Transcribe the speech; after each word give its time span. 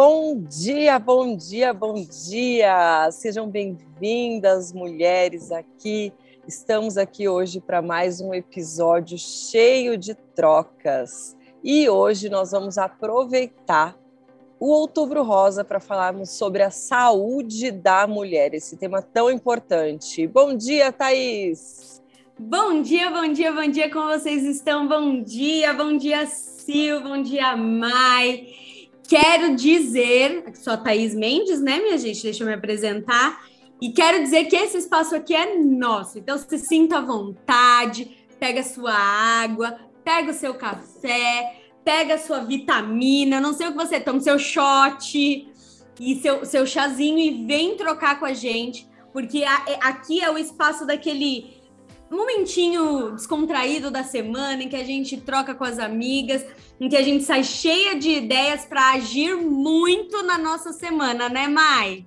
Bom 0.00 0.40
dia, 0.48 0.96
bom 0.96 1.36
dia, 1.36 1.74
bom 1.74 1.94
dia! 1.94 3.10
Sejam 3.10 3.50
bem-vindas, 3.50 4.72
mulheres, 4.72 5.50
aqui. 5.50 6.12
Estamos 6.46 6.96
aqui 6.96 7.28
hoje 7.28 7.60
para 7.60 7.82
mais 7.82 8.20
um 8.20 8.32
episódio 8.32 9.18
cheio 9.18 9.98
de 9.98 10.14
trocas. 10.14 11.36
E 11.64 11.88
hoje 11.88 12.28
nós 12.28 12.52
vamos 12.52 12.78
aproveitar 12.78 13.98
o 14.60 14.70
Outubro 14.70 15.24
Rosa 15.24 15.64
para 15.64 15.80
falarmos 15.80 16.30
sobre 16.30 16.62
a 16.62 16.70
saúde 16.70 17.72
da 17.72 18.06
mulher, 18.06 18.54
esse 18.54 18.76
tema 18.76 19.02
tão 19.02 19.28
importante. 19.28 20.28
Bom 20.28 20.56
dia, 20.56 20.92
Thaís! 20.92 22.00
Bom 22.38 22.82
dia, 22.82 23.10
bom 23.10 23.32
dia, 23.32 23.52
bom 23.52 23.68
dia, 23.68 23.90
como 23.90 24.16
vocês 24.16 24.44
estão? 24.44 24.86
Bom 24.86 25.20
dia, 25.24 25.72
bom 25.72 25.96
dia, 25.96 26.24
Sil, 26.30 27.02
bom 27.02 27.20
dia, 27.20 27.56
Mai. 27.56 28.67
Quero 29.08 29.56
dizer, 29.56 30.44
sou 30.54 30.74
a 30.74 30.76
Thaís 30.76 31.14
Mendes, 31.14 31.62
né, 31.62 31.80
minha 31.80 31.96
gente? 31.96 32.22
Deixa 32.22 32.44
eu 32.44 32.46
me 32.46 32.52
apresentar. 32.52 33.42
E 33.80 33.90
quero 33.90 34.22
dizer 34.22 34.44
que 34.44 34.54
esse 34.54 34.76
espaço 34.76 35.16
aqui 35.16 35.34
é 35.34 35.56
nosso. 35.56 36.18
Então, 36.18 36.36
se 36.36 36.58
sinta 36.58 36.98
à 36.98 37.00
vontade, 37.00 38.28
pega 38.38 38.60
a 38.60 38.64
sua 38.64 38.92
água, 38.92 39.78
pega 40.04 40.30
o 40.30 40.34
seu 40.34 40.52
café, 40.52 41.62
pega 41.82 42.16
a 42.16 42.18
sua 42.18 42.40
vitamina, 42.40 43.40
não 43.40 43.54
sei 43.54 43.68
o 43.68 43.72
que 43.72 43.78
você 43.78 43.98
toma, 43.98 44.20
seu 44.20 44.38
shot 44.38 45.16
e 45.98 46.16
seu, 46.16 46.44
seu 46.44 46.66
chazinho 46.66 47.18
e 47.18 47.46
vem 47.46 47.78
trocar 47.78 48.20
com 48.20 48.26
a 48.26 48.34
gente, 48.34 48.86
porque 49.10 49.42
a, 49.42 49.64
é, 49.66 49.78
aqui 49.80 50.20
é 50.20 50.30
o 50.30 50.36
espaço 50.36 50.86
daquele 50.86 51.57
momentinho 52.10 53.12
descontraído 53.12 53.90
da 53.90 54.02
semana 54.02 54.62
em 54.62 54.68
que 54.68 54.76
a 54.76 54.84
gente 54.84 55.16
troca 55.18 55.54
com 55.54 55.64
as 55.64 55.78
amigas, 55.78 56.44
em 56.80 56.88
que 56.88 56.96
a 56.96 57.02
gente 57.02 57.24
sai 57.24 57.44
cheia 57.44 57.96
de 57.96 58.10
ideias 58.10 58.64
para 58.64 58.92
agir 58.92 59.36
muito 59.36 60.22
na 60.22 60.38
nossa 60.38 60.72
semana, 60.72 61.28
né, 61.28 61.46
Mai? 61.48 62.06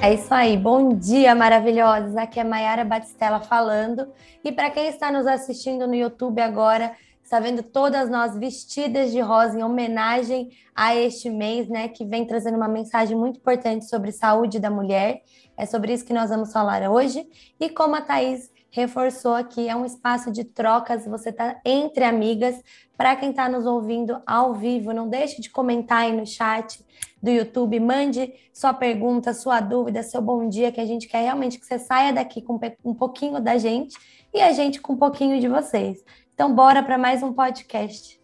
É 0.00 0.14
isso 0.14 0.32
aí. 0.32 0.56
Bom 0.56 0.94
dia, 0.94 1.34
maravilhosas. 1.34 2.16
Aqui 2.16 2.38
é 2.38 2.44
Maiara 2.44 2.84
Batistella 2.84 3.40
falando. 3.40 4.06
E 4.44 4.52
para 4.52 4.70
quem 4.70 4.86
está 4.86 5.10
nos 5.10 5.26
assistindo 5.26 5.88
no 5.88 5.94
YouTube 5.94 6.40
agora, 6.40 6.92
está 7.22 7.40
vendo 7.40 7.62
todas 7.62 8.08
nós 8.08 8.36
vestidas 8.36 9.10
de 9.10 9.20
rosa 9.20 9.58
em 9.58 9.62
homenagem 9.62 10.50
a 10.74 10.94
este 10.94 11.28
mês, 11.28 11.68
né, 11.68 11.88
que 11.88 12.04
vem 12.04 12.24
trazendo 12.24 12.56
uma 12.56 12.68
mensagem 12.68 13.16
muito 13.16 13.38
importante 13.38 13.86
sobre 13.86 14.12
saúde 14.12 14.60
da 14.60 14.70
mulher. 14.70 15.22
É 15.56 15.66
sobre 15.66 15.92
isso 15.92 16.04
que 16.04 16.12
nós 16.12 16.30
vamos 16.30 16.52
falar 16.52 16.88
hoje. 16.88 17.28
E 17.58 17.68
como 17.68 17.96
a 17.96 18.00
Thaís 18.00 18.50
reforçou 18.70 19.34
aqui, 19.34 19.68
é 19.68 19.74
um 19.74 19.84
espaço 19.84 20.30
de 20.30 20.44
trocas, 20.44 21.06
você 21.06 21.30
está 21.30 21.60
entre 21.64 22.04
amigas. 22.04 22.62
Para 22.96 23.16
quem 23.16 23.30
está 23.30 23.48
nos 23.48 23.66
ouvindo 23.66 24.20
ao 24.26 24.54
vivo, 24.54 24.92
não 24.92 25.08
deixe 25.08 25.40
de 25.40 25.50
comentar 25.50 26.02
aí 26.02 26.12
no 26.12 26.26
chat 26.26 26.84
do 27.22 27.30
YouTube, 27.30 27.80
mande 27.80 28.32
sua 28.52 28.72
pergunta, 28.72 29.34
sua 29.34 29.60
dúvida, 29.60 30.02
seu 30.02 30.20
bom 30.20 30.48
dia, 30.48 30.70
que 30.70 30.80
a 30.80 30.86
gente 30.86 31.08
quer 31.08 31.22
realmente 31.22 31.58
que 31.58 31.66
você 31.66 31.78
saia 31.78 32.12
daqui 32.12 32.42
com 32.42 32.60
um 32.84 32.94
pouquinho 32.94 33.40
da 33.40 33.56
gente 33.58 33.96
e 34.32 34.40
a 34.40 34.52
gente 34.52 34.80
com 34.80 34.92
um 34.92 34.96
pouquinho 34.96 35.40
de 35.40 35.48
vocês. 35.48 36.04
Então, 36.34 36.54
bora 36.54 36.82
para 36.82 36.98
mais 36.98 37.22
um 37.22 37.32
podcast. 37.32 38.17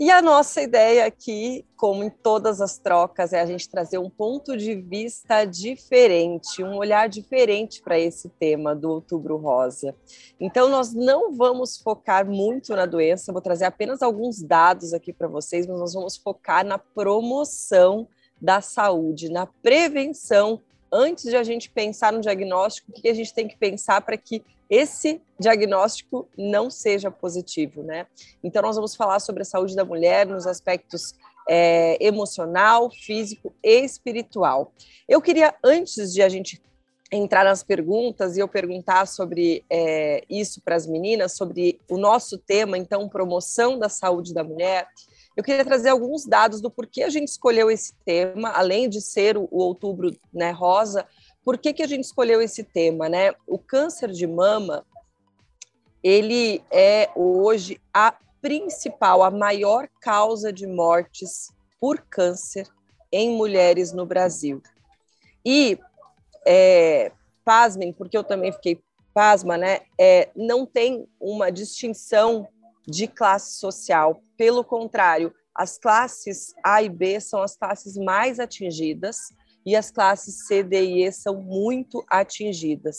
E 0.00 0.12
a 0.12 0.22
nossa 0.22 0.62
ideia 0.62 1.06
aqui, 1.06 1.66
como 1.76 2.04
em 2.04 2.08
todas 2.08 2.60
as 2.60 2.78
trocas, 2.78 3.32
é 3.32 3.40
a 3.40 3.46
gente 3.46 3.68
trazer 3.68 3.98
um 3.98 4.08
ponto 4.08 4.56
de 4.56 4.76
vista 4.76 5.44
diferente, 5.44 6.62
um 6.62 6.76
olhar 6.76 7.08
diferente 7.08 7.82
para 7.82 7.98
esse 7.98 8.28
tema 8.28 8.76
do 8.76 8.88
Outubro 8.88 9.36
Rosa. 9.36 9.92
Então, 10.38 10.68
nós 10.68 10.94
não 10.94 11.32
vamos 11.32 11.78
focar 11.78 12.24
muito 12.24 12.76
na 12.76 12.86
doença, 12.86 13.32
vou 13.32 13.42
trazer 13.42 13.64
apenas 13.64 14.00
alguns 14.00 14.40
dados 14.40 14.94
aqui 14.94 15.12
para 15.12 15.26
vocês, 15.26 15.66
mas 15.66 15.80
nós 15.80 15.94
vamos 15.94 16.16
focar 16.16 16.64
na 16.64 16.78
promoção 16.78 18.06
da 18.40 18.60
saúde, 18.60 19.28
na 19.28 19.46
prevenção. 19.46 20.60
Antes 20.92 21.24
de 21.24 21.36
a 21.36 21.42
gente 21.42 21.70
pensar 21.70 22.12
no 22.12 22.20
diagnóstico, 22.20 22.90
o 22.90 22.94
que 22.94 23.08
a 23.08 23.14
gente 23.14 23.34
tem 23.34 23.46
que 23.46 23.56
pensar 23.56 24.00
para 24.00 24.16
que 24.16 24.42
esse 24.70 25.20
diagnóstico 25.38 26.28
não 26.36 26.70
seja 26.70 27.10
positivo, 27.10 27.82
né? 27.82 28.06
Então, 28.44 28.62
nós 28.62 28.76
vamos 28.76 28.94
falar 28.94 29.18
sobre 29.20 29.42
a 29.42 29.44
saúde 29.44 29.74
da 29.74 29.84
mulher 29.84 30.26
nos 30.26 30.46
aspectos 30.46 31.14
é, 31.48 31.96
emocional, 32.04 32.90
físico 32.90 33.54
e 33.64 33.80
espiritual. 33.80 34.72
Eu 35.08 35.22
queria, 35.22 35.54
antes 35.64 36.12
de 36.12 36.22
a 36.22 36.28
gente 36.28 36.60
entrar 37.10 37.44
nas 37.44 37.62
perguntas 37.62 38.36
e 38.36 38.40
eu 38.40 38.46
perguntar 38.46 39.06
sobre 39.06 39.64
é, 39.70 40.22
isso 40.28 40.60
para 40.60 40.76
as 40.76 40.86
meninas, 40.86 41.32
sobre 41.32 41.80
o 41.88 41.96
nosso 41.96 42.36
tema, 42.36 42.76
então, 42.76 43.08
promoção 43.08 43.78
da 43.78 43.88
saúde 43.88 44.34
da 44.34 44.44
mulher, 44.44 44.86
eu 45.38 45.44
queria 45.44 45.64
trazer 45.64 45.90
alguns 45.90 46.26
dados 46.26 46.60
do 46.60 46.68
porquê 46.68 47.04
a 47.04 47.08
gente 47.08 47.28
escolheu 47.28 47.70
esse 47.70 47.94
tema, 48.04 48.50
além 48.50 48.88
de 48.88 49.00
ser 49.00 49.38
o, 49.38 49.48
outubro 49.52 50.10
né, 50.32 50.50
rosa, 50.50 51.06
por 51.44 51.56
que, 51.56 51.72
que 51.72 51.82
a 51.84 51.86
gente 51.86 52.02
escolheu 52.02 52.42
esse 52.42 52.64
tema, 52.64 53.08
né? 53.08 53.32
O 53.46 53.56
câncer 53.56 54.10
de 54.10 54.26
mama, 54.26 54.84
ele 56.02 56.60
é 56.72 57.08
hoje 57.14 57.80
a 57.94 58.12
principal, 58.42 59.22
a 59.22 59.30
maior 59.30 59.88
causa 60.00 60.52
de 60.52 60.66
mortes 60.66 61.52
por 61.80 62.00
câncer 62.10 62.66
em 63.12 63.30
mulheres 63.30 63.92
no 63.92 64.04
Brasil. 64.04 64.60
E, 65.46 65.78
é, 66.44 67.12
pasmem, 67.44 67.92
porque 67.92 68.18
eu 68.18 68.24
também 68.24 68.50
fiquei 68.50 68.82
pasma, 69.14 69.56
né? 69.56 69.82
É, 69.96 70.30
não 70.34 70.66
tem 70.66 71.06
uma 71.20 71.48
distinção 71.52 72.48
de 72.88 73.06
classe 73.06 73.58
social. 73.58 74.22
Pelo 74.36 74.64
contrário, 74.64 75.32
as 75.54 75.76
classes 75.76 76.54
A 76.64 76.82
e 76.82 76.88
B 76.88 77.20
são 77.20 77.42
as 77.42 77.56
classes 77.56 77.96
mais 77.96 78.40
atingidas 78.40 79.16
e 79.66 79.76
as 79.76 79.90
classes 79.90 80.46
C, 80.46 80.62
D 80.62 80.82
e 80.82 81.04
E 81.04 81.12
são 81.12 81.42
muito 81.42 82.02
atingidas. 82.08 82.96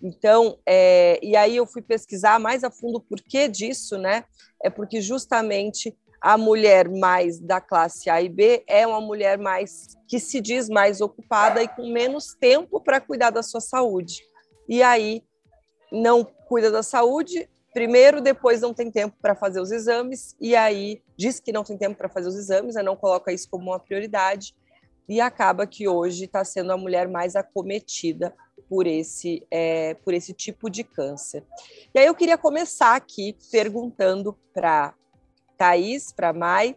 Então, 0.00 0.58
é, 0.66 1.18
e 1.22 1.34
aí 1.34 1.56
eu 1.56 1.66
fui 1.66 1.82
pesquisar 1.82 2.38
mais 2.38 2.62
a 2.62 2.70
fundo 2.70 2.98
o 2.98 3.00
porquê 3.00 3.48
disso, 3.48 3.98
né? 3.98 4.24
É 4.62 4.70
porque 4.70 5.00
justamente 5.00 5.96
a 6.20 6.38
mulher 6.38 6.88
mais 6.88 7.40
da 7.40 7.60
classe 7.60 8.08
A 8.08 8.22
e 8.22 8.28
B 8.28 8.62
é 8.68 8.86
uma 8.86 9.00
mulher 9.00 9.38
mais 9.38 9.96
que 10.08 10.20
se 10.20 10.40
diz 10.40 10.68
mais 10.68 11.00
ocupada 11.00 11.62
e 11.62 11.68
com 11.68 11.90
menos 11.90 12.34
tempo 12.38 12.80
para 12.80 13.00
cuidar 13.00 13.30
da 13.30 13.42
sua 13.42 13.60
saúde. 13.60 14.22
E 14.68 14.82
aí 14.82 15.22
não 15.90 16.24
cuida 16.48 16.70
da 16.70 16.82
saúde, 16.82 17.48
primeiro, 17.74 18.20
depois 18.20 18.60
não 18.60 18.72
tem 18.72 18.88
tempo 18.88 19.16
para 19.20 19.34
fazer 19.34 19.60
os 19.60 19.72
exames, 19.72 20.36
e 20.40 20.54
aí 20.54 21.02
diz 21.16 21.40
que 21.40 21.52
não 21.52 21.64
tem 21.64 21.76
tempo 21.76 21.96
para 21.96 22.08
fazer 22.08 22.28
os 22.28 22.36
exames, 22.36 22.76
né, 22.76 22.82
não 22.82 22.94
coloca 22.94 23.32
isso 23.32 23.48
como 23.50 23.72
uma 23.72 23.80
prioridade, 23.80 24.54
e 25.08 25.20
acaba 25.20 25.66
que 25.66 25.88
hoje 25.88 26.24
está 26.24 26.44
sendo 26.44 26.72
a 26.72 26.76
mulher 26.76 27.08
mais 27.08 27.34
acometida 27.34 28.32
por 28.68 28.86
esse, 28.86 29.44
é, 29.50 29.94
por 29.94 30.14
esse 30.14 30.32
tipo 30.32 30.70
de 30.70 30.84
câncer. 30.84 31.44
E 31.92 31.98
aí 31.98 32.06
eu 32.06 32.14
queria 32.14 32.38
começar 32.38 32.94
aqui 32.94 33.36
perguntando 33.50 34.38
para 34.54 34.94
Thaís, 35.58 36.12
para 36.12 36.32
Mai, 36.32 36.76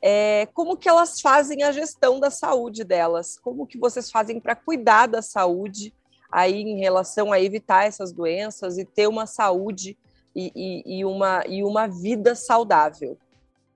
é, 0.00 0.46
como 0.54 0.76
que 0.76 0.88
elas 0.88 1.20
fazem 1.20 1.64
a 1.64 1.72
gestão 1.72 2.20
da 2.20 2.30
saúde 2.30 2.84
delas? 2.84 3.36
Como 3.38 3.66
que 3.66 3.78
vocês 3.78 4.10
fazem 4.10 4.38
para 4.40 4.54
cuidar 4.54 5.06
da 5.06 5.20
saúde 5.20 5.92
aí 6.30 6.62
em 6.62 6.78
relação 6.78 7.32
a 7.32 7.40
evitar 7.40 7.86
essas 7.86 8.12
doenças 8.12 8.78
e 8.78 8.84
ter 8.84 9.08
uma 9.08 9.26
saúde 9.26 9.98
e, 10.36 10.52
e, 10.54 10.98
e 10.98 11.04
uma, 11.04 11.42
e 11.48 11.64
uma 11.64 11.86
vida 11.86 12.34
saudável? 12.34 13.16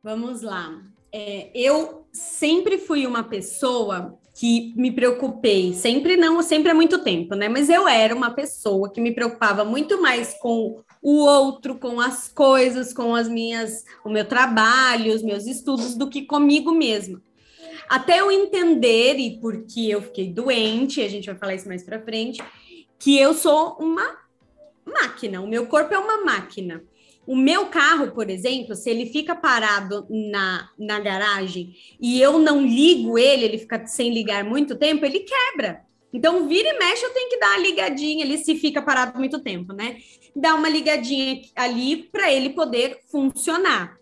Vamos 0.03 0.43
lá 0.43 0.81
é, 1.13 1.51
eu 1.55 2.07
sempre 2.13 2.79
fui 2.79 3.07
uma 3.07 3.25
pessoa 3.25 4.19
que 4.35 4.73
me 4.77 4.91
preocupei, 4.91 5.75
sempre 5.75 6.17
não, 6.17 6.43
sempre 6.43 6.71
há 6.71 6.75
muito 6.75 7.03
tempo, 7.03 7.35
né? 7.35 7.49
Mas 7.49 7.69
eu 7.69 7.87
era 7.87 8.15
uma 8.15 8.31
pessoa 8.31 8.91
que 8.91 9.01
me 9.01 9.13
preocupava 9.13 9.65
muito 9.65 10.01
mais 10.01 10.35
com 10.41 10.83
o 11.03 11.17
outro, 11.19 11.79
com 11.79 12.01
as 12.01 12.29
coisas, 12.29 12.93
com 12.93 13.15
as 13.15 13.29
minhas, 13.29 13.85
o 14.05 14.09
meu 14.09 14.25
trabalho, 14.25 15.15
os 15.15 15.23
meus 15.23 15.47
estudos, 15.47 15.95
do 15.95 16.09
que 16.09 16.23
comigo 16.23 16.73
mesma. 16.73 17.21
Até 17.89 18.21
eu 18.21 18.31
entender, 18.31 19.19
e 19.19 19.39
porque 19.41 19.89
eu 19.89 20.01
fiquei 20.01 20.33
doente, 20.33 21.03
a 21.03 21.09
gente 21.09 21.27
vai 21.27 21.35
falar 21.35 21.55
isso 21.55 21.69
mais 21.69 21.83
para 21.83 22.01
frente, 22.01 22.43
que 22.99 23.19
eu 23.19 23.35
sou 23.35 23.77
uma 23.81 24.17
máquina, 24.91 25.41
o 25.41 25.49
meu 25.49 25.67
corpo 25.67 25.95
é 25.95 25.99
uma 25.99 26.25
máquina. 26.25 26.83
O 27.27 27.37
meu 27.37 27.67
carro, 27.67 28.11
por 28.13 28.29
exemplo, 28.29 28.75
se 28.75 28.91
ele 28.91 29.07
fica 29.07 29.35
parado 29.35 30.07
na, 30.09 30.69
na 30.79 30.99
garagem 30.99 31.75
e 32.01 32.21
eu 32.21 32.39
não 32.39 32.61
ligo 32.61 33.19
ele, 33.19 33.45
ele 33.45 33.59
fica 33.59 33.87
sem 33.87 34.13
ligar 34.13 34.43
muito 34.43 34.77
tempo, 34.77 35.05
ele 35.05 35.21
quebra. 35.21 35.83
Então, 36.13 36.49
vira 36.49 36.71
e 36.71 36.79
mexe, 36.79 37.05
eu 37.05 37.15
tenho 37.15 37.31
que 37.31 37.39
dar 37.39 37.51
uma 37.51 37.59
ligadinha 37.59 38.25
ali, 38.25 38.39
se 38.39 38.57
fica 38.57 38.83
parado 38.83 39.17
muito 39.17 39.39
tempo, 39.39 39.73
né? 39.73 39.99
Dar 40.35 40.55
uma 40.55 40.69
ligadinha 40.69 41.43
ali 41.55 42.09
para 42.11 42.33
ele 42.33 42.51
poder 42.51 42.99
funcionar. 43.11 43.97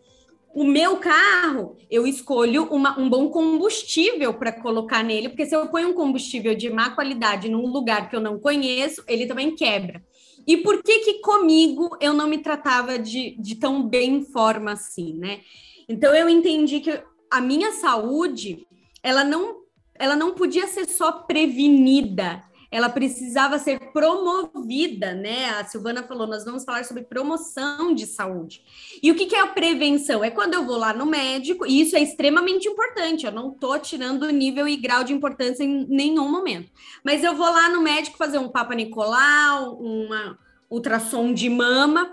O 0.55 0.64
meu 0.64 0.96
carro, 0.96 1.76
eu 1.91 2.06
escolho 2.06 2.64
uma, 2.64 2.99
um 2.99 3.08
bom 3.08 3.29
combustível 3.29 4.32
para 4.34 4.50
colocar 4.50 5.05
nele, 5.05 5.29
porque 5.29 5.44
se 5.44 5.55
eu 5.55 5.69
ponho 5.69 5.91
um 5.91 5.94
combustível 5.94 6.55
de 6.55 6.70
má 6.70 6.91
qualidade 6.91 7.50
num 7.50 7.67
lugar 7.67 8.08
que 8.08 8.17
eu 8.17 8.20
não 8.20 8.38
conheço, 8.38 9.05
ele 9.06 9.26
também 9.26 9.55
quebra. 9.55 10.02
E 10.49 10.56
por 10.56 10.83
que 10.83 11.00
que 11.00 11.15
comigo 11.21 11.95
eu 12.00 12.15
não 12.15 12.27
me 12.27 12.39
tratava 12.39 12.99
de, 12.99 13.37
de 13.39 13.56
tão 13.56 13.87
bem 13.87 14.15
em 14.17 14.25
forma 14.25 14.73
assim, 14.73 15.12
né? 15.12 15.43
Então 15.87 16.15
eu 16.15 16.27
entendi 16.27 16.81
que 16.81 17.03
a 17.31 17.39
minha 17.39 17.73
saúde, 17.73 18.67
ela 19.03 19.23
não 19.23 19.59
ela 20.00 20.17
não 20.17 20.33
podia 20.33 20.67
ser 20.69 20.87
só 20.87 21.11
prevenida, 21.11 22.43
ela 22.70 22.88
precisava 22.91 23.59
ser 23.59 23.79
promovida, 23.93 25.15
né? 25.15 25.47
A 25.50 25.65
Silvana 25.65 26.03
falou, 26.03 26.26
nós 26.26 26.44
vamos 26.44 26.65
falar 26.65 26.85
sobre 26.85 27.03
promoção 27.03 27.94
de 27.94 28.06
saúde. 28.06 28.62
E 29.03 29.11
o 29.11 29.15
que, 29.15 29.26
que 29.26 29.35
é 29.35 29.41
a 29.41 29.47
prevenção? 29.47 30.23
É 30.23 30.31
quando 30.31 30.55
eu 30.55 30.67
vou 30.67 30.76
lá 30.76 30.93
no 30.93 31.06
médico, 31.06 31.65
e 31.67 31.81
isso 31.81 31.97
é 31.97 32.00
extremamente 32.00 32.69
importante, 32.69 33.25
eu 33.25 33.32
não 33.32 33.53
estou 33.53 33.79
tirando 33.79 34.31
nível 34.31 34.69
e 34.69 34.76
grau 34.76 35.03
de 35.03 35.15
importância 35.15 35.65
em 35.65 35.87
nenhum 35.88 36.31
momento. 36.31 36.70
Mas 37.03 37.25
eu 37.25 37.35
vou 37.35 37.49
lá 37.50 37.70
no 37.70 37.81
médico 37.81 38.19
fazer 38.19 38.38
um 38.38 38.50
Papa 38.50 38.75
Nicolau, 38.75 39.79
uma 39.79 40.38
ultrassom 40.70 41.32
de 41.32 41.49
mama. 41.49 42.12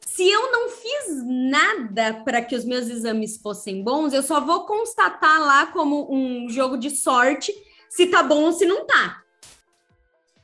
Se 0.00 0.26
eu 0.26 0.50
não 0.50 0.70
fiz 0.70 1.22
nada 1.26 2.14
para 2.24 2.40
que 2.42 2.56
os 2.56 2.64
meus 2.64 2.88
exames 2.88 3.36
fossem 3.36 3.84
bons, 3.84 4.14
eu 4.14 4.22
só 4.22 4.40
vou 4.40 4.64
constatar 4.64 5.40
lá 5.40 5.66
como 5.66 6.08
um 6.10 6.48
jogo 6.48 6.78
de 6.78 6.90
sorte 6.90 7.52
se 7.90 8.06
tá 8.06 8.22
bom 8.22 8.44
ou 8.44 8.52
se 8.52 8.64
não 8.64 8.86
tá. 8.86 9.19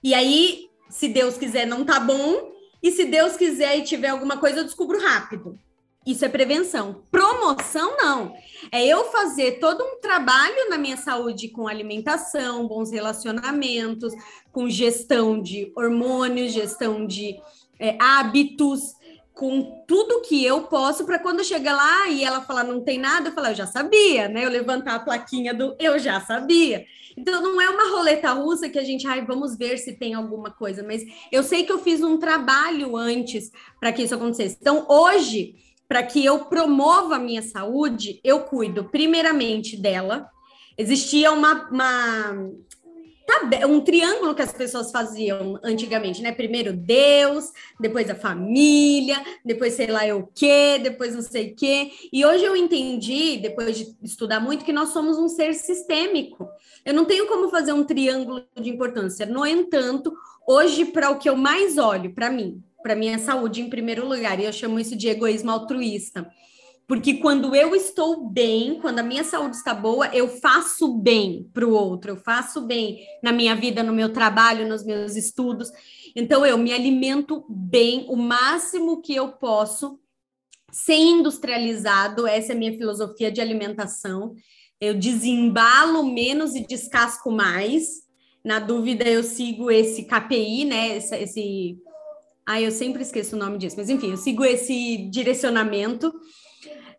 E 0.06 0.14
aí, 0.14 0.70
se 0.88 1.08
Deus 1.08 1.36
quiser, 1.36 1.66
não 1.66 1.84
tá 1.84 1.98
bom. 1.98 2.52
E 2.80 2.92
se 2.92 3.06
Deus 3.06 3.36
quiser 3.36 3.76
e 3.76 3.82
tiver 3.82 4.06
alguma 4.06 4.36
coisa, 4.36 4.60
eu 4.60 4.64
descubro 4.64 5.00
rápido. 5.00 5.58
Isso 6.06 6.24
é 6.24 6.28
prevenção. 6.28 7.02
Promoção, 7.10 7.96
não. 7.96 8.32
É 8.70 8.86
eu 8.86 9.06
fazer 9.06 9.58
todo 9.58 9.82
um 9.82 10.00
trabalho 10.00 10.70
na 10.70 10.78
minha 10.78 10.96
saúde 10.96 11.48
com 11.48 11.66
alimentação, 11.66 12.68
bons 12.68 12.92
relacionamentos, 12.92 14.14
com 14.52 14.70
gestão 14.70 15.42
de 15.42 15.72
hormônios, 15.74 16.52
gestão 16.52 17.04
de 17.04 17.40
é, 17.76 17.96
hábitos, 18.00 18.94
com 19.36 19.84
tudo 19.86 20.22
que 20.22 20.42
eu 20.42 20.62
posso 20.62 21.04
para 21.04 21.18
quando 21.18 21.44
chegar 21.44 21.76
lá 21.76 22.08
e 22.08 22.24
ela 22.24 22.40
falar 22.40 22.64
não 22.64 22.80
tem 22.80 22.98
nada, 22.98 23.28
eu 23.28 23.32
falar, 23.32 23.50
eu 23.50 23.54
já 23.54 23.66
sabia, 23.66 24.28
né? 24.28 24.46
Eu 24.46 24.48
levantar 24.48 24.94
a 24.94 24.98
plaquinha 24.98 25.52
do 25.52 25.76
eu 25.78 25.98
já 25.98 26.18
sabia. 26.22 26.86
Então, 27.14 27.42
não 27.42 27.60
é 27.60 27.68
uma 27.68 27.90
roleta 27.90 28.32
russa 28.32 28.66
que 28.66 28.78
a 28.78 28.82
gente, 28.82 29.06
ai, 29.06 29.26
vamos 29.26 29.54
ver 29.54 29.76
se 29.76 29.92
tem 29.92 30.14
alguma 30.14 30.50
coisa, 30.50 30.82
mas 30.82 31.02
eu 31.30 31.42
sei 31.42 31.64
que 31.64 31.72
eu 31.72 31.78
fiz 31.78 32.02
um 32.02 32.16
trabalho 32.16 32.96
antes 32.96 33.52
para 33.78 33.92
que 33.92 34.02
isso 34.02 34.14
acontecesse. 34.14 34.56
Então, 34.58 34.86
hoje, 34.88 35.54
para 35.86 36.02
que 36.02 36.24
eu 36.24 36.46
promova 36.46 37.16
a 37.16 37.20
minha 37.20 37.42
saúde, 37.42 38.18
eu 38.24 38.40
cuido 38.40 38.84
primeiramente 38.84 39.76
dela. 39.76 40.30
Existia 40.78 41.30
uma, 41.30 41.68
uma 41.70 42.50
um 43.68 43.80
triângulo 43.80 44.34
que 44.34 44.42
as 44.42 44.52
pessoas 44.52 44.90
faziam 44.90 45.58
antigamente, 45.62 46.22
né? 46.22 46.32
Primeiro 46.32 46.72
Deus, 46.72 47.52
depois 47.78 48.08
a 48.08 48.14
família, 48.14 49.22
depois 49.44 49.74
sei 49.74 49.88
lá 49.88 50.02
o 50.14 50.28
quê, 50.34 50.78
depois 50.82 51.14
não 51.14 51.22
sei 51.22 51.52
o 51.52 51.56
quê. 51.56 51.90
E 52.12 52.24
hoje 52.24 52.44
eu 52.44 52.56
entendi, 52.56 53.38
depois 53.38 53.76
de 53.76 53.96
estudar 54.02 54.40
muito, 54.40 54.64
que 54.64 54.72
nós 54.72 54.90
somos 54.90 55.18
um 55.18 55.28
ser 55.28 55.54
sistêmico. 55.54 56.48
Eu 56.84 56.94
não 56.94 57.04
tenho 57.04 57.26
como 57.26 57.48
fazer 57.48 57.72
um 57.72 57.84
triângulo 57.84 58.44
de 58.60 58.70
importância. 58.70 59.26
No 59.26 59.44
entanto, 59.46 60.16
hoje, 60.46 60.84
para 60.86 61.10
o 61.10 61.18
que 61.18 61.28
eu 61.28 61.36
mais 61.36 61.78
olho, 61.78 62.14
para 62.14 62.30
mim, 62.30 62.62
para 62.82 62.94
minha 62.94 63.18
saúde 63.18 63.60
em 63.60 63.68
primeiro 63.68 64.06
lugar, 64.06 64.38
e 64.38 64.44
eu 64.44 64.52
chamo 64.52 64.78
isso 64.78 64.94
de 64.94 65.08
egoísmo 65.08 65.50
altruísta 65.50 66.26
porque 66.86 67.14
quando 67.14 67.54
eu 67.54 67.74
estou 67.74 68.28
bem, 68.28 68.78
quando 68.80 69.00
a 69.00 69.02
minha 69.02 69.24
saúde 69.24 69.56
está 69.56 69.74
boa, 69.74 70.06
eu 70.14 70.28
faço 70.28 70.96
bem 70.98 71.50
para 71.52 71.66
o 71.66 71.72
outro, 71.72 72.12
eu 72.12 72.16
faço 72.16 72.60
bem 72.60 73.04
na 73.20 73.32
minha 73.32 73.56
vida, 73.56 73.82
no 73.82 73.92
meu 73.92 74.12
trabalho, 74.12 74.68
nos 74.68 74.84
meus 74.84 75.16
estudos. 75.16 75.70
Então, 76.14 76.46
eu 76.46 76.56
me 76.56 76.72
alimento 76.72 77.44
bem, 77.48 78.06
o 78.08 78.16
máximo 78.16 79.02
que 79.02 79.12
eu 79.12 79.32
posso, 79.32 79.98
sem 80.70 81.18
industrializado. 81.18 82.24
Essa 82.24 82.52
é 82.52 82.54
a 82.54 82.58
minha 82.58 82.72
filosofia 82.72 83.32
de 83.32 83.40
alimentação. 83.40 84.34
Eu 84.80 84.94
desembalo 84.94 86.04
menos 86.04 86.54
e 86.54 86.64
descasco 86.64 87.32
mais. 87.32 88.06
Na 88.44 88.60
dúvida, 88.60 89.08
eu 89.08 89.24
sigo 89.24 89.72
esse 89.72 90.04
KPI, 90.04 90.64
né? 90.64 90.96
Esse. 90.98 91.16
esse... 91.16 91.78
Ah, 92.46 92.60
eu 92.60 92.70
sempre 92.70 93.02
esqueço 93.02 93.34
o 93.34 93.38
nome 93.38 93.58
disso, 93.58 93.74
mas 93.76 93.90
enfim, 93.90 94.12
eu 94.12 94.16
sigo 94.16 94.44
esse 94.44 95.08
direcionamento. 95.10 96.14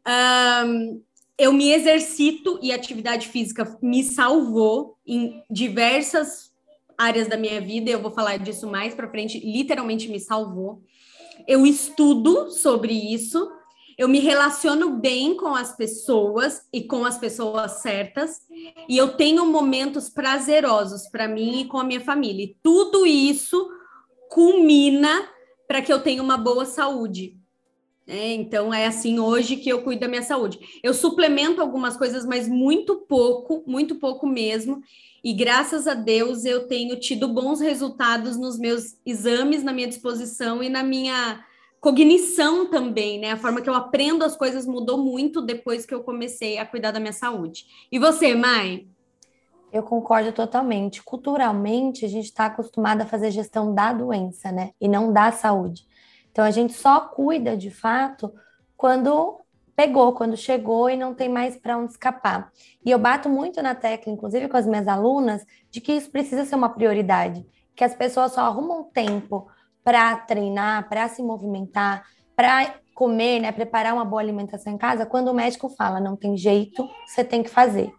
Um, 0.07 1.03
eu 1.37 1.53
me 1.53 1.71
exercito 1.71 2.57
e 2.61 2.71
atividade 2.71 3.27
física 3.27 3.77
me 3.81 4.03
salvou 4.03 4.97
em 5.05 5.43
diversas 5.49 6.51
áreas 6.97 7.27
da 7.27 7.37
minha 7.37 7.61
vida. 7.61 7.91
Eu 7.91 8.01
vou 8.01 8.11
falar 8.11 8.37
disso 8.37 8.67
mais 8.67 8.95
para 8.95 9.09
frente. 9.09 9.39
Literalmente 9.39 10.09
me 10.09 10.19
salvou. 10.19 10.81
Eu 11.47 11.65
estudo 11.65 12.49
sobre 12.49 12.93
isso. 12.93 13.51
Eu 13.97 14.07
me 14.07 14.19
relaciono 14.19 14.97
bem 14.97 15.35
com 15.35 15.55
as 15.55 15.75
pessoas 15.75 16.61
e 16.73 16.83
com 16.83 17.05
as 17.05 17.17
pessoas 17.17 17.81
certas. 17.81 18.41
E 18.89 18.97
eu 18.97 19.15
tenho 19.15 19.45
momentos 19.45 20.09
prazerosos 20.09 21.07
para 21.09 21.27
mim 21.27 21.61
e 21.61 21.65
com 21.65 21.77
a 21.77 21.83
minha 21.83 22.01
família. 22.01 22.45
E 22.45 22.57
tudo 22.63 23.05
isso 23.05 23.69
culmina 24.29 25.29
para 25.67 25.81
que 25.81 25.91
eu 25.91 26.01
tenha 26.01 26.23
uma 26.23 26.37
boa 26.37 26.65
saúde. 26.65 27.36
É, 28.07 28.33
então 28.33 28.73
é 28.73 28.85
assim 28.87 29.19
hoje 29.19 29.57
que 29.57 29.69
eu 29.69 29.83
cuido 29.83 30.01
da 30.01 30.07
minha 30.07 30.21
saúde. 30.21 30.79
Eu 30.81 30.93
suplemento 30.93 31.61
algumas 31.61 31.97
coisas, 31.97 32.25
mas 32.25 32.47
muito 32.47 32.95
pouco, 32.95 33.63
muito 33.67 33.95
pouco 33.95 34.25
mesmo. 34.25 34.81
E 35.21 35.33
graças 35.33 35.87
a 35.87 35.93
Deus 35.93 36.45
eu 36.45 36.67
tenho 36.67 36.97
tido 36.97 37.27
bons 37.27 37.59
resultados 37.59 38.37
nos 38.37 38.57
meus 38.57 38.95
exames, 39.05 39.61
na 39.61 39.73
minha 39.73 39.89
disposição 39.89 40.63
e 40.63 40.69
na 40.69 40.83
minha 40.83 41.43
cognição 41.81 42.65
também, 42.69 43.19
né? 43.19 43.31
A 43.31 43.37
forma 43.37 43.61
que 43.61 43.69
eu 43.69 43.73
aprendo 43.73 44.23
as 44.23 44.37
coisas 44.37 44.65
mudou 44.65 44.97
muito 44.97 45.41
depois 45.41 45.85
que 45.85 45.93
eu 45.93 46.01
comecei 46.01 46.57
a 46.57 46.65
cuidar 46.65 46.91
da 46.91 46.99
minha 47.01 47.13
saúde. 47.13 47.65
E 47.91 47.99
você, 47.99 48.33
mãe? 48.33 48.87
Eu 49.71 49.83
concordo 49.83 50.31
totalmente. 50.31 51.03
Culturalmente, 51.03 52.05
a 52.05 52.07
gente 52.07 52.25
está 52.25 52.45
acostumado 52.45 53.01
a 53.01 53.05
fazer 53.05 53.31
gestão 53.31 53.75
da 53.75 53.91
doença, 53.91 54.49
né? 54.49 54.71
E 54.79 54.87
não 54.87 55.11
da 55.11 55.31
saúde. 55.33 55.85
Então 56.37 56.45
a 56.45 56.51
gente 56.51 56.73
só 56.73 56.99
cuida 56.99 57.57
de 57.57 57.71
fato 57.71 58.31
quando 58.75 59.39
pegou, 59.75 60.13
quando 60.13 60.37
chegou 60.37 60.87
e 60.87 60.95
não 60.95 61.15
tem 61.15 61.27
mais 61.27 61.57
para 61.57 61.75
onde 61.75 61.93
escapar. 61.93 62.51
E 62.85 62.91
eu 62.91 62.99
bato 62.99 63.27
muito 63.27 63.59
na 63.59 63.73
tecla, 63.73 64.13
inclusive 64.13 64.47
com 64.47 64.55
as 64.55 64.67
minhas 64.67 64.87
alunas, 64.87 65.43
de 65.71 65.81
que 65.81 65.93
isso 65.93 66.11
precisa 66.11 66.45
ser 66.45 66.53
uma 66.53 66.69
prioridade, 66.69 67.43
que 67.75 67.83
as 67.83 67.95
pessoas 67.95 68.33
só 68.33 68.41
arrumam 68.41 68.83
tempo 68.83 69.47
para 69.83 70.15
treinar, 70.15 70.87
para 70.87 71.07
se 71.07 71.23
movimentar, 71.23 72.05
para 72.35 72.75
comer, 72.93 73.39
né, 73.39 73.51
preparar 73.51 73.95
uma 73.95 74.05
boa 74.05 74.21
alimentação 74.21 74.71
em 74.71 74.77
casa, 74.77 75.07
quando 75.07 75.29
o 75.29 75.33
médico 75.33 75.69
fala, 75.69 75.99
não 75.99 76.15
tem 76.15 76.37
jeito, 76.37 76.87
você 77.07 77.23
tem 77.23 77.41
que 77.41 77.49
fazer. 77.49 77.91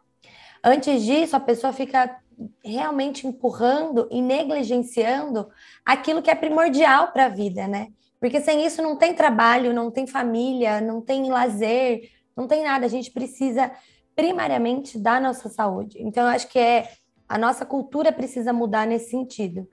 Antes 0.63 1.03
disso, 1.03 1.35
a 1.35 1.41
pessoa 1.41 1.73
fica 1.73 2.21
realmente 2.65 3.27
empurrando 3.27 4.07
e 4.13 4.23
negligenciando 4.23 5.49
aquilo 5.85 6.23
que 6.23 6.31
é 6.31 6.37
primordial 6.37 7.11
para 7.11 7.25
a 7.25 7.29
vida, 7.29 7.67
né? 7.67 7.89
Porque 8.21 8.41
sem 8.41 8.65
isso 8.65 8.83
não 8.83 8.97
tem 8.97 9.15
trabalho, 9.15 9.73
não 9.73 9.91
tem 9.91 10.07
família, 10.07 10.81
não 10.81 11.01
tem 11.01 11.31
lazer, 11.31 12.11
não 12.37 12.47
tem 12.47 12.65
nada. 12.65 12.87
A 12.87 12.89
gente 12.89 13.11
precisa 13.11 13.71
primariamente 14.15 14.99
da 14.99 15.21
nossa 15.21 15.49
saúde. 15.49 15.99
Então, 16.01 16.25
eu 16.25 16.31
acho 16.31 16.49
que 16.49 16.59
é 16.59 16.91
a 17.29 17.39
nossa 17.39 17.65
cultura 17.65 18.11
precisa 18.11 18.53
mudar 18.53 18.87
nesse 18.87 19.11
sentido. 19.11 19.69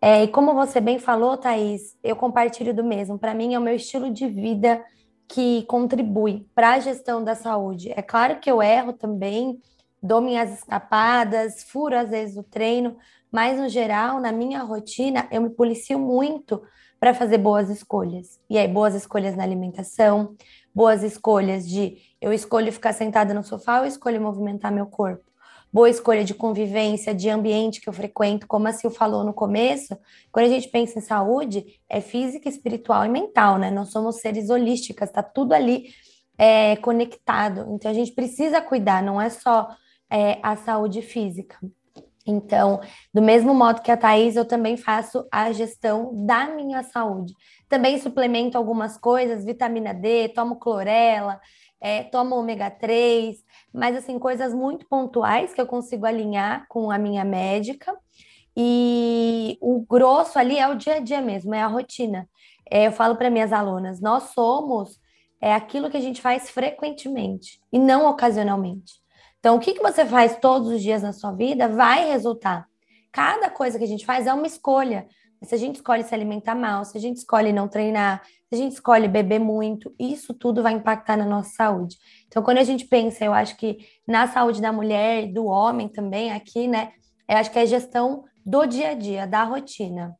É, 0.00 0.22
e 0.24 0.28
como 0.28 0.54
você 0.54 0.80
bem 0.80 0.98
falou, 0.98 1.36
Thaís, 1.36 1.96
eu 2.04 2.14
compartilho 2.14 2.72
do 2.72 2.84
mesmo. 2.84 3.18
Para 3.18 3.34
mim, 3.34 3.54
é 3.54 3.58
o 3.58 3.62
meu 3.62 3.74
estilo 3.74 4.12
de 4.12 4.28
vida 4.28 4.84
que 5.26 5.64
contribui 5.64 6.46
para 6.54 6.74
a 6.74 6.80
gestão 6.80 7.22
da 7.22 7.34
saúde. 7.34 7.92
É 7.94 8.00
claro 8.00 8.38
que 8.38 8.50
eu 8.50 8.62
erro 8.62 8.92
também, 8.92 9.60
dou 10.02 10.20
minhas 10.20 10.52
escapadas, 10.52 11.64
furo 11.64 11.98
às 11.98 12.10
vezes 12.10 12.36
o 12.36 12.42
treino, 12.42 12.96
mas 13.30 13.58
no 13.58 13.68
geral, 13.68 14.20
na 14.20 14.32
minha 14.32 14.62
rotina, 14.62 15.26
eu 15.30 15.42
me 15.42 15.50
policio 15.50 15.98
muito 15.98 16.62
para 16.98 17.14
fazer 17.14 17.38
boas 17.38 17.70
escolhas. 17.70 18.40
E 18.48 18.58
aí, 18.58 18.66
boas 18.66 18.94
escolhas 18.94 19.36
na 19.36 19.42
alimentação, 19.42 20.34
boas 20.74 21.02
escolhas 21.02 21.68
de 21.68 21.98
eu 22.20 22.32
escolho 22.32 22.72
ficar 22.72 22.92
sentada 22.92 23.32
no 23.32 23.42
sofá 23.42 23.80
ou 23.80 23.86
escolho 23.86 24.20
movimentar 24.20 24.72
meu 24.72 24.86
corpo. 24.86 25.24
Boa 25.70 25.90
escolha 25.90 26.24
de 26.24 26.34
convivência, 26.34 27.14
de 27.14 27.28
ambiente 27.28 27.80
que 27.80 27.88
eu 27.88 27.92
frequento, 27.92 28.46
como 28.46 28.66
a 28.66 28.72
Sil 28.72 28.88
falou 28.90 29.22
no 29.22 29.34
começo, 29.34 29.98
quando 30.32 30.46
a 30.46 30.48
gente 30.48 30.68
pensa 30.68 30.98
em 30.98 31.02
saúde, 31.02 31.78
é 31.88 32.00
física, 32.00 32.48
espiritual 32.48 33.04
e 33.04 33.08
mental, 33.08 33.58
né? 33.58 33.70
Nós 33.70 33.90
somos 33.90 34.16
seres 34.16 34.48
holísticos, 34.48 35.10
tá 35.10 35.22
tudo 35.22 35.52
ali 35.52 35.90
é, 36.38 36.76
conectado. 36.76 37.66
Então 37.70 37.90
a 37.90 37.94
gente 37.94 38.12
precisa 38.12 38.62
cuidar, 38.62 39.02
não 39.02 39.20
é 39.20 39.28
só 39.28 39.68
é, 40.10 40.38
a 40.42 40.56
saúde 40.56 41.02
física. 41.02 41.58
Então, 42.30 42.80
do 43.12 43.22
mesmo 43.22 43.54
modo 43.54 43.80
que 43.80 43.90
a 43.90 43.96
Thaís, 43.96 44.36
eu 44.36 44.44
também 44.44 44.76
faço 44.76 45.26
a 45.32 45.50
gestão 45.50 46.12
da 46.26 46.46
minha 46.46 46.82
saúde. 46.82 47.32
Também 47.68 47.98
suplemento 47.98 48.58
algumas 48.58 48.98
coisas, 48.98 49.44
vitamina 49.44 49.94
D, 49.94 50.28
tomo 50.28 50.56
clorela, 50.56 51.40
é, 51.80 52.02
tomo 52.04 52.36
ômega 52.36 52.70
3, 52.70 53.38
mas 53.72 53.96
assim, 53.96 54.18
coisas 54.18 54.52
muito 54.52 54.86
pontuais 54.88 55.54
que 55.54 55.60
eu 55.60 55.66
consigo 55.66 56.04
alinhar 56.04 56.66
com 56.68 56.90
a 56.90 56.98
minha 56.98 57.24
médica. 57.24 57.96
E 58.56 59.56
o 59.60 59.80
grosso 59.88 60.38
ali 60.38 60.58
é 60.58 60.68
o 60.68 60.74
dia 60.74 60.96
a 60.96 61.00
dia 61.00 61.22
mesmo, 61.22 61.54
é 61.54 61.62
a 61.62 61.66
rotina. 61.66 62.28
É, 62.70 62.86
eu 62.86 62.92
falo 62.92 63.16
para 63.16 63.30
minhas 63.30 63.52
alunas, 63.52 64.00
nós 64.00 64.24
somos 64.34 65.00
é 65.40 65.54
aquilo 65.54 65.88
que 65.88 65.96
a 65.96 66.00
gente 66.00 66.20
faz 66.20 66.50
frequentemente 66.50 67.60
e 67.72 67.78
não 67.78 68.06
ocasionalmente. 68.10 68.94
Então, 69.38 69.56
o 69.56 69.60
que, 69.60 69.74
que 69.74 69.82
você 69.82 70.04
faz 70.04 70.36
todos 70.40 70.68
os 70.68 70.82
dias 70.82 71.02
na 71.02 71.12
sua 71.12 71.32
vida 71.32 71.68
vai 71.68 72.08
resultar. 72.08 72.66
Cada 73.12 73.48
coisa 73.48 73.78
que 73.78 73.84
a 73.84 73.88
gente 73.88 74.04
faz 74.04 74.26
é 74.26 74.34
uma 74.34 74.46
escolha. 74.46 75.06
Se 75.44 75.54
a 75.54 75.58
gente 75.58 75.76
escolhe 75.76 76.02
se 76.02 76.14
alimentar 76.14 76.56
mal, 76.56 76.84
se 76.84 76.98
a 76.98 77.00
gente 77.00 77.18
escolhe 77.18 77.52
não 77.52 77.68
treinar, 77.68 78.22
se 78.48 78.54
a 78.54 78.56
gente 78.56 78.72
escolhe 78.72 79.06
beber 79.06 79.38
muito, 79.38 79.94
isso 79.98 80.34
tudo 80.34 80.62
vai 80.62 80.72
impactar 80.72 81.16
na 81.16 81.24
nossa 81.24 81.50
saúde. 81.50 81.96
Então, 82.26 82.42
quando 82.42 82.58
a 82.58 82.64
gente 82.64 82.86
pensa, 82.86 83.24
eu 83.24 83.32
acho 83.32 83.56
que 83.56 83.78
na 84.06 84.26
saúde 84.26 84.60
da 84.60 84.72
mulher, 84.72 85.32
do 85.32 85.46
homem 85.46 85.88
também, 85.88 86.32
aqui, 86.32 86.66
né? 86.66 86.92
Eu 87.28 87.36
acho 87.36 87.52
que 87.52 87.58
é 87.58 87.66
gestão 87.66 88.24
do 88.44 88.66
dia 88.66 88.90
a 88.90 88.94
dia, 88.94 89.26
da 89.26 89.44
rotina. 89.44 90.16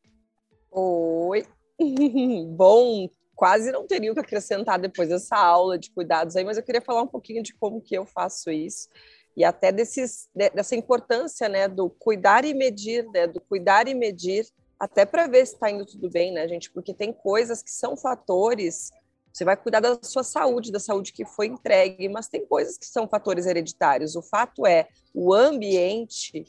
Oi, 0.70 1.44
bom, 2.54 3.08
quase 3.38 3.70
não 3.70 3.86
teria 3.86 4.10
o 4.10 4.14
que 4.14 4.20
acrescentar 4.20 4.80
depois 4.80 5.08
dessa 5.08 5.36
aula 5.36 5.78
de 5.78 5.92
cuidados 5.92 6.34
aí, 6.34 6.44
mas 6.44 6.56
eu 6.56 6.62
queria 6.64 6.80
falar 6.80 7.02
um 7.02 7.06
pouquinho 7.06 7.40
de 7.40 7.54
como 7.54 7.80
que 7.80 7.94
eu 7.96 8.04
faço 8.04 8.50
isso 8.50 8.88
e 9.36 9.44
até 9.44 9.70
desses, 9.70 10.28
dessa 10.34 10.74
importância, 10.74 11.48
né, 11.48 11.68
do 11.68 11.88
cuidar 11.88 12.44
e 12.44 12.52
medir, 12.52 13.08
né, 13.12 13.28
do 13.28 13.40
cuidar 13.40 13.86
e 13.86 13.94
medir, 13.94 14.44
até 14.80 15.06
para 15.06 15.28
ver 15.28 15.46
se 15.46 15.54
está 15.54 15.70
indo 15.70 15.86
tudo 15.86 16.10
bem, 16.10 16.32
né, 16.32 16.48
gente, 16.48 16.68
porque 16.72 16.92
tem 16.92 17.12
coisas 17.12 17.62
que 17.62 17.70
são 17.70 17.96
fatores, 17.96 18.90
você 19.32 19.44
vai 19.44 19.56
cuidar 19.56 19.78
da 19.78 19.96
sua 20.02 20.24
saúde, 20.24 20.72
da 20.72 20.80
saúde 20.80 21.12
que 21.12 21.24
foi 21.24 21.46
entregue, 21.46 22.08
mas 22.08 22.26
tem 22.26 22.44
coisas 22.44 22.76
que 22.76 22.86
são 22.86 23.06
fatores 23.06 23.46
hereditários. 23.46 24.16
O 24.16 24.22
fato 24.22 24.66
é, 24.66 24.88
o 25.14 25.32
ambiente 25.32 26.44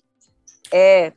é 0.74 1.13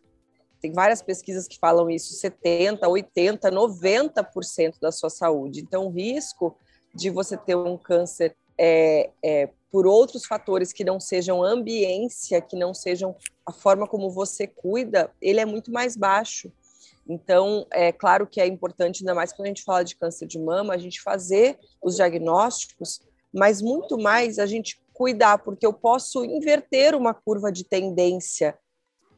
tem 0.63 0.73
várias 0.73 1.03
pesquisas 1.03 1.49
que 1.49 1.59
falam 1.59 1.91
isso, 1.91 2.15
70, 2.15 2.89
80, 2.89 3.51
90% 3.51 4.79
da 4.81 4.93
sua 4.93 5.11
saúde. 5.11 5.61
Então, 5.61 5.87
o 5.87 5.91
risco 5.91 6.57
de 6.95 7.11
você 7.11 7.37
ter 7.37 7.57
um 7.57 7.77
câncer 7.77 8.37
é, 8.57 9.11
é, 9.25 9.51
por 9.73 9.87
outros 9.87 10.25
fatores 10.25 10.73
que 10.73 10.85
não 10.85 11.01
sejam 11.01 11.43
ambiência, 11.43 12.41
que 12.41 12.55
não 12.55 12.73
sejam 12.73 13.17
a 13.45 13.51
forma 13.51 13.89
como 13.89 14.09
você 14.09 14.47
cuida, 14.47 15.11
ele 15.21 15.41
é 15.41 15.45
muito 15.45 15.73
mais 15.73 15.97
baixo. 15.97 16.53
Então, 17.09 17.67
é 17.73 17.91
claro 17.91 18.25
que 18.25 18.41
é 18.41 18.47
importante, 18.47 19.03
ainda 19.03 19.15
mais 19.15 19.33
quando 19.33 19.47
a 19.47 19.49
gente 19.49 19.65
fala 19.65 19.83
de 19.83 19.97
câncer 19.97 20.29
de 20.29 20.39
mama, 20.39 20.75
a 20.75 20.79
gente 20.79 21.03
fazer 21.03 21.59
os 21.83 21.97
diagnósticos, 21.97 23.01
mas 23.35 23.61
muito 23.61 23.99
mais 23.99 24.39
a 24.39 24.47
gente 24.47 24.81
cuidar, 24.93 25.39
porque 25.39 25.67
eu 25.67 25.73
posso 25.73 26.25
inverter 26.25 26.95
uma 26.95 27.13
curva 27.13 27.51
de 27.51 27.65
tendência 27.65 28.57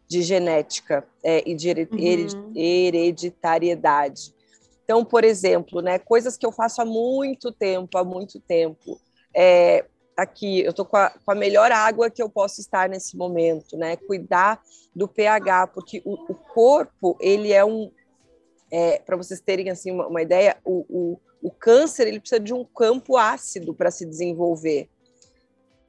de 0.09 0.23
genética 0.23 1.07
é, 1.23 1.43
e 1.49 1.55
de 1.55 1.71
uhum. 1.71 2.53
hereditariedade. 2.55 4.35
Então, 4.85 5.05
por 5.05 5.25
exemplo, 5.25 5.81
né, 5.81 5.99
coisas 5.99 6.37
que 6.37 6.45
eu 6.45 6.53
faço 6.53 6.83
há 6.83 6.85
muito 6.85 7.51
tempo, 7.51 7.97
há 7.97 8.05
muito 8.05 8.39
tempo. 8.39 9.01
É, 9.35 9.87
aqui, 10.17 10.61
eu 10.61 10.71
estou 10.71 10.85
com, 10.85 10.99
com, 11.25 11.33
a 11.33 11.35
melhor 11.35 11.73
água 11.73 12.11
que 12.11 12.23
eu 12.23 12.29
posso 12.29 12.61
estar 12.61 12.89
nesse 12.89 13.17
momento, 13.17 13.77
né? 13.77 13.97
Cuidar 13.97 14.63
do 14.95 15.09
pH, 15.09 15.69
porque 15.69 16.03
o, 16.05 16.13
o 16.13 16.35
corpo, 16.35 17.17
ele 17.21 17.53
é 17.53 17.65
um... 17.65 17.91
É, 18.71 18.99
Para 18.99 19.17
vocês 19.17 19.41
terem 19.41 19.71
assim 19.71 19.91
uma, 19.91 20.07
uma 20.07 20.23
ideia, 20.23 20.57
o, 20.65 20.85
o, 20.89 21.21
o 21.43 21.51
câncer 21.51 22.07
ele 22.07 22.21
precisa 22.21 22.41
de 22.41 22.53
um 22.53 22.65
campo 22.65 23.17
ácido 23.17 23.75
para 23.75 23.91
se 23.91 24.05
desenvolver. 24.05 24.89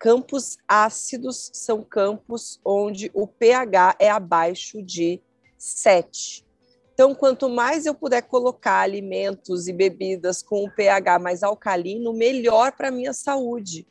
Campos 0.06 0.60
ácidos 0.68 1.50
são 1.52 1.84
campos 1.84 2.62
onde 2.64 3.10
o 3.12 3.26
pH 3.26 3.96
é 3.98 4.08
abaixo 4.08 4.80
de 4.84 5.20
7. 5.58 6.46
Então, 6.94 7.16
quanto 7.16 7.50
mais 7.50 7.88
eu 7.88 7.96
puder 7.96 8.22
colocar 8.22 8.82
alimentos 8.82 9.68
e 9.68 9.74
bebidas 9.74 10.44
com 10.44 10.64
o 10.64 10.70
pH 10.70 11.18
mais 11.18 11.42
alcalino, 11.42 12.14
melhor 12.14 12.74
para 12.74 12.90
a 12.90 12.92
minha 12.92 13.14
saúde. 13.14 13.88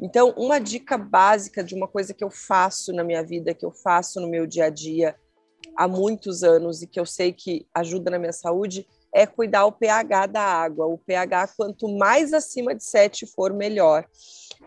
Então, 0.00 0.32
uma 0.38 0.58
dica 0.58 0.96
básica 0.96 1.62
de 1.62 1.74
uma 1.74 1.86
coisa 1.86 2.14
que 2.14 2.24
eu 2.24 2.30
faço 2.30 2.90
na 2.94 3.04
minha 3.04 3.22
vida, 3.22 3.52
que 3.52 3.66
eu 3.66 3.70
faço 3.70 4.22
no 4.22 4.26
meu 4.26 4.46
dia 4.46 4.64
a 4.64 4.70
dia 4.70 5.16
há 5.76 5.86
muitos 5.86 6.42
anos 6.42 6.80
e 6.80 6.86
que 6.86 6.98
eu 6.98 7.04
sei 7.04 7.30
que 7.30 7.66
ajuda 7.74 8.10
na 8.10 8.18
minha 8.18 8.32
saúde, 8.32 8.88
é 9.12 9.26
cuidar 9.26 9.64
o 9.64 9.72
pH 9.72 10.26
da 10.26 10.42
água. 10.42 10.86
O 10.86 10.98
pH, 10.98 11.48
quanto 11.56 11.88
mais 11.88 12.32
acima 12.32 12.74
de 12.74 12.84
7 12.84 13.26
for, 13.26 13.52
melhor. 13.52 14.06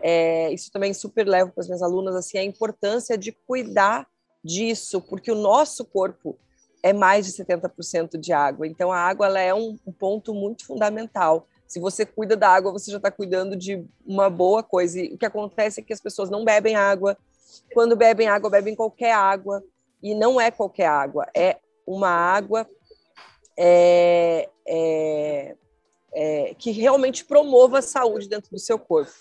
É, 0.01 0.51
isso 0.51 0.71
também 0.71 0.93
super 0.93 1.27
levo 1.27 1.51
para 1.51 1.62
as 1.62 1.67
minhas 1.67 1.81
alunas, 1.81 2.15
assim, 2.15 2.38
a 2.38 2.43
importância 2.43 3.17
de 3.17 3.31
cuidar 3.31 4.07
disso, 4.43 5.01
porque 5.01 5.31
o 5.31 5.36
nosso 5.36 5.86
corpo 5.86 6.38
é 6.83 6.91
mais 6.91 7.25
de 7.25 7.33
70% 7.33 8.17
de 8.17 8.33
água. 8.33 8.65
Então, 8.65 8.91
a 8.91 8.98
água 8.98 9.27
ela 9.27 9.39
é 9.39 9.53
um, 9.53 9.77
um 9.86 9.91
ponto 9.91 10.33
muito 10.33 10.65
fundamental. 10.65 11.48
Se 11.67 11.79
você 11.79 12.05
cuida 12.05 12.36
da 12.36 12.50
água, 12.50 12.71
você 12.71 12.89
já 12.89 12.98
está 12.98 13.12
cuidando 13.12 13.55
de 13.55 13.86
uma 14.05 14.29
boa 14.29 14.63
coisa. 14.63 15.00
E 15.00 15.13
o 15.13 15.17
que 15.17 15.25
acontece 15.25 15.79
é 15.79 15.83
que 15.83 15.93
as 15.93 16.01
pessoas 16.01 16.29
não 16.29 16.43
bebem 16.43 16.75
água. 16.75 17.15
Quando 17.74 17.95
bebem 17.95 18.27
água, 18.27 18.50
bebem 18.50 18.75
qualquer 18.75 19.13
água. 19.13 19.63
E 20.01 20.15
não 20.15 20.41
é 20.41 20.50
qualquer 20.50 20.88
água, 20.88 21.27
é 21.36 21.60
uma 21.86 22.10
água 22.10 22.67
é, 23.58 24.50
é, 24.67 25.55
é, 26.13 26.55
que 26.58 26.72
realmente 26.72 27.25
promova 27.25 27.79
a 27.79 27.81
saúde 27.81 28.27
dentro 28.27 28.51
do 28.51 28.60
seu 28.60 28.77
corpo. 28.77 29.12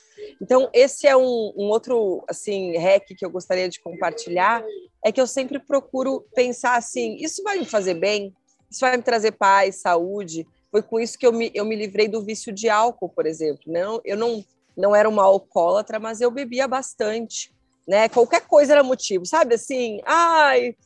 Então, 0.41 0.69
esse 0.73 1.07
é 1.07 1.17
um, 1.17 1.53
um, 1.57 1.69
outro 1.69 2.25
assim 2.29 2.77
hack 2.77 3.07
que 3.17 3.25
eu 3.25 3.31
gostaria 3.31 3.69
de 3.69 3.81
compartilhar, 3.81 4.65
é 5.05 5.11
que 5.11 5.21
eu 5.21 5.27
sempre 5.27 5.59
procuro 5.59 6.27
pensar 6.35 6.77
assim, 6.77 7.17
isso 7.17 7.43
vai 7.43 7.59
me 7.59 7.65
fazer 7.65 7.95
bem? 7.95 8.35
Isso 8.71 8.81
vai 8.81 8.97
me 8.97 9.03
trazer 9.03 9.33
paz, 9.33 9.77
saúde? 9.77 10.47
Foi 10.71 10.83
com 10.83 11.01
isso 11.01 11.19
que 11.19 11.27
eu 11.27 11.33
me, 11.33 11.51
eu 11.55 11.65
me 11.65 11.75
livrei 11.75 12.07
do 12.07 12.23
vício 12.23 12.53
de 12.53 12.69
álcool, 12.69 13.09
por 13.09 13.27
exemplo. 13.27 13.65
Não, 13.67 14.01
eu 14.05 14.17
não, 14.17 14.45
não 14.77 14.95
era 14.95 15.09
uma 15.09 15.25
alcoólatra, 15.25 15.99
mas 15.99 16.21
eu 16.21 16.31
bebia 16.31 16.69
bastante. 16.69 17.53
Né? 17.89 18.09
Qualquer 18.09 18.43
coisa 18.43 18.75
era 18.75 18.85
motivo, 18.85 19.27
sabe? 19.27 19.55
Assim, 19.57 20.01
ai, 20.05 20.77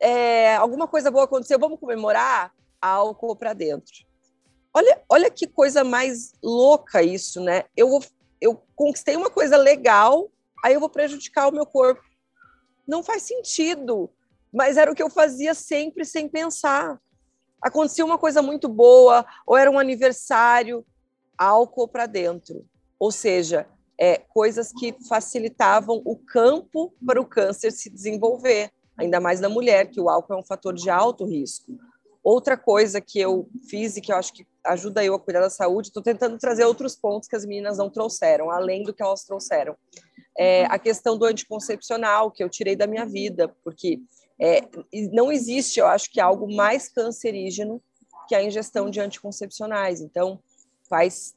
é, 0.00 0.56
alguma 0.56 0.88
coisa 0.88 1.10
boa 1.10 1.24
aconteceu, 1.24 1.58
vamos 1.58 1.78
comemorar? 1.78 2.52
Álcool 2.82 3.36
para 3.36 3.52
dentro. 3.52 3.94
Olha, 4.74 5.00
olha 5.08 5.30
que 5.30 5.46
coisa 5.46 5.84
mais 5.84 6.34
louca 6.42 7.02
isso, 7.02 7.40
né? 7.40 7.64
Eu, 7.76 8.00
eu 8.40 8.60
conquistei 8.74 9.14
uma 9.14 9.30
coisa 9.30 9.56
legal, 9.56 10.30
aí 10.64 10.74
eu 10.74 10.80
vou 10.80 10.90
prejudicar 10.90 11.48
o 11.48 11.52
meu 11.52 11.64
corpo. 11.64 12.02
Não 12.86 13.02
faz 13.02 13.22
sentido, 13.22 14.10
mas 14.52 14.76
era 14.76 14.90
o 14.90 14.94
que 14.94 15.02
eu 15.02 15.10
fazia 15.10 15.54
sempre 15.54 16.04
sem 16.04 16.28
pensar. 16.28 17.00
Acontecia 17.62 18.04
uma 18.04 18.18
coisa 18.18 18.42
muito 18.42 18.68
boa, 18.68 19.24
ou 19.46 19.56
era 19.56 19.70
um 19.70 19.78
aniversário, 19.78 20.84
álcool 21.38 21.86
para 21.86 22.06
dentro. 22.06 22.66
Ou 22.98 23.12
seja, 23.12 23.68
é, 23.98 24.18
coisas 24.18 24.72
que 24.72 24.96
facilitavam 25.08 26.02
o 26.04 26.16
campo 26.16 26.92
para 27.06 27.20
o 27.20 27.26
câncer 27.26 27.70
se 27.70 27.88
desenvolver, 27.88 28.70
ainda 28.96 29.20
mais 29.20 29.38
na 29.40 29.48
mulher, 29.48 29.90
que 29.90 30.00
o 30.00 30.08
álcool 30.08 30.34
é 30.34 30.36
um 30.38 30.44
fator 30.44 30.74
de 30.74 30.90
alto 30.90 31.24
risco. 31.24 31.72
Outra 32.22 32.56
coisa 32.56 33.00
que 33.00 33.18
eu 33.18 33.48
fiz 33.68 33.96
e 33.96 34.00
que 34.00 34.12
eu 34.12 34.16
acho 34.16 34.32
que 34.32 34.46
ajuda 34.64 35.04
eu 35.04 35.14
a 35.14 35.18
cuidar 35.18 35.40
da 35.40 35.50
saúde, 35.50 35.88
estou 35.88 36.02
tentando 36.02 36.38
trazer 36.38 36.64
outros 36.64 36.94
pontos 36.94 37.28
que 37.28 37.34
as 37.34 37.44
meninas 37.44 37.78
não 37.78 37.90
trouxeram, 37.90 38.50
além 38.50 38.84
do 38.84 38.94
que 38.94 39.02
elas 39.02 39.24
trouxeram. 39.24 39.76
É 40.38 40.64
a 40.66 40.78
questão 40.78 41.18
do 41.18 41.24
anticoncepcional, 41.24 42.30
que 42.30 42.42
eu 42.42 42.48
tirei 42.48 42.76
da 42.76 42.86
minha 42.86 43.04
vida, 43.04 43.48
porque 43.64 44.00
é, 44.40 44.60
não 45.12 45.32
existe, 45.32 45.80
eu 45.80 45.86
acho 45.86 46.10
que 46.10 46.20
algo 46.20 46.52
mais 46.52 46.88
cancerígeno 46.88 47.82
que 48.28 48.34
a 48.34 48.42
ingestão 48.42 48.88
de 48.88 49.00
anticoncepcionais. 49.00 50.00
Então, 50.00 50.40
faz 50.88 51.34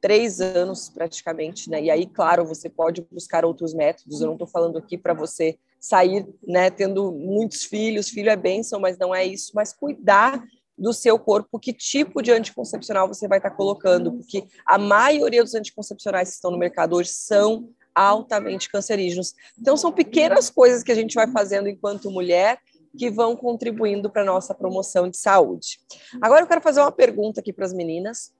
três 0.00 0.40
anos 0.40 0.88
praticamente, 0.88 1.70
né? 1.70 1.82
E 1.82 1.90
aí, 1.90 2.06
claro, 2.06 2.44
você 2.44 2.68
pode 2.68 3.02
buscar 3.10 3.44
outros 3.44 3.72
métodos. 3.72 4.20
Eu 4.20 4.26
não 4.26 4.34
estou 4.34 4.48
falando 4.48 4.78
aqui 4.78 4.98
para 4.98 5.14
você 5.14 5.58
sair, 5.82 6.24
né, 6.46 6.70
tendo 6.70 7.10
muitos 7.10 7.64
filhos, 7.64 8.08
filho 8.08 8.30
é 8.30 8.36
bênção, 8.36 8.78
mas 8.78 8.96
não 8.96 9.12
é 9.12 9.24
isso, 9.24 9.50
mas 9.52 9.72
cuidar 9.72 10.40
do 10.78 10.92
seu 10.92 11.18
corpo, 11.18 11.58
que 11.58 11.72
tipo 11.72 12.22
de 12.22 12.30
anticoncepcional 12.30 13.08
você 13.08 13.26
vai 13.26 13.38
estar 13.38 13.50
colocando, 13.50 14.12
porque 14.12 14.44
a 14.64 14.78
maioria 14.78 15.42
dos 15.42 15.56
anticoncepcionais 15.56 16.28
que 16.28 16.34
estão 16.36 16.52
no 16.52 16.58
mercado 16.58 16.94
hoje 16.94 17.10
são 17.10 17.68
altamente 17.92 18.70
cancerígenos. 18.70 19.34
Então, 19.60 19.76
são 19.76 19.90
pequenas 19.90 20.48
coisas 20.48 20.84
que 20.84 20.92
a 20.92 20.94
gente 20.94 21.14
vai 21.14 21.26
fazendo 21.26 21.68
enquanto 21.68 22.10
mulher 22.12 22.58
que 22.96 23.10
vão 23.10 23.34
contribuindo 23.34 24.08
para 24.08 24.22
a 24.22 24.24
nossa 24.24 24.54
promoção 24.54 25.10
de 25.10 25.16
saúde. 25.16 25.80
Agora, 26.20 26.42
eu 26.42 26.46
quero 26.46 26.60
fazer 26.60 26.80
uma 26.80 26.92
pergunta 26.92 27.40
aqui 27.40 27.52
para 27.52 27.66
as 27.66 27.72
meninas, 27.72 28.32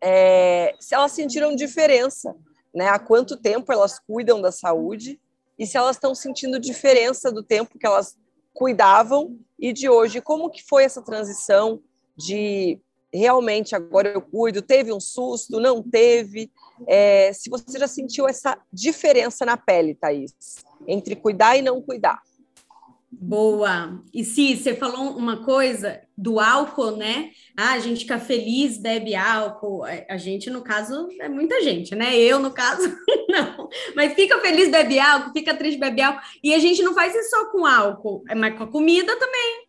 é, 0.00 0.74
se 0.80 0.94
elas 0.94 1.12
sentiram 1.12 1.54
diferença, 1.54 2.34
né? 2.74 2.88
Há 2.88 2.98
quanto 2.98 3.36
tempo 3.36 3.70
elas 3.72 3.98
cuidam 3.98 4.40
da 4.40 4.50
saúde 4.50 5.20
e 5.58 5.66
se 5.66 5.76
elas 5.76 5.96
estão 5.96 6.14
sentindo 6.14 6.58
diferença 6.58 7.30
do 7.30 7.42
tempo 7.42 7.78
que 7.78 7.86
elas 7.86 8.16
cuidavam 8.52 9.38
e 9.58 9.72
de 9.72 9.88
hoje. 9.88 10.20
Como 10.20 10.50
que 10.50 10.62
foi 10.62 10.84
essa 10.84 11.02
transição 11.02 11.80
de 12.16 12.80
realmente 13.12 13.74
agora 13.74 14.08
eu 14.08 14.22
cuido? 14.22 14.62
Teve 14.62 14.92
um 14.92 15.00
susto? 15.00 15.60
Não 15.60 15.82
teve? 15.82 16.50
É, 16.86 17.32
se 17.32 17.48
você 17.50 17.78
já 17.78 17.86
sentiu 17.86 18.28
essa 18.28 18.58
diferença 18.72 19.44
na 19.44 19.56
pele, 19.56 19.94
Thaís, 19.94 20.34
entre 20.86 21.16
cuidar 21.16 21.56
e 21.56 21.62
não 21.62 21.80
cuidar. 21.80 22.20
Boa. 23.14 24.02
E 24.12 24.24
se 24.24 24.56
você 24.56 24.74
falou 24.74 25.14
uma 25.14 25.44
coisa 25.44 26.00
do 26.16 26.40
álcool, 26.40 26.92
né? 26.92 27.30
Ah, 27.54 27.74
a 27.74 27.78
gente 27.78 28.00
fica 28.00 28.18
feliz, 28.18 28.78
bebe 28.78 29.14
álcool. 29.14 29.86
É, 29.86 30.06
a 30.08 30.16
gente, 30.16 30.48
no 30.48 30.62
caso, 30.62 31.08
é 31.20 31.28
muita 31.28 31.60
gente, 31.62 31.94
né? 31.94 32.18
Eu, 32.18 32.38
no 32.38 32.50
caso, 32.50 32.88
não. 33.28 33.68
Mas 33.94 34.14
fica 34.14 34.38
feliz, 34.40 34.70
bebe 34.70 34.98
álcool, 34.98 35.32
fica 35.32 35.54
triste, 35.54 35.78
bebe 35.78 36.00
álcool. 36.00 36.22
E 36.42 36.54
a 36.54 36.58
gente 36.58 36.82
não 36.82 36.94
faz 36.94 37.14
isso 37.14 37.28
só 37.28 37.50
com 37.50 37.66
álcool, 37.66 38.24
é 38.30 38.34
mas 38.34 38.56
com 38.56 38.64
a 38.64 38.70
comida 38.70 39.14
também. 39.18 39.66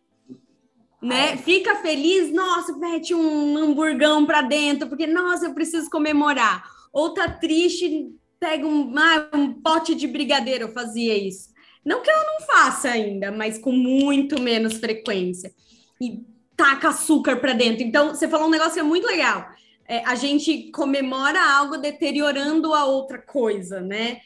Né? 1.02 1.36
Fica 1.36 1.76
feliz, 1.76 2.32
nossa, 2.32 2.74
mete 2.78 3.14
um 3.14 3.58
hamburgão 3.58 4.24
para 4.24 4.40
dentro, 4.40 4.88
porque, 4.88 5.06
nossa, 5.06 5.44
eu 5.44 5.54
preciso 5.54 5.90
comemorar. 5.90 6.64
Ou 6.90 7.12
tá 7.12 7.28
triste, 7.28 8.08
pega 8.40 8.66
um, 8.66 8.90
ah, 8.96 9.28
um 9.34 9.52
pote 9.52 9.94
de 9.94 10.06
brigadeiro, 10.06 10.64
eu 10.64 10.72
fazia 10.72 11.14
isso. 11.14 11.53
Não 11.84 12.02
que 12.02 12.10
eu 12.10 12.16
não 12.16 12.46
faça 12.46 12.88
ainda, 12.88 13.30
mas 13.30 13.58
com 13.58 13.72
muito 13.72 14.40
menos 14.40 14.74
frequência. 14.74 15.52
E 16.00 16.24
taca 16.56 16.88
açúcar 16.88 17.36
para 17.36 17.52
dentro. 17.52 17.82
Então, 17.82 18.14
você 18.14 18.28
falou 18.28 18.46
um 18.46 18.50
negócio 18.50 18.74
que 18.74 18.80
é 18.80 18.84
muito 18.84 19.06
legal. 19.06 19.48
É, 19.86 20.02
a 20.04 20.14
gente 20.14 20.70
comemora 20.70 21.40
algo 21.56 21.76
deteriorando 21.76 22.72
a 22.72 22.86
outra 22.86 23.18
coisa, 23.18 23.80
né? 23.80 24.20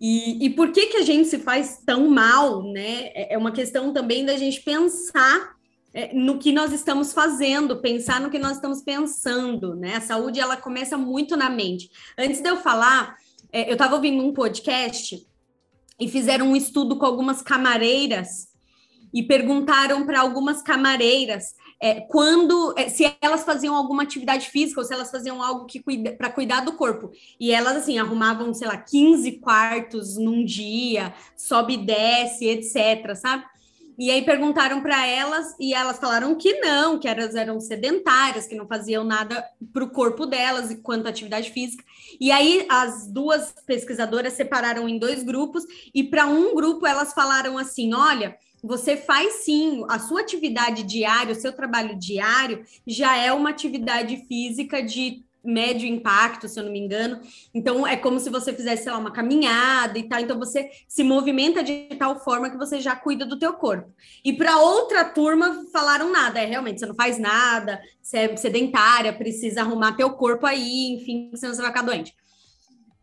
E, 0.00 0.44
e 0.44 0.50
por 0.50 0.72
que, 0.72 0.86
que 0.86 0.96
a 0.96 1.02
gente 1.02 1.28
se 1.28 1.38
faz 1.38 1.82
tão 1.86 2.08
mal, 2.08 2.62
né? 2.64 3.10
É, 3.14 3.34
é 3.34 3.38
uma 3.38 3.52
questão 3.52 3.92
também 3.92 4.24
da 4.24 4.36
gente 4.36 4.60
pensar 4.60 5.54
é, 5.92 6.12
no 6.12 6.38
que 6.38 6.50
nós 6.50 6.72
estamos 6.72 7.12
fazendo, 7.12 7.80
pensar 7.80 8.20
no 8.20 8.28
que 8.28 8.38
nós 8.38 8.56
estamos 8.56 8.82
pensando, 8.82 9.76
né? 9.76 9.96
A 9.96 10.00
saúde, 10.00 10.40
ela 10.40 10.56
começa 10.56 10.98
muito 10.98 11.36
na 11.36 11.48
mente. 11.48 11.88
Antes 12.18 12.42
de 12.42 12.48
eu 12.48 12.56
falar, 12.56 13.16
é, 13.52 13.68
eu 13.68 13.74
estava 13.74 13.94
ouvindo 13.94 14.22
um 14.22 14.32
podcast 14.32 15.24
e 15.98 16.08
fizeram 16.08 16.48
um 16.48 16.56
estudo 16.56 16.98
com 16.98 17.06
algumas 17.06 17.42
camareiras 17.42 18.48
e 19.12 19.22
perguntaram 19.22 20.04
para 20.04 20.20
algumas 20.20 20.60
camareiras 20.60 21.54
é, 21.80 22.00
quando 22.00 22.74
é, 22.76 22.88
se 22.88 23.14
elas 23.20 23.44
faziam 23.44 23.74
alguma 23.74 24.02
atividade 24.02 24.48
física 24.48 24.80
ou 24.80 24.86
se 24.86 24.92
elas 24.92 25.10
faziam 25.10 25.42
algo 25.42 25.66
que 25.66 25.80
cuida, 25.80 26.12
para 26.12 26.30
cuidar 26.30 26.60
do 26.60 26.72
corpo. 26.72 27.10
E 27.38 27.52
elas 27.52 27.76
assim 27.76 27.98
arrumavam, 27.98 28.52
sei 28.52 28.66
lá, 28.66 28.76
15 28.76 29.32
quartos 29.38 30.16
num 30.16 30.44
dia, 30.44 31.14
sobe 31.36 31.74
e 31.74 31.84
desce, 31.84 32.46
etc, 32.46 33.14
sabe? 33.14 33.44
E 33.98 34.10
aí 34.10 34.22
perguntaram 34.22 34.80
para 34.80 35.06
elas 35.06 35.54
e 35.58 35.72
elas 35.72 35.98
falaram 35.98 36.34
que 36.34 36.60
não, 36.60 36.98
que 36.98 37.06
elas 37.06 37.34
eram 37.34 37.60
sedentárias, 37.60 38.46
que 38.46 38.56
não 38.56 38.66
faziam 38.66 39.04
nada 39.04 39.44
para 39.72 39.84
o 39.84 39.90
corpo 39.90 40.26
delas 40.26 40.76
quanto 40.82 41.06
à 41.06 41.10
atividade 41.10 41.50
física. 41.50 41.84
E 42.20 42.32
aí 42.32 42.66
as 42.68 43.06
duas 43.06 43.54
pesquisadoras 43.66 44.32
separaram 44.32 44.88
em 44.88 44.98
dois 44.98 45.22
grupos 45.22 45.64
e 45.94 46.02
para 46.02 46.26
um 46.26 46.54
grupo 46.54 46.86
elas 46.86 47.14
falaram 47.14 47.56
assim: 47.56 47.94
olha, 47.94 48.36
você 48.62 48.96
faz 48.96 49.44
sim, 49.44 49.84
a 49.88 49.98
sua 49.98 50.22
atividade 50.22 50.82
diária, 50.82 51.32
o 51.32 51.40
seu 51.40 51.52
trabalho 51.52 51.98
diário 51.98 52.64
já 52.86 53.16
é 53.16 53.32
uma 53.32 53.50
atividade 53.50 54.24
física 54.26 54.82
de 54.82 55.22
médio 55.44 55.88
impacto, 55.88 56.48
se 56.48 56.58
eu 56.58 56.64
não 56.64 56.72
me 56.72 56.78
engano. 56.78 57.20
Então, 57.52 57.86
é 57.86 57.96
como 57.96 58.18
se 58.18 58.30
você 58.30 58.52
fizesse, 58.52 58.84
sei 58.84 58.92
lá, 58.92 58.98
uma 58.98 59.12
caminhada 59.12 59.98
e 59.98 60.04
tal. 60.04 60.20
Então, 60.20 60.38
você 60.38 60.70
se 60.88 61.04
movimenta 61.04 61.62
de 61.62 61.88
tal 61.98 62.18
forma 62.18 62.50
que 62.50 62.56
você 62.56 62.80
já 62.80 62.96
cuida 62.96 63.26
do 63.26 63.38
teu 63.38 63.52
corpo. 63.52 63.92
E 64.24 64.32
para 64.32 64.58
outra 64.58 65.04
turma, 65.04 65.66
falaram 65.72 66.10
nada. 66.10 66.40
É, 66.40 66.46
realmente, 66.46 66.80
você 66.80 66.86
não 66.86 66.94
faz 66.94 67.18
nada, 67.18 67.80
você 68.02 68.18
é 68.18 68.36
sedentária, 68.36 69.12
precisa 69.12 69.60
arrumar 69.60 69.96
teu 69.96 70.10
corpo 70.10 70.46
aí, 70.46 70.94
enfim, 70.94 71.30
senão 71.34 71.54
você 71.54 71.60
vai 71.60 71.70
ficar 71.70 71.82
doente. 71.82 72.14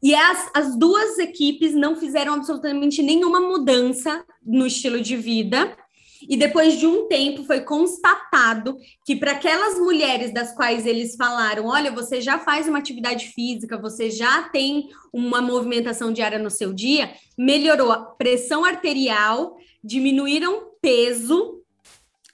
E 0.03 0.15
as, 0.15 0.49
as 0.55 0.75
duas 0.75 1.19
equipes 1.19 1.75
não 1.75 1.95
fizeram 1.95 2.33
absolutamente 2.33 3.03
nenhuma 3.03 3.39
mudança 3.39 4.25
no 4.43 4.65
estilo 4.65 4.99
de 4.99 5.15
vida 5.15 5.77
e 6.29 6.37
depois 6.37 6.77
de 6.77 6.85
um 6.85 7.07
tempo 7.07 7.43
foi 7.43 7.61
constatado 7.61 8.77
que 9.05 9.15
para 9.15 9.31
aquelas 9.31 9.79
mulheres 9.79 10.33
das 10.33 10.53
quais 10.53 10.85
eles 10.85 11.15
falaram, 11.15 11.67
olha, 11.67 11.91
você 11.91 12.21
já 12.21 12.39
faz 12.39 12.67
uma 12.67 12.79
atividade 12.79 13.27
física, 13.27 13.77
você 13.77 14.09
já 14.09 14.43
tem 14.43 14.89
uma 15.11 15.41
movimentação 15.41 16.11
diária 16.11 16.39
no 16.39 16.49
seu 16.49 16.73
dia, 16.73 17.13
melhorou 17.37 17.91
a 17.91 17.99
pressão 17.99 18.63
arterial, 18.63 19.57
diminuíram 19.83 20.71
peso 20.81 21.61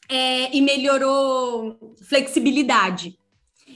é, 0.10 0.56
e 0.56 0.62
melhorou 0.62 1.95
flexibilidade 2.08 3.17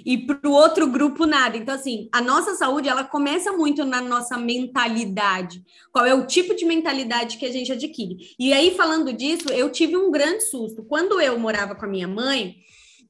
e 0.06 0.18
para 0.18 0.50
o 0.50 0.54
outro 0.54 0.88
grupo 0.88 1.26
nada. 1.26 1.58
Então, 1.58 1.76
assim, 1.76 2.10
a 2.12 2.22
nossa 2.22 2.56
saúde 2.56 2.90
ela 2.90 3.04
começa 3.04 3.52
muito 3.52 3.86
na 3.86 4.02
nossa 4.02 4.38
mentalidade. 4.38 5.64
Qual 5.92 6.06
é 6.06 6.14
o 6.14 6.26
tipo 6.26 6.56
de 6.56 6.66
mentalidade 6.66 7.38
que 7.38 7.46
a 7.46 7.52
gente 7.52 7.72
adquire? 7.72 8.36
E 8.40 8.54
aí, 8.54 8.72
falando 8.76 9.14
disso, 9.14 9.50
eu 9.50 9.70
tive 9.70 9.98
um 9.98 10.12
grande 10.12 10.44
susto. 10.44 10.84
Quando 10.84 11.20
eu 11.20 11.38
morava 11.40 11.76
com 11.76 11.86
a 11.86 11.90
minha 11.90 12.08
mãe, 12.08 12.56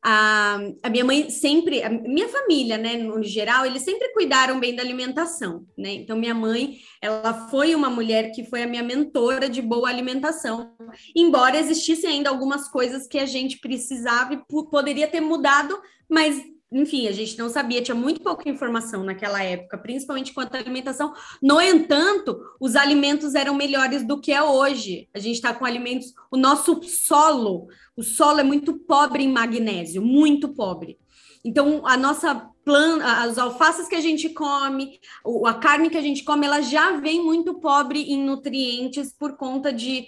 a, 0.03 0.57
a 0.81 0.89
minha 0.89 1.05
mãe 1.05 1.29
sempre, 1.29 1.83
a 1.83 1.89
minha 1.89 2.27
família, 2.27 2.77
né, 2.77 2.97
no 2.97 3.21
geral, 3.21 3.65
eles 3.65 3.83
sempre 3.83 4.11
cuidaram 4.13 4.59
bem 4.59 4.75
da 4.75 4.81
alimentação, 4.81 5.63
né? 5.77 5.93
Então, 5.93 6.17
minha 6.17 6.33
mãe, 6.33 6.77
ela 6.99 7.47
foi 7.49 7.75
uma 7.75 7.89
mulher 7.89 8.31
que 8.31 8.43
foi 8.43 8.63
a 8.63 8.67
minha 8.67 8.81
mentora 8.81 9.47
de 9.47 9.61
boa 9.61 9.89
alimentação, 9.89 10.73
embora 11.15 11.59
existissem 11.59 12.09
ainda 12.09 12.31
algumas 12.31 12.67
coisas 12.67 13.05
que 13.05 13.19
a 13.19 13.27
gente 13.27 13.59
precisava 13.59 14.33
e 14.33 14.41
poderia 14.71 15.07
ter 15.07 15.21
mudado, 15.21 15.79
mas 16.09 16.41
enfim, 16.71 17.07
a 17.07 17.11
gente 17.11 17.37
não 17.37 17.49
sabia, 17.49 17.81
tinha 17.81 17.93
muito 17.93 18.21
pouca 18.21 18.49
informação 18.49 19.03
naquela 19.03 19.43
época, 19.43 19.77
principalmente 19.77 20.33
quanto 20.33 20.55
à 20.55 20.59
alimentação. 20.59 21.13
No 21.41 21.59
entanto, 21.59 22.39
os 22.61 22.77
alimentos 22.77 23.35
eram 23.35 23.53
melhores 23.53 24.07
do 24.07 24.21
que 24.21 24.31
é 24.31 24.41
hoje. 24.41 25.09
A 25.13 25.19
gente 25.19 25.35
está 25.35 25.53
com 25.53 25.65
alimentos, 25.65 26.13
o 26.31 26.37
nosso 26.37 26.81
solo, 26.83 27.67
o 27.95 28.01
solo 28.01 28.39
é 28.39 28.43
muito 28.43 28.79
pobre 28.79 29.23
em 29.23 29.31
magnésio, 29.31 30.01
muito 30.01 30.49
pobre. 30.49 30.97
Então, 31.43 31.85
a 31.85 31.97
nossa 31.97 32.49
planta, 32.63 33.05
as 33.05 33.37
alfaces 33.37 33.89
que 33.89 33.95
a 33.95 34.01
gente 34.01 34.29
come, 34.29 34.99
a 35.45 35.53
carne 35.55 35.89
que 35.89 35.97
a 35.97 36.01
gente 36.01 36.23
come, 36.23 36.45
ela 36.45 36.61
já 36.61 36.91
vem 36.97 37.21
muito 37.21 37.55
pobre 37.55 38.13
em 38.13 38.23
nutrientes 38.23 39.11
por 39.11 39.35
conta 39.35 39.73
de 39.73 40.07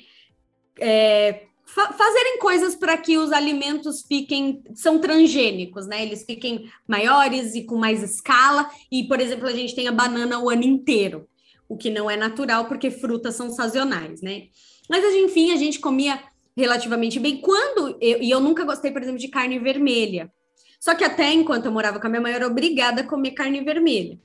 é, 0.79 1.47
fazerem 1.65 2.39
coisas 2.39 2.75
para 2.75 2.97
que 2.97 3.17
os 3.17 3.31
alimentos 3.31 4.03
fiquem 4.07 4.63
são 4.75 4.99
transgênicos, 4.99 5.87
né? 5.87 6.03
Eles 6.03 6.23
fiquem 6.23 6.69
maiores 6.87 7.55
e 7.55 7.63
com 7.63 7.77
mais 7.77 8.03
escala. 8.03 8.69
E, 8.91 9.05
por 9.05 9.19
exemplo, 9.19 9.47
a 9.47 9.53
gente 9.53 9.75
tem 9.75 9.87
a 9.87 9.91
banana 9.91 10.39
o 10.39 10.49
ano 10.49 10.63
inteiro, 10.63 11.27
o 11.67 11.77
que 11.77 11.89
não 11.89 12.09
é 12.09 12.17
natural 12.17 12.65
porque 12.65 12.91
frutas 12.91 13.35
são 13.35 13.49
sazonais, 13.49 14.21
né? 14.21 14.43
Mas 14.89 15.03
enfim, 15.15 15.51
a 15.51 15.55
gente 15.55 15.79
comia 15.79 16.21
relativamente 16.55 17.19
bem. 17.19 17.37
Quando 17.37 17.97
eu, 17.99 18.21
e 18.21 18.29
eu 18.29 18.39
nunca 18.39 18.63
gostei, 18.63 18.91
por 18.91 19.01
exemplo, 19.01 19.19
de 19.19 19.27
carne 19.29 19.57
vermelha. 19.57 20.31
Só 20.79 20.93
que 20.93 21.03
até 21.03 21.31
enquanto 21.31 21.65
eu 21.65 21.71
morava 21.71 21.99
com 21.99 22.07
a 22.07 22.09
minha 22.09 22.21
mãe, 22.21 22.31
eu 22.31 22.35
era 22.35 22.47
obrigada 22.47 23.01
a 23.01 23.07
comer 23.07 23.31
carne 23.31 23.63
vermelha. 23.63 24.19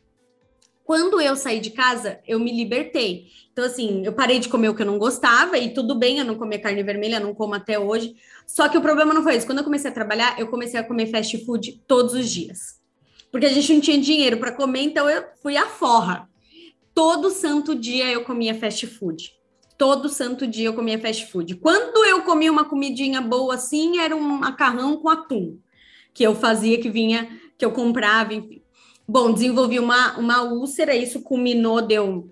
Quando 0.89 1.21
eu 1.21 1.37
saí 1.37 1.61
de 1.61 1.69
casa, 1.69 2.19
eu 2.27 2.41
me 2.41 2.51
libertei. 2.51 3.27
Então, 3.53 3.63
assim, 3.63 4.07
eu 4.07 4.13
parei 4.15 4.39
de 4.39 4.49
comer 4.49 4.71
o 4.71 4.75
que 4.75 4.81
eu 4.81 4.87
não 4.87 4.99
gostava, 4.99 5.59
e 5.59 5.75
tudo 5.75 5.95
bem 5.95 6.19
eu 6.19 6.25
não 6.25 6.35
comer 6.35 6.61
carne 6.61 6.83
vermelha, 6.83 7.21
não 7.21 7.35
como 7.35 7.53
até 7.53 7.79
hoje. 7.79 8.17
Só 8.47 8.71
que 8.71 8.79
o 8.79 8.81
problema 8.81 9.13
não 9.13 9.23
foi 9.23 9.37
isso. 9.37 9.45
Quando 9.45 9.59
eu 9.59 9.65
comecei 9.65 9.91
a 9.91 9.93
trabalhar, 9.93 10.41
eu 10.41 10.49
comecei 10.49 10.81
a 10.81 10.83
comer 10.83 11.09
fast 11.09 11.45
food 11.45 11.83
todos 11.87 12.15
os 12.15 12.31
dias. 12.31 12.81
Porque 13.31 13.45
a 13.45 13.53
gente 13.53 13.71
não 13.71 13.83
tinha 13.83 14.01
dinheiro 14.01 14.39
para 14.39 14.51
comer, 14.51 14.81
então 14.81 15.11
eu 15.11 15.25
fui 15.43 15.59
à 15.59 15.67
forra. 15.67 16.27
Todo 16.95 17.29
santo 17.29 17.75
dia 17.75 18.11
eu 18.11 18.25
comia 18.25 18.55
fast 18.55 18.87
food. 18.87 19.35
Todo 19.77 20.09
santo 20.09 20.47
dia 20.47 20.69
eu 20.69 20.75
comia 20.75 20.99
fast 20.99 21.31
food. 21.31 21.57
Quando 21.57 22.03
eu 22.07 22.23
comia 22.23 22.51
uma 22.51 22.65
comidinha 22.65 23.21
boa 23.21 23.57
assim, 23.57 23.99
era 23.99 24.17
um 24.17 24.23
macarrão 24.23 24.97
com 24.97 25.11
atum, 25.11 25.59
que 26.15 26.25
eu 26.25 26.35
fazia, 26.35 26.81
que 26.81 26.89
vinha, 26.89 27.29
que 27.59 27.65
eu 27.67 27.73
comprava. 27.73 28.33
Bom, 29.11 29.33
desenvolvi 29.33 29.79
uma, 29.79 30.19
uma 30.19 30.43
úlcera, 30.43 30.95
isso 30.95 31.23
culminou, 31.23 31.81
deu. 31.81 32.31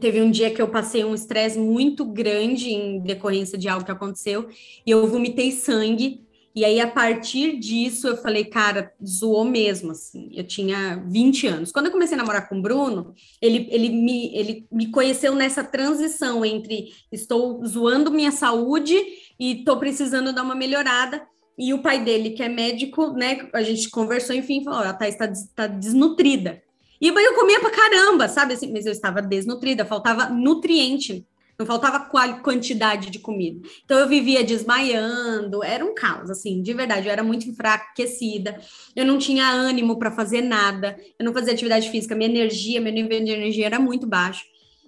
Teve 0.00 0.20
um 0.20 0.28
dia 0.28 0.52
que 0.52 0.60
eu 0.60 0.66
passei 0.66 1.04
um 1.04 1.14
estresse 1.14 1.56
muito 1.56 2.04
grande 2.04 2.70
em 2.70 2.98
decorrência 2.98 3.56
de 3.56 3.68
algo 3.68 3.84
que 3.84 3.92
aconteceu, 3.92 4.48
e 4.84 4.90
eu 4.90 5.06
vomitei 5.06 5.52
sangue. 5.52 6.26
E 6.52 6.64
aí, 6.64 6.80
a 6.80 6.88
partir 6.88 7.58
disso, 7.58 8.08
eu 8.08 8.16
falei, 8.16 8.44
cara, 8.44 8.92
zoou 9.04 9.44
mesmo, 9.44 9.92
assim. 9.92 10.30
Eu 10.32 10.44
tinha 10.44 10.96
20 11.06 11.46
anos. 11.46 11.70
Quando 11.70 11.86
eu 11.86 11.92
comecei 11.92 12.16
a 12.16 12.18
namorar 12.18 12.48
com 12.48 12.58
o 12.58 12.62
Bruno, 12.62 13.14
ele, 13.40 13.68
ele, 13.70 13.88
me, 13.88 14.34
ele 14.36 14.66
me 14.72 14.90
conheceu 14.90 15.34
nessa 15.34 15.62
transição 15.62 16.44
entre 16.44 16.92
estou 17.10 17.64
zoando 17.64 18.10
minha 18.10 18.32
saúde 18.32 18.94
e 19.38 19.58
estou 19.58 19.78
precisando 19.78 20.32
dar 20.32 20.42
uma 20.42 20.54
melhorada. 20.56 21.24
E 21.56 21.72
o 21.72 21.82
pai 21.82 22.02
dele, 22.02 22.30
que 22.30 22.42
é 22.42 22.48
médico, 22.48 23.12
né? 23.12 23.48
A 23.52 23.62
gente 23.62 23.88
conversou, 23.90 24.34
enfim, 24.34 24.64
falou: 24.64 24.80
a 24.80 24.92
Thaís 24.92 25.14
está 25.14 25.32
tá 25.54 25.66
desnutrida. 25.66 26.62
E 27.00 27.08
eu 27.08 27.34
comia 27.34 27.60
pra 27.60 27.70
caramba, 27.70 28.28
sabe? 28.28 28.54
Assim, 28.54 28.72
mas 28.72 28.86
eu 28.86 28.92
estava 28.92 29.20
desnutrida, 29.20 29.84
faltava 29.84 30.28
nutriente, 30.30 31.26
não 31.58 31.66
faltava 31.66 32.00
quantidade 32.40 33.10
de 33.10 33.18
comida. 33.18 33.60
Então 33.84 33.98
eu 33.98 34.08
vivia 34.08 34.42
desmaiando, 34.42 35.62
era 35.62 35.84
um 35.84 35.94
caos, 35.94 36.30
assim, 36.30 36.62
de 36.62 36.72
verdade. 36.72 37.06
Eu 37.06 37.12
era 37.12 37.22
muito 37.22 37.48
enfraquecida, 37.48 38.58
eu 38.96 39.04
não 39.04 39.18
tinha 39.18 39.48
ânimo 39.48 39.98
para 39.98 40.10
fazer 40.10 40.40
nada, 40.40 40.96
eu 41.18 41.24
não 41.24 41.32
fazia 41.32 41.52
atividade 41.52 41.90
física, 41.90 42.14
minha 42.14 42.30
energia, 42.30 42.80
meu 42.80 42.92
nível 42.92 43.22
de 43.22 43.30
energia 43.30 43.66
era 43.66 43.78
muito 43.78 44.06
baixo. 44.06 44.44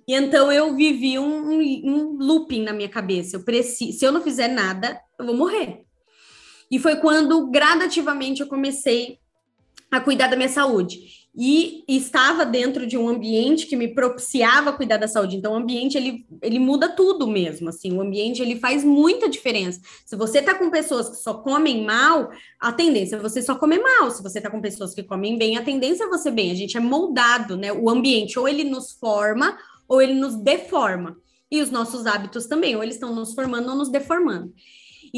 E 0.08 0.14
então 0.14 0.50
eu 0.52 0.74
vivi 0.74 1.18
um, 1.18 1.50
um, 1.50 1.60
um 1.60 2.18
looping 2.18 2.62
na 2.62 2.72
minha 2.72 2.88
cabeça. 2.88 3.36
Eu 3.36 3.44
preciso, 3.44 3.98
se 3.98 4.04
eu 4.04 4.12
não 4.12 4.22
fizer 4.22 4.48
nada, 4.48 5.00
eu 5.18 5.26
vou 5.26 5.36
morrer. 5.36 5.85
E 6.70 6.78
foi 6.78 6.96
quando 6.96 7.48
gradativamente 7.50 8.40
eu 8.40 8.46
comecei 8.46 9.18
a 9.90 10.00
cuidar 10.00 10.26
da 10.28 10.36
minha 10.36 10.48
saúde 10.48 11.26
e 11.38 11.84
estava 11.86 12.46
dentro 12.46 12.86
de 12.86 12.96
um 12.96 13.06
ambiente 13.06 13.66
que 13.66 13.76
me 13.76 13.88
propiciava 13.88 14.72
cuidar 14.72 14.96
da 14.96 15.06
saúde. 15.06 15.36
Então, 15.36 15.52
o 15.52 15.56
ambiente 15.56 15.96
ele, 15.96 16.26
ele 16.40 16.58
muda 16.58 16.88
tudo 16.88 17.26
mesmo. 17.26 17.68
Assim, 17.68 17.92
o 17.92 18.00
ambiente 18.00 18.40
ele 18.40 18.56
faz 18.56 18.82
muita 18.82 19.28
diferença. 19.28 19.78
Se 20.06 20.16
você 20.16 20.38
está 20.38 20.54
com 20.54 20.70
pessoas 20.70 21.10
que 21.10 21.16
só 21.16 21.34
comem 21.34 21.84
mal, 21.84 22.30
a 22.58 22.72
tendência 22.72 23.16
é 23.16 23.18
você 23.18 23.42
só 23.42 23.54
comer 23.54 23.82
mal. 23.82 24.10
Se 24.10 24.22
você 24.22 24.38
está 24.38 24.50
com 24.50 24.62
pessoas 24.62 24.94
que 24.94 25.02
comem 25.02 25.36
bem, 25.36 25.58
a 25.58 25.62
tendência 25.62 26.04
é 26.04 26.08
você 26.08 26.30
bem. 26.30 26.50
A 26.50 26.54
gente 26.54 26.78
é 26.78 26.80
moldado, 26.80 27.54
né? 27.54 27.70
O 27.70 27.90
ambiente 27.90 28.38
ou 28.38 28.48
ele 28.48 28.64
nos 28.64 28.92
forma 28.92 29.58
ou 29.86 30.00
ele 30.00 30.14
nos 30.14 30.36
deforma. 30.36 31.18
E 31.50 31.60
os 31.60 31.70
nossos 31.70 32.06
hábitos 32.06 32.46
também, 32.46 32.74
ou 32.74 32.82
eles 32.82 32.96
estão 32.96 33.14
nos 33.14 33.34
formando 33.34 33.68
ou 33.68 33.76
nos 33.76 33.90
deformando. 33.90 34.52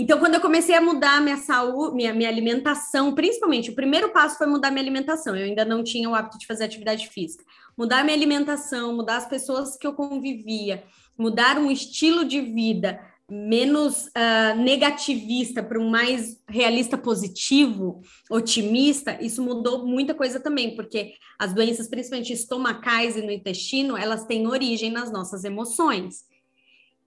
Então, 0.01 0.21
quando 0.21 0.35
eu 0.35 0.41
comecei 0.41 0.77
a 0.77 0.81
mudar 0.81 1.21
minha 1.21 1.39
saúde, 1.39 1.97
minha, 1.97 2.15
minha 2.15 2.29
alimentação, 2.29 3.13
principalmente, 3.17 3.71
o 3.71 3.75
primeiro 3.75 4.11
passo 4.11 4.39
foi 4.39 4.47
mudar 4.47 4.71
minha 4.71 4.81
alimentação. 4.81 5.35
Eu 5.35 5.45
ainda 5.45 5.65
não 5.65 5.83
tinha 5.83 6.09
o 6.09 6.15
hábito 6.15 6.39
de 6.39 6.47
fazer 6.47 6.63
atividade 6.63 7.09
física. 7.09 7.45
Mudar 7.77 8.05
minha 8.05 8.17
alimentação, 8.17 8.95
mudar 8.95 9.17
as 9.17 9.27
pessoas 9.27 9.77
que 9.77 9.85
eu 9.85 9.93
convivia, 9.93 10.85
mudar 11.19 11.59
um 11.59 11.69
estilo 11.69 12.25
de 12.25 12.41
vida 12.41 13.01
menos 13.29 14.07
uh, 14.07 14.57
negativista 14.57 15.65
para 15.65 15.81
um 15.81 15.91
mais 15.91 16.41
realista 16.49 16.97
positivo, 16.97 18.01
otimista, 18.31 19.19
isso 19.21 19.43
mudou 19.43 19.85
muita 19.85 20.15
coisa 20.15 20.39
também, 20.39 20.77
porque 20.77 21.15
as 21.37 21.53
doenças, 21.53 21.89
principalmente 21.89 22.33
estomacais 22.33 23.17
e 23.17 23.23
no 23.23 23.33
intestino, 23.33 23.97
elas 23.97 24.25
têm 24.27 24.47
origem 24.47 24.93
nas 24.93 25.11
nossas 25.11 25.43
emoções 25.43 26.29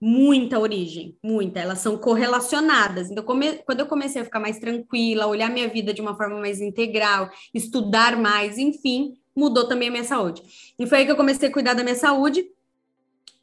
muita 0.04 0.58
origem, 0.58 1.16
muita, 1.22 1.60
elas 1.60 1.78
são 1.78 1.96
correlacionadas. 1.96 3.08
Então, 3.08 3.22
come... 3.22 3.58
quando 3.64 3.78
eu 3.78 3.86
comecei 3.86 4.20
a 4.20 4.24
ficar 4.24 4.40
mais 4.40 4.58
tranquila, 4.58 5.28
olhar 5.28 5.48
minha 5.48 5.68
vida 5.68 5.94
de 5.94 6.00
uma 6.00 6.16
forma 6.16 6.40
mais 6.40 6.60
integral, 6.60 7.30
estudar 7.54 8.16
mais, 8.16 8.58
enfim, 8.58 9.14
mudou 9.34 9.68
também 9.68 9.86
a 9.86 9.92
minha 9.92 10.02
saúde. 10.02 10.42
E 10.76 10.86
foi 10.88 10.98
aí 10.98 11.04
que 11.04 11.12
eu 11.12 11.16
comecei 11.16 11.48
a 11.48 11.52
cuidar 11.52 11.74
da 11.74 11.84
minha 11.84 11.94
saúde. 11.94 12.44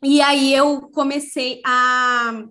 E 0.03 0.19
aí 0.19 0.53
eu 0.53 0.81
comecei 0.93 1.61
a 1.65 2.43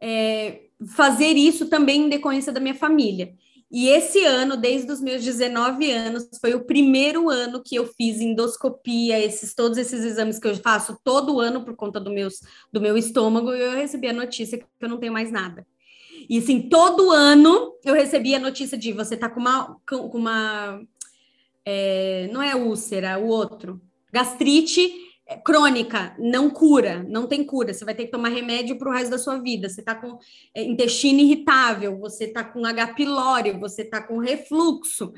é, 0.00 0.60
fazer 0.94 1.32
isso 1.32 1.66
também 1.66 2.02
em 2.02 2.08
decorrência 2.08 2.52
da 2.52 2.60
minha 2.60 2.76
família. 2.76 3.34
E 3.70 3.88
esse 3.88 4.24
ano, 4.24 4.56
desde 4.56 4.90
os 4.92 5.00
meus 5.00 5.24
19 5.24 5.90
anos, 5.90 6.28
foi 6.40 6.54
o 6.54 6.64
primeiro 6.64 7.28
ano 7.28 7.62
que 7.62 7.74
eu 7.74 7.86
fiz 7.86 8.20
endoscopia, 8.20 9.18
esses 9.18 9.54
todos 9.54 9.76
esses 9.76 10.04
exames 10.04 10.38
que 10.38 10.46
eu 10.46 10.54
faço 10.56 10.96
todo 11.02 11.40
ano 11.40 11.64
por 11.64 11.74
conta 11.74 11.98
do, 11.98 12.10
meus, 12.10 12.40
do 12.72 12.80
meu 12.80 12.96
estômago, 12.96 13.52
e 13.52 13.60
eu 13.60 13.72
recebi 13.72 14.08
a 14.08 14.12
notícia 14.12 14.58
que 14.58 14.64
eu 14.80 14.88
não 14.88 14.98
tenho 14.98 15.12
mais 15.12 15.32
nada. 15.32 15.66
E 16.28 16.38
assim, 16.38 16.68
todo 16.68 17.10
ano 17.10 17.74
eu 17.84 17.94
recebia 17.94 18.36
a 18.36 18.40
notícia 18.40 18.78
de 18.78 18.92
você 18.92 19.16
tá 19.16 19.28
com 19.28 19.40
uma, 19.40 19.76
com 19.86 20.16
uma 20.16 20.80
é, 21.64 22.28
não 22.32 22.40
é 22.40 22.54
úlcera, 22.54 23.18
o 23.18 23.26
outro, 23.26 23.80
gastrite 24.12 25.05
crônica, 25.34 26.14
não 26.18 26.48
cura, 26.48 27.04
não 27.08 27.26
tem 27.26 27.42
cura. 27.42 27.74
Você 27.74 27.84
vai 27.84 27.94
ter 27.94 28.04
que 28.04 28.12
tomar 28.12 28.28
remédio 28.28 28.78
para 28.78 28.88
o 28.88 28.92
resto 28.92 29.10
da 29.10 29.18
sua 29.18 29.38
vida. 29.38 29.68
Você 29.68 29.80
está 29.80 29.94
com 29.94 30.18
é, 30.54 30.62
intestino 30.62 31.18
irritável, 31.18 31.98
você 31.98 32.24
está 32.24 32.44
com 32.44 32.64
H. 32.64 32.94
pylori, 32.94 33.52
você 33.52 33.82
está 33.82 34.00
com 34.00 34.18
refluxo. 34.18 35.12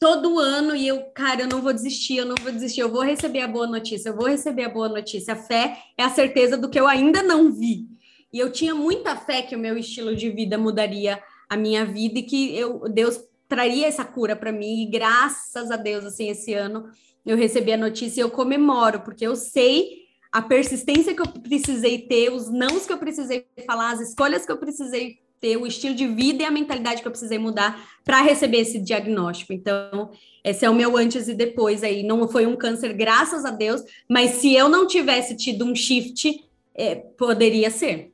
Todo 0.00 0.38
ano, 0.38 0.74
e 0.74 0.88
eu, 0.88 1.02
cara, 1.14 1.42
eu 1.42 1.48
não 1.48 1.60
vou 1.60 1.72
desistir, 1.72 2.16
eu 2.16 2.26
não 2.26 2.34
vou 2.42 2.50
desistir, 2.50 2.80
eu 2.80 2.90
vou 2.90 3.02
receber 3.02 3.42
a 3.42 3.48
boa 3.48 3.66
notícia, 3.66 4.08
eu 4.08 4.16
vou 4.16 4.26
receber 4.26 4.64
a 4.64 4.68
boa 4.68 4.88
notícia. 4.88 5.34
A 5.34 5.36
fé 5.36 5.78
é 5.96 6.02
a 6.02 6.10
certeza 6.10 6.56
do 6.56 6.68
que 6.70 6.80
eu 6.80 6.88
ainda 6.88 7.22
não 7.22 7.52
vi. 7.52 7.86
E 8.32 8.38
eu 8.38 8.50
tinha 8.50 8.74
muita 8.74 9.14
fé 9.14 9.42
que 9.42 9.54
o 9.54 9.58
meu 9.58 9.76
estilo 9.76 10.16
de 10.16 10.30
vida 10.30 10.56
mudaria 10.56 11.22
a 11.48 11.56
minha 11.56 11.84
vida 11.84 12.18
e 12.18 12.22
que 12.22 12.56
eu, 12.56 12.88
Deus 12.88 13.20
traria 13.46 13.86
essa 13.86 14.04
cura 14.04 14.34
para 14.34 14.50
mim. 14.50 14.82
E 14.82 14.86
graças 14.86 15.70
a 15.70 15.76
Deus, 15.76 16.06
assim, 16.06 16.30
esse 16.30 16.54
ano 16.54 16.88
eu 17.24 17.36
recebi 17.36 17.72
a 17.72 17.76
notícia 17.76 18.20
e 18.20 18.24
eu 18.24 18.30
comemoro, 18.30 19.00
porque 19.00 19.26
eu 19.26 19.36
sei 19.36 20.02
a 20.32 20.40
persistência 20.40 21.14
que 21.14 21.20
eu 21.20 21.28
precisei 21.28 21.98
ter, 21.98 22.32
os 22.32 22.50
nãos 22.50 22.86
que 22.86 22.92
eu 22.92 22.98
precisei 22.98 23.46
falar, 23.66 23.92
as 23.92 24.00
escolhas 24.00 24.46
que 24.46 24.52
eu 24.52 24.56
precisei 24.56 25.18
ter, 25.38 25.56
o 25.56 25.66
estilo 25.66 25.94
de 25.94 26.06
vida 26.06 26.42
e 26.42 26.46
a 26.46 26.50
mentalidade 26.50 27.02
que 27.02 27.06
eu 27.06 27.12
precisei 27.12 27.38
mudar 27.38 27.78
para 28.04 28.22
receber 28.22 28.58
esse 28.58 28.78
diagnóstico. 28.78 29.52
Então, 29.52 30.10
esse 30.42 30.64
é 30.64 30.70
o 30.70 30.74
meu 30.74 30.96
antes 30.96 31.28
e 31.28 31.34
depois 31.34 31.82
aí. 31.82 32.02
Não 32.02 32.26
foi 32.28 32.46
um 32.46 32.56
câncer, 32.56 32.92
graças 32.94 33.44
a 33.44 33.50
Deus, 33.50 33.82
mas 34.08 34.30
se 34.36 34.54
eu 34.54 34.68
não 34.68 34.86
tivesse 34.86 35.36
tido 35.36 35.64
um 35.66 35.74
shift, 35.74 36.48
é, 36.74 36.94
poderia 36.94 37.70
ser. 37.70 38.12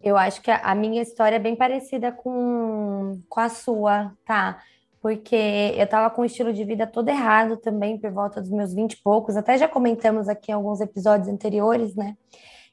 Eu 0.00 0.16
acho 0.16 0.40
que 0.40 0.50
a 0.50 0.74
minha 0.74 1.02
história 1.02 1.36
é 1.36 1.40
bem 1.40 1.56
parecida 1.56 2.12
com, 2.12 3.20
com 3.28 3.40
a 3.40 3.48
sua, 3.48 4.12
tá? 4.24 4.62
Porque 5.06 5.72
eu 5.76 5.84
estava 5.84 6.10
com 6.10 6.22
um 6.22 6.24
estilo 6.24 6.52
de 6.52 6.64
vida 6.64 6.84
todo 6.84 7.08
errado 7.08 7.56
também, 7.56 7.96
por 7.96 8.10
volta 8.10 8.40
dos 8.40 8.50
meus 8.50 8.74
20 8.74 8.94
e 8.94 8.96
poucos, 8.96 9.36
até 9.36 9.56
já 9.56 9.68
comentamos 9.68 10.28
aqui 10.28 10.50
em 10.50 10.54
alguns 10.54 10.80
episódios 10.80 11.28
anteriores, 11.28 11.94
né? 11.94 12.16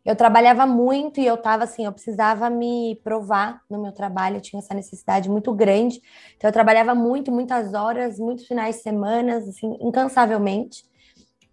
Eu 0.04 0.16
trabalhava 0.16 0.66
muito 0.66 1.20
e 1.20 1.28
eu 1.28 1.36
estava 1.36 1.66
assim, 1.66 1.86
eu 1.86 1.92
precisava 1.92 2.50
me 2.50 3.00
provar 3.04 3.62
no 3.70 3.80
meu 3.80 3.92
trabalho, 3.92 4.38
eu 4.38 4.42
tinha 4.42 4.60
essa 4.60 4.74
necessidade 4.74 5.30
muito 5.30 5.54
grande. 5.54 6.02
Então 6.36 6.50
eu 6.50 6.52
trabalhava 6.52 6.96
muito, 6.96 7.32
muitas 7.32 7.76
horas, 7.76 8.18
muitos 8.18 8.48
finais 8.48 8.78
de 8.78 8.82
semana, 8.82 9.38
assim, 9.38 9.78
incansavelmente. 9.80 10.86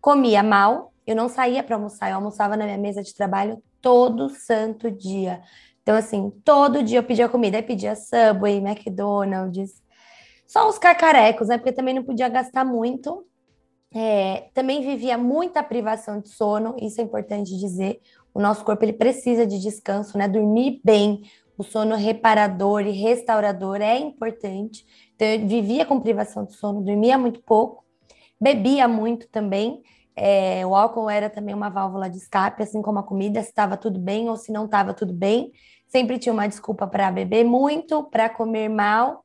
Comia 0.00 0.42
mal, 0.42 0.94
eu 1.06 1.14
não 1.14 1.28
saía 1.28 1.62
para 1.62 1.76
almoçar, 1.76 2.08
eu 2.08 2.16
almoçava 2.16 2.56
na 2.56 2.64
minha 2.64 2.78
mesa 2.78 3.02
de 3.02 3.14
trabalho 3.14 3.62
todo 3.82 4.30
santo 4.30 4.90
dia. 4.90 5.42
Então 5.82 5.94
assim, 5.94 6.30
todo 6.42 6.82
dia 6.82 7.00
eu 7.00 7.04
pedia 7.04 7.28
comida, 7.28 7.58
aí 7.58 7.62
pedia 7.62 7.94
Subway, 7.94 8.56
McDonald's, 8.66 9.78
só 10.50 10.68
os 10.68 10.78
cacarecos, 10.78 11.46
né? 11.46 11.58
Porque 11.58 11.70
também 11.70 11.94
não 11.94 12.02
podia 12.02 12.28
gastar 12.28 12.64
muito. 12.64 13.24
É, 13.94 14.48
também 14.52 14.82
vivia 14.82 15.16
muita 15.16 15.62
privação 15.62 16.20
de 16.20 16.28
sono, 16.28 16.74
isso 16.80 17.00
é 17.00 17.04
importante 17.04 17.56
dizer. 17.56 18.00
O 18.34 18.40
nosso 18.40 18.64
corpo 18.64 18.84
ele 18.84 18.92
precisa 18.92 19.46
de 19.46 19.60
descanso, 19.60 20.18
né? 20.18 20.26
Dormir 20.26 20.80
bem, 20.84 21.22
o 21.56 21.62
sono 21.62 21.94
reparador 21.94 22.80
e 22.80 22.90
restaurador 22.90 23.80
é 23.80 23.96
importante. 23.96 24.84
Então, 25.14 25.28
eu 25.28 25.46
vivia 25.46 25.86
com 25.86 26.00
privação 26.00 26.44
de 26.44 26.54
sono, 26.54 26.82
dormia 26.82 27.16
muito 27.16 27.40
pouco, 27.42 27.84
bebia 28.40 28.88
muito 28.88 29.28
também. 29.28 29.80
É, 30.16 30.66
o 30.66 30.74
álcool 30.74 31.08
era 31.08 31.30
também 31.30 31.54
uma 31.54 31.70
válvula 31.70 32.10
de 32.10 32.16
escape, 32.16 32.64
assim 32.64 32.82
como 32.82 32.98
a 32.98 33.04
comida, 33.04 33.40
se 33.40 33.50
estava 33.50 33.76
tudo 33.76 34.00
bem 34.00 34.28
ou 34.28 34.36
se 34.36 34.50
não 34.50 34.64
estava 34.64 34.92
tudo 34.92 35.12
bem. 35.12 35.52
Sempre 35.86 36.18
tinha 36.18 36.32
uma 36.32 36.48
desculpa 36.48 36.88
para 36.88 37.08
beber 37.12 37.44
muito, 37.44 38.02
para 38.02 38.28
comer 38.28 38.68
mal. 38.68 39.24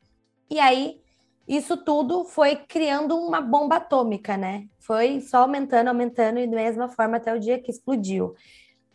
E 0.52 0.60
aí 0.60 1.04
isso 1.48 1.78
tudo 1.78 2.24
foi 2.26 2.56
criando 2.56 3.16
uma 3.16 3.40
bomba 3.40 3.76
atômica, 3.76 4.36
né? 4.36 4.66
Foi 4.80 5.22
só 5.22 5.40
aumentando, 5.40 5.90
aumentando 5.90 6.40
e 6.40 6.48
da 6.48 6.56
mesma 6.56 6.90
forma 6.90 7.18
até 7.18 7.34
o 7.34 7.40
dia 7.40 7.60
que 7.60 7.70
explodiu. 7.70 8.34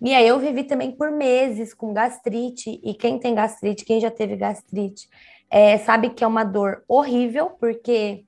E 0.03 0.15
aí 0.15 0.27
eu 0.27 0.39
vivi 0.39 0.65
também 0.65 0.91
por 0.91 1.11
meses 1.11 1.75
com 1.75 1.93
gastrite, 1.93 2.81
e 2.83 2.95
quem 2.95 3.19
tem 3.19 3.35
gastrite, 3.35 3.85
quem 3.85 4.01
já 4.01 4.11
teve 4.11 4.35
gastrite, 4.35 5.09
é, 5.51 5.77
sabe 5.79 6.11
que 6.11 6.25
é 6.25 6.27
uma 6.27 6.43
dor 6.43 6.83
horrível, 6.89 7.51
porque 7.51 8.25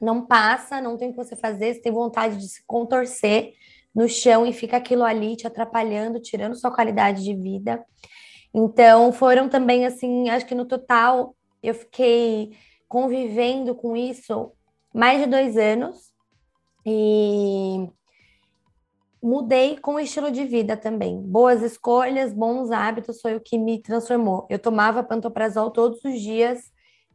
não 0.00 0.24
passa, 0.24 0.80
não 0.80 0.96
tem 0.96 1.08
o 1.08 1.10
que 1.12 1.16
você 1.16 1.36
fazer, 1.36 1.74
você 1.74 1.80
tem 1.80 1.92
vontade 1.92 2.38
de 2.38 2.48
se 2.48 2.62
contorcer 2.66 3.52
no 3.94 4.08
chão 4.08 4.46
e 4.46 4.52
fica 4.52 4.76
aquilo 4.76 5.04
ali 5.04 5.36
te 5.36 5.46
atrapalhando, 5.46 6.20
tirando 6.20 6.56
sua 6.56 6.70
qualidade 6.70 7.22
de 7.22 7.34
vida. 7.34 7.84
Então, 8.52 9.12
foram 9.12 9.48
também, 9.48 9.86
assim, 9.86 10.28
acho 10.30 10.46
que 10.46 10.54
no 10.54 10.64
total 10.64 11.34
eu 11.62 11.74
fiquei 11.74 12.52
convivendo 12.94 13.74
com 13.74 13.96
isso 13.96 14.52
mais 14.94 15.20
de 15.20 15.26
dois 15.26 15.56
anos 15.56 16.12
e 16.86 17.90
mudei 19.20 19.76
com 19.78 19.94
o 19.94 19.98
estilo 19.98 20.30
de 20.30 20.44
vida 20.44 20.76
também. 20.76 21.20
Boas 21.20 21.60
escolhas, 21.60 22.32
bons 22.32 22.70
hábitos 22.70 23.20
foi 23.20 23.34
o 23.34 23.40
que 23.40 23.58
me 23.58 23.82
transformou. 23.82 24.46
Eu 24.48 24.60
tomava 24.60 25.02
pantoprazol 25.02 25.72
todos 25.72 26.04
os 26.04 26.20
dias 26.20 26.70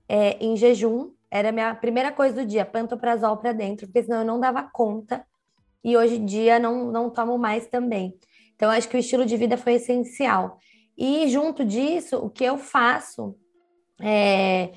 é, 0.09 0.31
em 0.43 0.57
jejum. 0.57 1.13
Era 1.31 1.47
a 1.47 1.53
minha 1.53 1.73
primeira 1.73 2.11
coisa 2.11 2.35
do 2.35 2.45
dia, 2.45 2.65
pantoprazol 2.65 3.37
para 3.37 3.53
dentro, 3.53 3.87
porque 3.87 4.03
senão 4.03 4.19
eu 4.19 4.25
não 4.25 4.37
dava 4.37 4.63
conta. 4.63 5.25
E 5.81 5.95
hoje 5.95 6.17
em 6.17 6.25
dia 6.25 6.59
não, 6.59 6.91
não 6.91 7.09
tomo 7.09 7.37
mais 7.37 7.67
também. 7.67 8.19
Então, 8.53 8.69
acho 8.69 8.89
que 8.89 8.97
o 8.97 8.99
estilo 8.99 9.25
de 9.25 9.37
vida 9.37 9.55
foi 9.55 9.75
essencial. 9.75 10.57
E 10.97 11.29
junto 11.29 11.63
disso, 11.63 12.17
o 12.17 12.29
que 12.29 12.43
eu 12.43 12.57
faço 12.57 13.33
é 14.01 14.73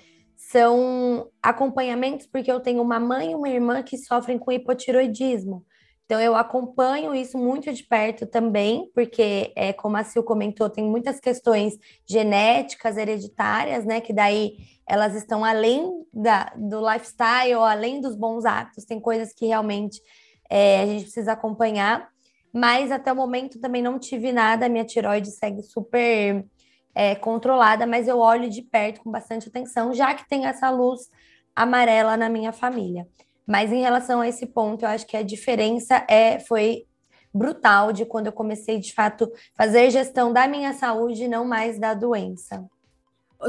são 0.52 1.30
acompanhamentos, 1.42 2.26
porque 2.26 2.52
eu 2.52 2.60
tenho 2.60 2.82
uma 2.82 3.00
mãe 3.00 3.32
e 3.32 3.34
uma 3.34 3.48
irmã 3.48 3.82
que 3.82 3.96
sofrem 3.96 4.38
com 4.38 4.52
hipotiroidismo. 4.52 5.64
Então, 6.04 6.20
eu 6.20 6.36
acompanho 6.36 7.14
isso 7.14 7.38
muito 7.38 7.72
de 7.72 7.84
perto 7.84 8.26
também, 8.26 8.90
porque, 8.94 9.50
é, 9.56 9.72
como 9.72 9.96
a 9.96 10.04
Sil 10.04 10.20
comentou, 10.22 10.68
tem 10.68 10.84
muitas 10.84 11.18
questões 11.18 11.78
genéticas, 12.06 12.98
hereditárias, 12.98 13.86
né? 13.86 13.98
Que 13.98 14.12
daí 14.12 14.56
elas 14.86 15.14
estão 15.14 15.42
além 15.42 16.04
da, 16.12 16.52
do 16.54 16.86
lifestyle, 16.86 17.54
além 17.54 18.00
dos 18.02 18.14
bons 18.14 18.44
hábitos, 18.44 18.84
tem 18.84 19.00
coisas 19.00 19.32
que 19.32 19.46
realmente 19.46 20.02
é, 20.50 20.82
a 20.82 20.86
gente 20.86 21.04
precisa 21.04 21.32
acompanhar. 21.32 22.10
Mas 22.52 22.92
até 22.92 23.10
o 23.10 23.16
momento 23.16 23.58
também 23.58 23.80
não 23.80 23.98
tive 23.98 24.32
nada, 24.32 24.68
minha 24.68 24.84
tiroide 24.84 25.30
segue 25.30 25.62
super 25.62 26.44
é, 26.94 27.14
controlada, 27.14 27.86
mas 27.86 28.08
eu 28.08 28.18
olho 28.18 28.50
de 28.50 28.62
perto 28.62 29.00
com 29.00 29.10
bastante 29.10 29.48
atenção, 29.48 29.94
já 29.94 30.14
que 30.14 30.28
tem 30.28 30.46
essa 30.46 30.70
luz 30.70 31.10
amarela 31.54 32.16
na 32.16 32.28
minha 32.28 32.52
família. 32.52 33.06
Mas 33.46 33.72
em 33.72 33.80
relação 33.80 34.20
a 34.20 34.28
esse 34.28 34.46
ponto, 34.46 34.84
eu 34.84 34.88
acho 34.88 35.06
que 35.06 35.16
a 35.16 35.22
diferença 35.22 36.04
é 36.08 36.38
foi 36.38 36.86
brutal 37.34 37.92
de 37.92 38.04
quando 38.04 38.26
eu 38.26 38.32
comecei 38.32 38.78
de 38.78 38.92
fato 38.92 39.30
fazer 39.56 39.90
gestão 39.90 40.32
da 40.32 40.46
minha 40.46 40.74
saúde, 40.74 41.28
não 41.28 41.44
mais 41.44 41.78
da 41.78 41.94
doença. 41.94 42.64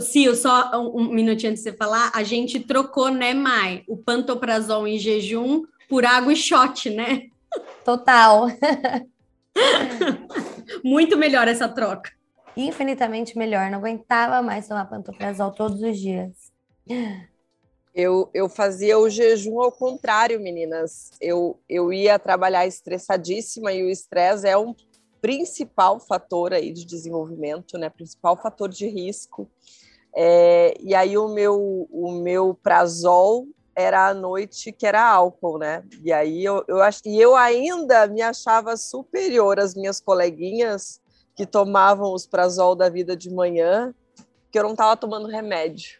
Sil, 0.02 0.34
só 0.36 0.72
um, 0.74 1.10
minutinho 1.10 1.52
antes 1.52 1.64
de 1.64 1.70
você 1.70 1.78
falar, 1.78 2.12
a 2.16 2.24
gente 2.24 2.60
trocou, 2.60 3.10
né, 3.10 3.34
Mai, 3.34 3.84
o 3.88 3.96
pantoprazol 3.96 4.88
em 4.88 4.98
jejum 4.98 5.64
por 5.88 6.04
água 6.04 6.34
e 6.34 6.36
shot, 6.36 6.90
né? 6.90 7.28
Total. 7.86 8.48
Muito 10.84 11.16
melhor 11.16 11.48
essa 11.48 11.68
troca. 11.68 12.10
Infinitamente 12.56 13.38
melhor. 13.38 13.70
Não 13.70 13.80
aguentava 13.80 14.42
mais 14.42 14.68
tomar 14.68 14.86
pantoprazol 14.86 15.52
todos 15.52 15.82
os 15.82 15.98
dias. 15.98 16.32
Eu, 17.96 18.30
eu 18.34 18.50
fazia 18.50 18.98
o 18.98 19.08
jejum 19.08 19.62
ao 19.62 19.72
contrário, 19.72 20.40
meninas. 20.40 21.12
Eu, 21.22 21.60
eu 21.70 21.94
ia 21.94 22.18
trabalhar 22.18 22.66
estressadíssima 22.66 23.72
e 23.72 23.84
o 23.84 23.90
estresse 23.90 24.48
é 24.48 24.58
um 24.58 24.76
principal 25.22 26.00
fator 26.00 26.54
aí 26.54 26.74
de 26.74 26.86
desenvolvimento, 26.86 27.78
né? 27.78 27.90
Principal 27.90 28.36
fator 28.36 28.68
de 28.68 28.88
risco. 28.88 29.48
É, 30.16 30.74
e 30.80 30.94
aí 30.94 31.18
o 31.18 31.28
meu, 31.28 31.88
o 31.92 32.12
meu 32.12 32.54
prazol 32.54 33.48
era 33.76 34.10
à 34.10 34.14
noite 34.14 34.72
que 34.72 34.86
era 34.86 35.04
álcool, 35.04 35.58
né? 35.58 35.84
E 36.04 36.12
aí 36.12 36.44
eu, 36.44 36.64
eu 36.68 36.82
acho 36.82 37.02
e 37.06 37.20
eu 37.20 37.36
ainda 37.36 38.08
me 38.08 38.22
achava 38.22 38.76
superior 38.76 39.60
às 39.60 39.76
minhas 39.76 40.00
coleguinhas 40.00 41.00
que 41.36 41.46
tomavam 41.46 42.14
os 42.14 42.26
prazol 42.26 42.76
da 42.76 42.90
vida 42.90 43.16
de 43.16 43.30
manhã, 43.30 43.94
que 44.52 44.60
eu 44.60 44.64
não 44.64 44.72
estava 44.72 44.96
tomando 44.96 45.28
remédio. 45.28 46.00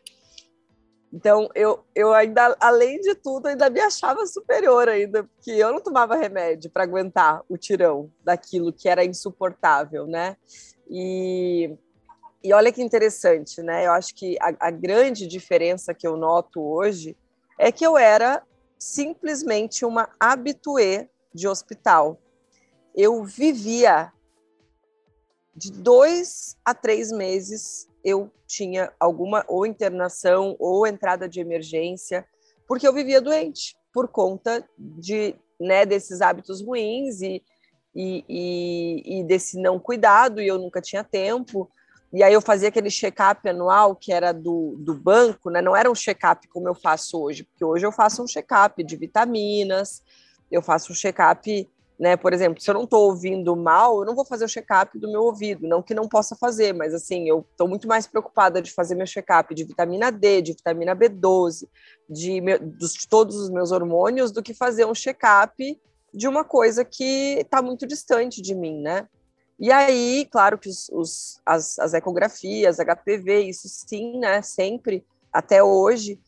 Então 1.12 1.50
eu, 1.54 1.84
eu 1.94 2.14
ainda, 2.14 2.56
além 2.60 3.00
de 3.00 3.14
tudo, 3.14 3.48
ainda 3.48 3.70
me 3.70 3.80
achava 3.80 4.26
superior 4.26 4.90
ainda, 4.90 5.24
porque 5.24 5.52
eu 5.52 5.72
não 5.72 5.80
tomava 5.80 6.16
remédio 6.16 6.72
para 6.72 6.84
aguentar 6.84 7.44
o 7.48 7.58
tirão 7.58 8.12
daquilo 8.24 8.74
que 8.74 8.90
era 8.90 9.06
insuportável, 9.06 10.08
né? 10.08 10.36
E 10.90 11.78
e 12.44 12.52
olha 12.52 12.74
que 12.74 12.82
interessante, 12.82 13.62
né? 13.62 13.88
Eu 13.88 13.94
acho 13.94 14.14
que 14.14 14.38
a, 14.42 14.68
a 14.68 14.70
grande 14.70 15.26
diferença 15.26 15.94
que 15.94 16.06
eu 16.06 16.18
noto 16.18 16.62
hoje 16.62 17.16
é 17.58 17.72
que 17.72 17.86
eu 17.86 17.98
era 17.98 18.44
simplesmente 18.78 19.86
uma 19.86 20.10
habituê 20.20 21.08
de 21.34 21.48
hospital. 21.48 22.20
Eu 22.94 23.24
vivia 23.24 24.12
de 25.56 25.72
dois 25.72 26.58
a 26.66 26.74
três 26.74 27.12
meses 27.12 27.88
eu 28.04 28.30
tinha 28.48 28.92
alguma 29.00 29.46
ou 29.48 29.66
internação 29.66 30.56
ou 30.60 30.86
entrada 30.86 31.28
de 31.28 31.40
emergência, 31.40 32.26
porque 32.68 32.88
eu 32.88 32.94
vivia 32.94 33.22
doente 33.22 33.76
por 33.94 34.08
conta 34.08 34.68
de 34.78 35.36
né, 35.60 35.86
desses 35.86 36.22
hábitos 36.22 36.62
ruins 36.62 37.22
e, 37.22 37.42
e, 37.96 38.26
e, 38.28 39.20
e 39.20 39.24
desse 39.24 39.60
não 39.60 39.80
cuidado, 39.80 40.42
e 40.42 40.48
eu 40.48 40.58
nunca 40.58 40.82
tinha 40.82 41.04
tempo. 41.04 41.70
E 42.12 42.22
aí 42.22 42.34
eu 42.34 42.42
fazia 42.42 42.70
aquele 42.70 42.92
check-up 42.92 43.48
anual 43.48 43.96
que 43.96 44.12
era 44.12 44.32
do, 44.32 44.76
do 44.78 44.94
banco, 44.94 45.50
né? 45.50 45.62
Não 45.62 45.76
era 45.76 45.90
um 45.90 45.96
check-up 45.96 46.48
como 46.50 46.68
eu 46.68 46.76
faço 46.76 47.20
hoje, 47.20 47.44
porque 47.44 47.64
hoje 47.64 47.86
eu 47.86 47.92
faço 47.92 48.22
um 48.22 48.28
check-up 48.28 48.84
de 48.84 48.96
vitaminas, 48.96 50.04
eu 50.52 50.62
faço 50.62 50.92
um 50.92 50.96
check-up, 50.96 51.70
né? 52.04 52.18
Por 52.18 52.34
exemplo, 52.34 52.62
se 52.62 52.70
eu 52.70 52.74
não 52.74 52.84
estou 52.84 53.06
ouvindo 53.06 53.56
mal, 53.56 54.00
eu 54.00 54.06
não 54.06 54.14
vou 54.14 54.26
fazer 54.26 54.44
o 54.44 54.50
check-up 54.50 55.00
do 55.00 55.10
meu 55.10 55.24
ouvido, 55.24 55.66
não 55.66 55.82
que 55.82 55.94
não 55.94 56.06
possa 56.06 56.36
fazer, 56.36 56.74
mas 56.74 56.94
assim, 56.94 57.30
eu 57.30 57.48
estou 57.50 57.66
muito 57.66 57.88
mais 57.88 58.06
preocupada 58.06 58.62
de 58.62 58.74
fazer 58.74 58.94
meu 58.94 59.08
check-up 59.08 59.56
de 59.56 59.64
vitamina 59.64 60.12
D, 60.12 60.42
de 60.42 60.52
vitamina 60.52 60.94
B12, 60.94 61.66
de, 62.10 62.42
de 62.42 63.08
todos 63.10 63.38
os 63.38 63.50
meus 63.50 63.72
hormônios, 63.72 64.34
do 64.34 64.44
que 64.44 64.54
fazer 64.54 64.84
um 64.86 64.94
check-up 64.94 65.82
de 66.14 66.28
uma 66.28 66.44
coisa 66.44 66.84
que 66.84 67.38
está 67.40 67.62
muito 67.62 67.88
distante 67.88 68.42
de 68.42 68.54
mim, 68.54 68.82
né? 68.82 69.08
E 69.58 69.72
aí, 69.72 70.28
claro 70.30 70.58
que 70.58 70.68
os, 70.68 70.90
os, 70.90 71.40
as, 71.46 71.80
as 71.80 71.94
ecografias, 71.94 72.80
HPV, 72.80 73.44
isso 73.44 73.70
sim, 73.70 74.20
né, 74.20 74.42
sempre, 74.42 75.06
até 75.32 75.64
hoje, 75.64 76.20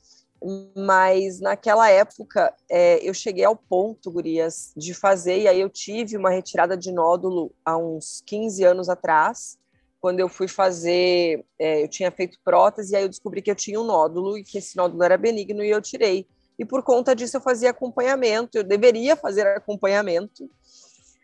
mas 0.76 1.40
naquela 1.40 1.90
época 1.90 2.54
é, 2.70 2.98
eu 3.08 3.14
cheguei 3.14 3.44
ao 3.44 3.56
ponto, 3.56 4.12
Gurias, 4.12 4.72
de 4.78 4.94
fazer, 4.94 5.42
e 5.42 5.48
aí 5.48 5.60
eu 5.60 5.70
tive 5.70 6.16
uma 6.18 6.30
retirada 6.30 6.78
de 6.78 6.92
nódulo 6.92 7.52
há 7.64 7.76
uns 7.78 8.22
15 8.26 8.64
anos 8.64 8.90
atrás, 8.90 9.58
quando 10.00 10.20
eu 10.20 10.30
fui 10.30 10.48
fazer, 10.48 11.44
é, 11.58 11.82
eu 11.84 11.88
tinha 11.88 12.12
feito 12.12 12.38
prótese, 12.44 12.94
e 12.94 12.96
aí 12.96 13.04
eu 13.04 13.10
descobri 13.10 13.42
que 13.42 13.50
eu 13.50 13.56
tinha 13.56 13.80
um 13.80 13.84
nódulo 13.84 14.38
e 14.38 14.44
que 14.44 14.60
esse 14.60 14.78
nódulo 14.78 15.04
era 15.04 15.18
benigno 15.18 15.64
e 15.64 15.70
eu 15.72 15.82
tirei. 15.82 16.28
E 16.60 16.64
por 16.64 16.84
conta 16.84 17.16
disso 17.16 17.38
eu 17.38 17.42
fazia 17.42 17.72
acompanhamento, 17.72 18.58
eu 18.58 18.64
deveria 18.64 19.16
fazer 19.16 19.48
acompanhamento, 19.48 20.48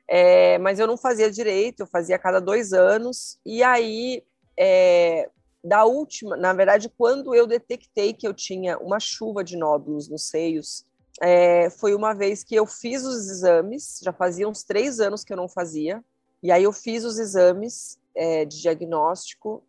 é, 0.07 0.57
mas 0.57 0.79
eu 0.79 0.87
não 0.87 0.97
fazia 0.97 1.29
direito, 1.29 1.81
eu 1.81 1.87
fazia 1.87 2.15
a 2.15 2.19
cada 2.19 2.39
dois 2.39 2.73
anos, 2.73 3.37
e 3.45 3.61
aí, 3.61 4.23
é, 4.57 5.29
da 5.63 5.85
última, 5.85 6.35
na 6.35 6.53
verdade, 6.53 6.91
quando 6.97 7.35
eu 7.35 7.45
detectei 7.45 8.13
que 8.13 8.27
eu 8.27 8.33
tinha 8.33 8.77
uma 8.79 8.99
chuva 8.99 9.43
de 9.43 9.55
nódulos 9.55 10.09
nos 10.09 10.27
seios, 10.27 10.85
é, 11.21 11.69
foi 11.69 11.93
uma 11.93 12.13
vez 12.13 12.43
que 12.43 12.55
eu 12.55 12.65
fiz 12.65 13.03
os 13.03 13.29
exames, 13.29 13.99
já 14.03 14.11
fazia 14.11 14.49
uns 14.49 14.63
três 14.63 14.99
anos 14.99 15.23
que 15.23 15.31
eu 15.31 15.37
não 15.37 15.47
fazia, 15.47 16.03
e 16.41 16.51
aí 16.51 16.63
eu 16.63 16.71
fiz 16.71 17.03
os 17.03 17.19
exames 17.19 17.99
é, 18.15 18.43
de 18.43 18.59
diagnóstico 18.61 19.63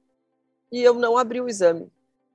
e 0.71 0.83
eu 0.83 0.95
não 0.95 1.19
abri 1.19 1.41
o 1.41 1.49
exame. 1.49 1.93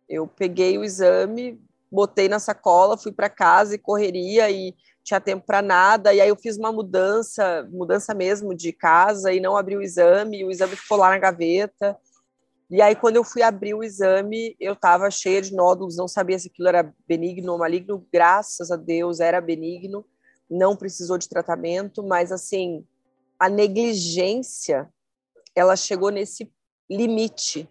Eu 0.08 0.28
peguei 0.28 0.78
o 0.78 0.84
exame, 0.84 1.60
botei 1.92 2.30
na 2.30 2.40
sacola, 2.40 2.98
fui 2.98 3.12
para 3.12 3.30
casa 3.30 3.74
e 3.74 3.80
correria 3.80 4.50
e 4.52 4.76
tinha 5.04 5.20
tempo 5.22 5.46
para 5.46 5.62
nada, 5.62 6.14
e 6.14 6.20
aí 6.20 6.28
eu 6.30 6.36
fiz 6.36 6.58
uma 6.58 6.72
mudança, 6.72 7.68
mudança 7.72 8.14
mesmo 8.14 8.54
de 8.54 8.74
casa 8.74 9.32
e 9.32 9.40
não 9.40 9.56
abri 9.56 9.76
o 9.78 9.82
exame, 9.82 10.42
e 10.42 10.46
o 10.46 10.52
exame 10.52 10.76
ficou 10.76 10.98
lá 10.98 11.10
na 11.10 11.18
gaveta. 11.18 11.98
E 12.70 12.82
aí 12.82 12.96
quando 12.96 13.16
eu 13.16 13.24
fui 13.24 13.42
abrir 13.42 13.74
o 13.74 13.84
exame, 13.84 14.56
eu 14.60 14.74
estava 14.74 15.10
cheia 15.10 15.42
de 15.42 15.54
nódulos, 15.54 15.96
não 15.96 16.08
sabia 16.08 16.38
se 16.38 16.50
aquilo 16.50 16.68
era 16.68 16.94
benigno 17.08 17.54
ou 17.54 17.58
maligno, 17.58 18.06
graças 18.12 18.72
a 18.72 18.76
Deus 18.76 19.20
era 19.20 19.40
benigno, 19.40 20.06
não 20.50 20.76
precisou 20.76 21.18
de 21.18 21.30
tratamento, 21.30 22.04
mas 22.04 22.32
assim, 22.32 22.86
a 23.40 23.50
negligência, 23.50 24.90
ela 25.56 25.76
chegou 25.76 26.10
nesse 26.10 26.52
limite. 26.90 27.70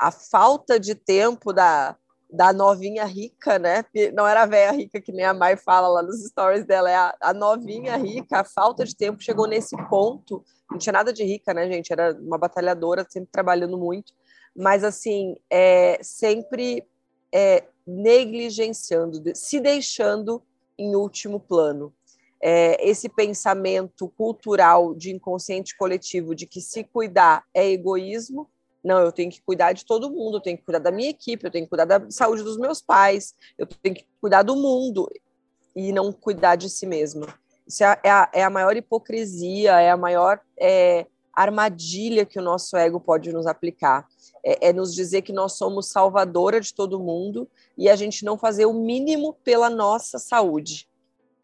A 0.00 0.10
falta 0.10 0.78
de 0.78 0.94
tempo 0.94 1.52
da 1.52 1.96
da 2.30 2.52
novinha 2.52 3.04
rica, 3.04 3.58
né? 3.58 3.84
Não 4.12 4.26
era 4.26 4.42
a 4.42 4.46
velha 4.46 4.72
rica 4.72 5.00
que 5.00 5.12
nem 5.12 5.24
a 5.24 5.32
Mai 5.32 5.56
fala 5.56 5.88
lá 5.88 6.02
nos 6.02 6.24
stories 6.26 6.66
dela, 6.66 6.90
é 6.90 6.96
a, 6.96 7.14
a, 7.20 7.32
novinha 7.32 7.96
rica. 7.96 8.40
A 8.40 8.44
falta 8.44 8.84
de 8.84 8.96
tempo 8.96 9.22
chegou 9.22 9.46
nesse 9.46 9.76
ponto. 9.88 10.44
Não 10.70 10.78
tinha 10.78 10.92
nada 10.92 11.12
de 11.12 11.24
rica, 11.24 11.54
né, 11.54 11.70
gente? 11.70 11.92
Era 11.92 12.14
uma 12.20 12.36
batalhadora, 12.36 13.06
sempre 13.08 13.30
trabalhando 13.30 13.78
muito, 13.78 14.12
mas 14.56 14.82
assim, 14.82 15.36
é, 15.50 15.98
sempre 16.02 16.84
é, 17.32 17.64
negligenciando, 17.86 19.22
se 19.34 19.60
deixando 19.60 20.42
em 20.78 20.94
último 20.96 21.38
plano. 21.38 21.92
É, 22.40 22.86
esse 22.86 23.08
pensamento 23.08 24.08
cultural 24.08 24.94
de 24.94 25.10
inconsciente 25.10 25.76
coletivo 25.76 26.34
de 26.34 26.46
que 26.46 26.60
se 26.60 26.84
cuidar 26.84 27.44
é 27.54 27.66
egoísmo 27.70 28.48
não, 28.86 29.00
eu 29.00 29.10
tenho 29.10 29.32
que 29.32 29.42
cuidar 29.42 29.72
de 29.72 29.84
todo 29.84 30.08
mundo, 30.08 30.36
eu 30.36 30.40
tenho 30.40 30.56
que 30.56 30.62
cuidar 30.62 30.78
da 30.78 30.92
minha 30.92 31.10
equipe, 31.10 31.44
eu 31.44 31.50
tenho 31.50 31.64
que 31.64 31.70
cuidar 31.70 31.86
da 31.86 32.08
saúde 32.08 32.44
dos 32.44 32.56
meus 32.56 32.80
pais, 32.80 33.34
eu 33.58 33.66
tenho 33.66 33.96
que 33.96 34.06
cuidar 34.20 34.44
do 34.44 34.54
mundo 34.54 35.10
e 35.74 35.90
não 35.90 36.12
cuidar 36.12 36.54
de 36.54 36.70
si 36.70 36.86
mesmo. 36.86 37.26
Isso 37.66 37.82
é 37.82 38.08
a, 38.08 38.30
é 38.32 38.44
a 38.44 38.48
maior 38.48 38.76
hipocrisia, 38.76 39.80
é 39.80 39.90
a 39.90 39.96
maior 39.96 40.40
é, 40.56 41.04
armadilha 41.36 42.24
que 42.24 42.38
o 42.38 42.42
nosso 42.42 42.76
ego 42.76 42.98
pode 42.98 43.30
nos 43.32 43.46
aplicar. 43.46 44.08
É, 44.44 44.68
é 44.68 44.72
nos 44.72 44.94
dizer 44.94 45.22
que 45.22 45.32
nós 45.32 45.52
somos 45.52 45.88
salvadora 45.88 46.60
de 46.60 46.72
todo 46.72 46.98
mundo 46.98 47.48
e 47.76 47.88
a 47.88 47.94
gente 47.94 48.24
não 48.24 48.38
fazer 48.38 48.64
o 48.64 48.72
mínimo 48.72 49.34
pela 49.44 49.68
nossa 49.68 50.18
saúde. 50.18 50.88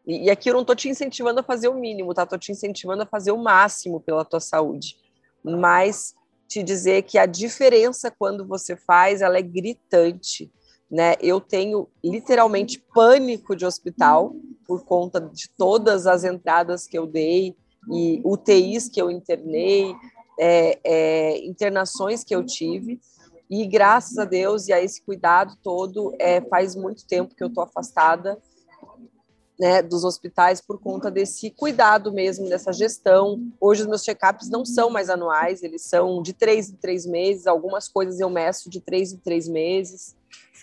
E, 0.05 0.25
e 0.25 0.29
aqui 0.31 0.49
eu 0.49 0.53
não 0.53 0.61
estou 0.61 0.75
te 0.75 0.89
incentivando 0.89 1.39
a 1.39 1.43
fazer 1.43 1.67
o 1.67 1.75
mínimo, 1.75 2.13
tá? 2.13 2.23
Estou 2.23 2.39
te 2.39 2.51
incentivando 2.51 3.03
a 3.03 3.05
fazer 3.05 3.31
o 3.31 3.37
máximo 3.37 4.01
pela 4.01 4.25
tua 4.25 4.39
saúde. 4.39 4.97
Mas 5.43 6.15
te 6.47 6.63
dizer 6.63 7.03
que 7.03 7.17
a 7.17 7.25
diferença 7.25 8.11
quando 8.11 8.45
você 8.45 8.75
faz, 8.75 9.21
ela 9.21 9.37
é 9.37 9.41
gritante, 9.41 10.51
né? 10.89 11.15
Eu 11.21 11.39
tenho 11.39 11.87
literalmente 12.03 12.83
pânico 12.93 13.55
de 13.55 13.65
hospital 13.65 14.35
por 14.65 14.85
conta 14.85 15.19
de 15.19 15.49
todas 15.49 16.07
as 16.07 16.23
entradas 16.23 16.87
que 16.87 16.97
eu 16.97 17.05
dei 17.05 17.55
e 17.91 18.21
UTIs 18.23 18.89
que 18.89 19.01
eu 19.01 19.11
internei, 19.11 19.95
é, 20.39 20.79
é, 20.83 21.45
internações 21.45 22.23
que 22.23 22.35
eu 22.35 22.45
tive. 22.45 22.99
E 23.49 23.65
graças 23.67 24.17
a 24.17 24.25
Deus 24.25 24.67
e 24.67 24.73
a 24.73 24.81
esse 24.81 25.01
cuidado 25.01 25.55
todo, 25.61 26.15
é, 26.19 26.41
faz 26.41 26.75
muito 26.75 27.05
tempo 27.05 27.35
que 27.35 27.43
eu 27.43 27.47
estou 27.47 27.63
afastada 27.63 28.39
né, 29.59 29.81
dos 29.81 30.03
hospitais 30.03 30.59
por 30.59 30.79
conta 30.79 31.11
desse 31.11 31.51
cuidado 31.51 32.11
mesmo, 32.11 32.49
dessa 32.49 32.73
gestão. 32.73 33.41
Hoje 33.59 33.81
os 33.81 33.87
meus 33.87 34.03
check-ups 34.03 34.49
não 34.49 34.65
são 34.65 34.89
mais 34.89 35.09
anuais, 35.09 35.63
eles 35.63 35.83
são 35.83 36.21
de 36.21 36.33
três 36.33 36.69
em 36.69 36.75
três 36.75 37.05
meses, 37.05 37.47
algumas 37.47 37.87
coisas 37.87 38.19
eu 38.19 38.29
meço 38.29 38.69
de 38.69 38.81
três 38.81 39.13
em 39.13 39.17
três 39.17 39.47
meses, 39.47 40.15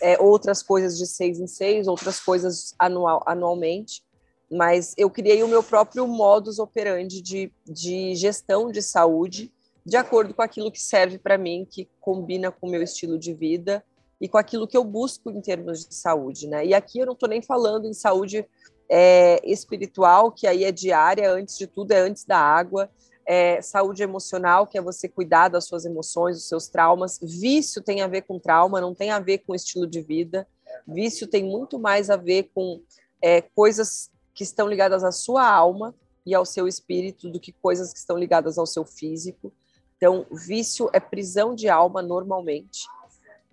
é, 0.03 0.21
outras 0.21 0.63
coisas 0.63 0.99
de 0.99 1.07
seis 1.07 1.39
em 1.39 1.47
seis, 1.47 1.87
outras 1.87 2.19
coisas 2.21 2.75
anual, 2.79 3.23
anualmente, 3.27 4.03
mas 4.51 4.95
eu 4.99 5.09
criei 5.09 5.43
o 5.43 5.49
meu 5.49 5.63
próprio 5.63 6.07
modus 6.09 6.59
operandi 6.59 7.23
de, 7.23 7.53
de 7.65 8.15
gestão 8.17 8.71
de 8.71 8.83
saúde, 8.83 9.53
de 9.87 9.97
acordo 9.97 10.35
com 10.35 10.43
aquilo 10.43 10.73
que 10.73 10.83
serve 10.83 11.19
para 11.19 11.39
mim, 11.39 11.67
que 11.69 11.89
combina 12.01 12.51
com 12.51 12.67
o 12.67 12.71
meu 12.71 12.83
estilo 12.83 13.19
de 13.19 13.33
vida 13.33 13.85
e 14.21 14.29
com 14.29 14.37
aquilo 14.37 14.67
que 14.67 14.77
eu 14.77 14.85
busco 14.85 15.31
em 15.31 15.41
termos 15.41 15.87
de 15.87 15.95
saúde, 15.95 16.49
né? 16.49 16.67
E 16.67 16.75
aqui 16.75 16.99
eu 16.99 17.07
não 17.07 17.15
estou 17.15 17.29
nem 17.29 17.41
falando 17.41 17.87
em 17.87 17.95
saúde 17.95 18.45
é, 18.89 19.41
espiritual, 19.45 20.33
que 20.33 20.47
aí 20.47 20.65
é 20.65 20.73
diária, 20.73 21.31
antes 21.33 21.57
de 21.57 21.67
tudo, 21.67 21.93
é 21.93 22.01
antes 22.01 22.25
da 22.25 22.39
água, 22.39 22.91
é, 23.25 23.63
saúde 23.63 24.03
emocional, 24.03 24.67
que 24.67 24.77
é 24.77 24.83
você 24.83 25.09
cuidar 25.09 25.49
das 25.49 25.65
suas 25.65 25.85
emoções, 25.85 26.37
dos 26.37 26.49
seus 26.49 26.69
traumas. 26.69 27.19
Vício 27.23 27.81
tem 27.81 28.03
a 28.03 28.09
ver 28.09 28.23
com 28.23 28.39
trauma, 28.39 28.81
não 28.81 28.95
tem 28.95 29.11
a 29.11 29.21
ver 29.21 29.39
com 29.39 29.55
estilo 29.55 29.87
de 29.87 30.03
vida. 30.03 30.47
Vício 30.87 31.29
tem 31.29 31.45
muito 31.45 31.79
mais 31.79 32.11
a 32.11 32.17
ver 32.17 32.51
com 32.53 32.83
é, 33.23 33.41
coisas 33.41 34.11
que 34.35 34.43
estão 34.43 34.69
ligadas 34.69 35.05
à 35.05 35.13
sua 35.13 35.49
alma 35.49 35.95
e 36.25 36.35
ao 36.35 36.45
seu 36.45 36.69
espírito 36.69 37.29
do 37.29 37.41
que 37.41 37.53
coisas 37.53 37.93
que 37.93 37.99
estão 37.99 38.17
ligadas 38.17 38.59
ao 38.59 38.67
seu 38.67 38.85
físico. 38.85 39.53
Então, 39.97 40.27
vício 40.31 40.89
é 40.93 41.01
prisão 41.01 41.55
de 41.55 41.69
alma 41.69 42.03
normalmente. 42.03 42.81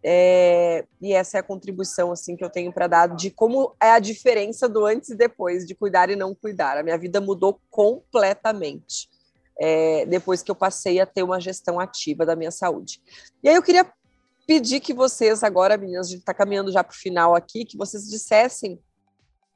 É, 0.03 0.85
e 1.01 1.11
essa 1.11 1.37
é 1.37 1.39
a 1.39 1.43
contribuição 1.43 2.11
assim 2.11 2.35
que 2.35 2.43
eu 2.43 2.49
tenho 2.49 2.71
para 2.71 2.87
dar 2.87 3.07
de 3.07 3.31
como 3.31 3.75
é 3.81 3.91
a 3.91 3.99
diferença 3.99 4.69
do 4.69 4.85
antes 4.85 5.09
e 5.09 5.15
depois 5.15 5.65
de 5.65 5.75
cuidar 5.75 6.09
e 6.09 6.15
não 6.15 6.33
cuidar. 6.35 6.77
A 6.77 6.83
minha 6.83 6.97
vida 6.97 7.19
mudou 7.19 7.59
completamente 7.69 9.09
é, 9.59 10.05
depois 10.05 10.43
que 10.43 10.51
eu 10.51 10.55
passei 10.55 10.99
a 10.99 11.05
ter 11.05 11.23
uma 11.23 11.41
gestão 11.41 11.79
ativa 11.79 12.25
da 12.25 12.35
minha 12.35 12.51
saúde. 12.51 13.01
E 13.43 13.49
aí 13.49 13.55
eu 13.55 13.63
queria 13.63 13.91
pedir 14.45 14.79
que 14.79 14.93
vocês 14.93 15.43
agora, 15.43 15.77
meninas, 15.77 16.07
a 16.07 16.11
gente 16.11 16.19
está 16.19 16.33
caminhando 16.33 16.71
já 16.71 16.83
para 16.83 16.93
o 16.93 16.97
final 16.97 17.35
aqui, 17.35 17.65
que 17.65 17.77
vocês 17.77 18.07
dissessem, 18.07 18.79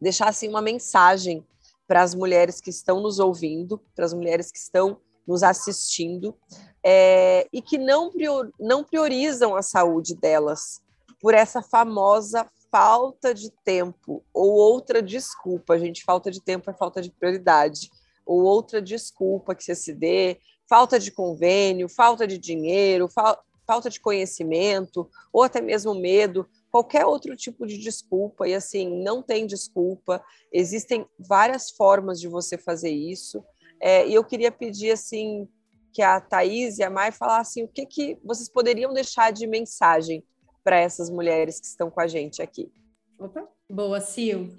deixassem 0.02 0.50
uma 0.50 0.62
mensagem 0.62 1.46
para 1.88 2.02
as 2.02 2.16
mulheres 2.16 2.60
que 2.60 2.70
estão 2.70 3.02
nos 3.02 3.20
ouvindo, 3.20 3.80
para 3.96 4.06
as 4.06 4.14
mulheres 4.14 4.52
que 4.52 4.58
estão 4.58 4.98
nos 5.28 5.44
assistindo, 5.44 6.36
é, 6.84 7.48
e 7.54 7.62
que 7.62 7.78
não, 7.78 8.10
prior, 8.10 8.50
não 8.60 8.84
priorizam 8.84 9.56
a 9.56 9.62
saúde 9.62 10.16
delas 10.16 10.82
por 11.20 11.34
essa 11.34 11.62
famosa 11.62 12.50
falta 12.72 13.34
de 13.34 13.52
tempo 13.64 14.24
ou 14.34 14.52
outra 14.52 15.02
desculpa, 15.02 15.78
gente, 15.78 16.04
falta 16.04 16.32
de 16.32 16.42
tempo 16.42 16.70
é 16.70 16.74
falta 16.74 17.02
de 17.02 17.12
prioridade, 17.12 17.92
ou 18.26 18.44
outra 18.44 18.82
desculpa 18.82 19.54
que 19.54 19.64
você 19.64 19.76
se 19.76 19.94
dê, 19.94 20.40
falta 20.68 20.98
de 20.98 21.12
convênio, 21.12 21.90
falta 21.90 22.26
de 22.26 22.38
dinheiro, 22.38 23.10
fa 23.10 23.38
falta 23.68 23.90
de 23.90 24.00
conhecimento, 24.02 25.10
ou 25.32 25.44
até 25.44 25.62
mesmo 25.62 25.94
medo, 25.94 26.48
qualquer 26.72 27.06
outro 27.06 27.36
tipo 27.36 27.68
de 27.68 27.78
desculpa, 27.78 28.48
e 28.48 28.54
assim, 28.54 29.04
não 29.04 29.22
tem 29.22 29.46
desculpa, 29.46 30.24
existem 30.52 31.06
várias 31.20 31.70
formas 31.70 32.20
de 32.20 32.28
você 32.28 32.58
fazer 32.58 32.92
isso, 32.92 33.44
é, 33.82 34.08
e 34.08 34.14
eu 34.14 34.24
queria 34.24 34.52
pedir, 34.52 34.92
assim, 34.92 35.48
que 35.92 36.02
a 36.02 36.22
Thaís 36.22 36.78
e 36.78 36.84
a 36.84 36.90
Mai 36.90 37.12
falassem 37.12 37.64
o 37.64 37.68
que, 37.68 37.86
que 37.86 38.18
vocês 38.24 38.48
poderiam 38.48 38.94
deixar 38.94 39.32
de 39.32 39.46
mensagem 39.46 40.24
para 40.64 40.80
essas 40.80 41.10
mulheres 41.10 41.60
que 41.60 41.66
estão 41.66 41.90
com 41.90 42.00
a 42.00 42.08
gente 42.08 42.42
aqui. 42.42 42.72
Opa, 43.20 43.48
boa, 43.70 44.00
Sil. 44.00 44.54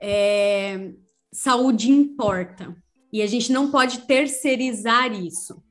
É, 0.00 0.92
saúde 1.32 1.90
importa 1.90 2.74
e 3.12 3.20
a 3.20 3.26
gente 3.26 3.52
não 3.52 3.70
pode 3.70 4.06
terceirizar 4.06 5.12
isso. 5.12 5.62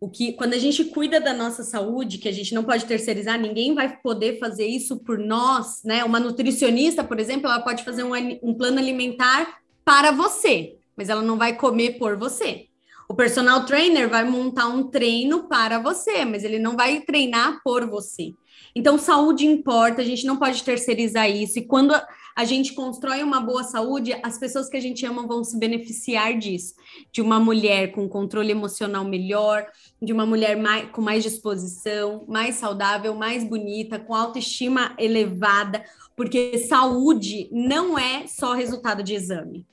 O 0.00 0.08
que, 0.08 0.32
quando 0.32 0.54
a 0.54 0.58
gente 0.58 0.86
cuida 0.86 1.20
da 1.20 1.34
nossa 1.34 1.62
saúde, 1.62 2.16
que 2.16 2.28
a 2.28 2.32
gente 2.32 2.54
não 2.54 2.64
pode 2.64 2.86
terceirizar, 2.86 3.38
ninguém 3.38 3.74
vai 3.74 3.98
poder 3.98 4.38
fazer 4.38 4.66
isso 4.66 4.96
por 5.00 5.18
nós, 5.18 5.82
né? 5.84 6.02
Uma 6.04 6.18
nutricionista, 6.18 7.04
por 7.04 7.20
exemplo, 7.20 7.46
ela 7.46 7.60
pode 7.60 7.84
fazer 7.84 8.02
um, 8.02 8.12
um 8.42 8.54
plano 8.54 8.78
alimentar 8.78 9.58
para 9.84 10.10
você, 10.10 10.76
mas 10.96 11.10
ela 11.10 11.20
não 11.20 11.36
vai 11.36 11.54
comer 11.54 11.98
por 11.98 12.16
você. 12.16 12.66
O 13.10 13.14
personal 13.14 13.66
trainer 13.66 14.08
vai 14.08 14.24
montar 14.24 14.68
um 14.68 14.84
treino 14.84 15.48
para 15.48 15.78
você, 15.78 16.24
mas 16.24 16.44
ele 16.44 16.58
não 16.58 16.76
vai 16.76 17.00
treinar 17.00 17.60
por 17.62 17.84
você. 17.86 18.32
Então, 18.74 18.96
saúde 18.96 19.44
importa, 19.44 20.00
a 20.00 20.04
gente 20.04 20.24
não 20.24 20.36
pode 20.36 20.62
terceirizar 20.62 21.28
isso. 21.28 21.58
E 21.58 21.66
quando 21.66 21.92
a 21.92 22.06
gente 22.44 22.72
constrói 22.74 23.22
uma 23.22 23.40
boa 23.40 23.64
saúde, 23.64 24.18
as 24.22 24.38
pessoas 24.38 24.68
que 24.68 24.76
a 24.76 24.80
gente 24.80 25.04
ama 25.04 25.26
vão 25.26 25.42
se 25.44 25.58
beneficiar 25.58 26.38
disso. 26.38 26.74
De 27.12 27.20
uma 27.20 27.40
mulher 27.40 27.92
com 27.92 28.08
controle 28.08 28.50
emocional 28.50 29.04
melhor, 29.04 29.66
de 30.00 30.12
uma 30.12 30.24
mulher 30.24 30.56
mais, 30.56 30.90
com 30.90 31.02
mais 31.02 31.22
disposição, 31.22 32.24
mais 32.28 32.56
saudável, 32.56 33.14
mais 33.14 33.44
bonita, 33.44 33.98
com 33.98 34.14
autoestima 34.14 34.94
elevada, 34.98 35.84
porque 36.16 36.58
saúde 36.58 37.48
não 37.52 37.98
é 37.98 38.26
só 38.26 38.52
resultado 38.52 39.02
de 39.02 39.14
exame. 39.14 39.66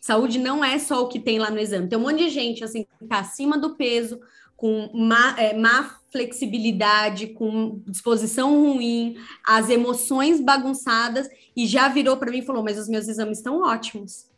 Saúde 0.00 0.38
não 0.38 0.64
é 0.64 0.78
só 0.78 1.02
o 1.02 1.08
que 1.08 1.20
tem 1.20 1.38
lá 1.38 1.50
no 1.50 1.58
exame. 1.58 1.88
Tem 1.88 1.98
um 1.98 2.02
monte 2.02 2.24
de 2.24 2.30
gente 2.30 2.64
assim 2.64 2.84
que 2.84 3.04
está 3.04 3.18
acima 3.20 3.58
do 3.58 3.76
peso, 3.76 4.18
com 4.60 4.90
má, 4.92 5.34
é, 5.38 5.56
má, 5.56 5.98
flexibilidade, 6.12 7.28
com 7.28 7.80
disposição 7.86 8.60
ruim, 8.60 9.16
as 9.42 9.70
emoções 9.70 10.38
bagunçadas, 10.38 11.30
e 11.56 11.66
já 11.66 11.88
virou 11.88 12.18
para 12.18 12.30
mim 12.30 12.40
e 12.40 12.44
falou: 12.44 12.62
Mas 12.62 12.78
os 12.78 12.86
meus 12.86 13.08
exames 13.08 13.38
estão 13.38 13.62
ótimos. 13.62 14.28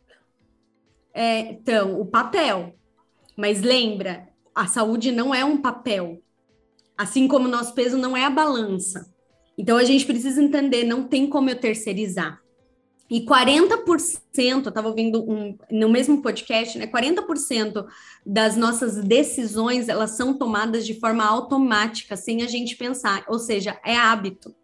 É, 1.13 1.39
então, 1.39 1.99
o 1.99 2.05
papel. 2.05 2.73
Mas 3.35 3.61
lembra, 3.61 4.29
a 4.55 4.65
saúde 4.65 5.11
não 5.11 5.35
é 5.35 5.43
um 5.43 5.57
papel. 5.57 6.21
Assim 6.97 7.27
como 7.27 7.49
o 7.49 7.51
nosso 7.51 7.73
peso 7.73 7.97
não 7.97 8.15
é 8.15 8.23
a 8.23 8.29
balança. 8.29 9.11
Então 9.57 9.75
a 9.75 9.83
gente 9.83 10.05
precisa 10.05 10.41
entender, 10.41 10.85
não 10.85 11.03
tem 11.03 11.27
como 11.27 11.49
eu 11.49 11.59
terceirizar. 11.59 12.41
E 13.13 13.21
40%, 13.21 14.17
eu 14.35 14.57
estava 14.57 14.87
ouvindo 14.87 15.23
um, 15.29 15.55
no 15.69 15.87
mesmo 15.87 16.19
podcast, 16.19 16.79
né? 16.79 16.87
40% 16.87 17.85
das 18.25 18.57
nossas 18.57 18.95
decisões 19.03 19.87
elas 19.87 20.17
são 20.17 20.33
tomadas 20.35 20.83
de 20.83 20.99
forma 20.99 21.23
automática, 21.23 22.15
sem 22.15 22.41
a 22.41 22.47
gente 22.47 22.75
pensar, 22.75 23.23
ou 23.27 23.37
seja, 23.37 23.79
é 23.85 23.95
hábito. 23.95 24.55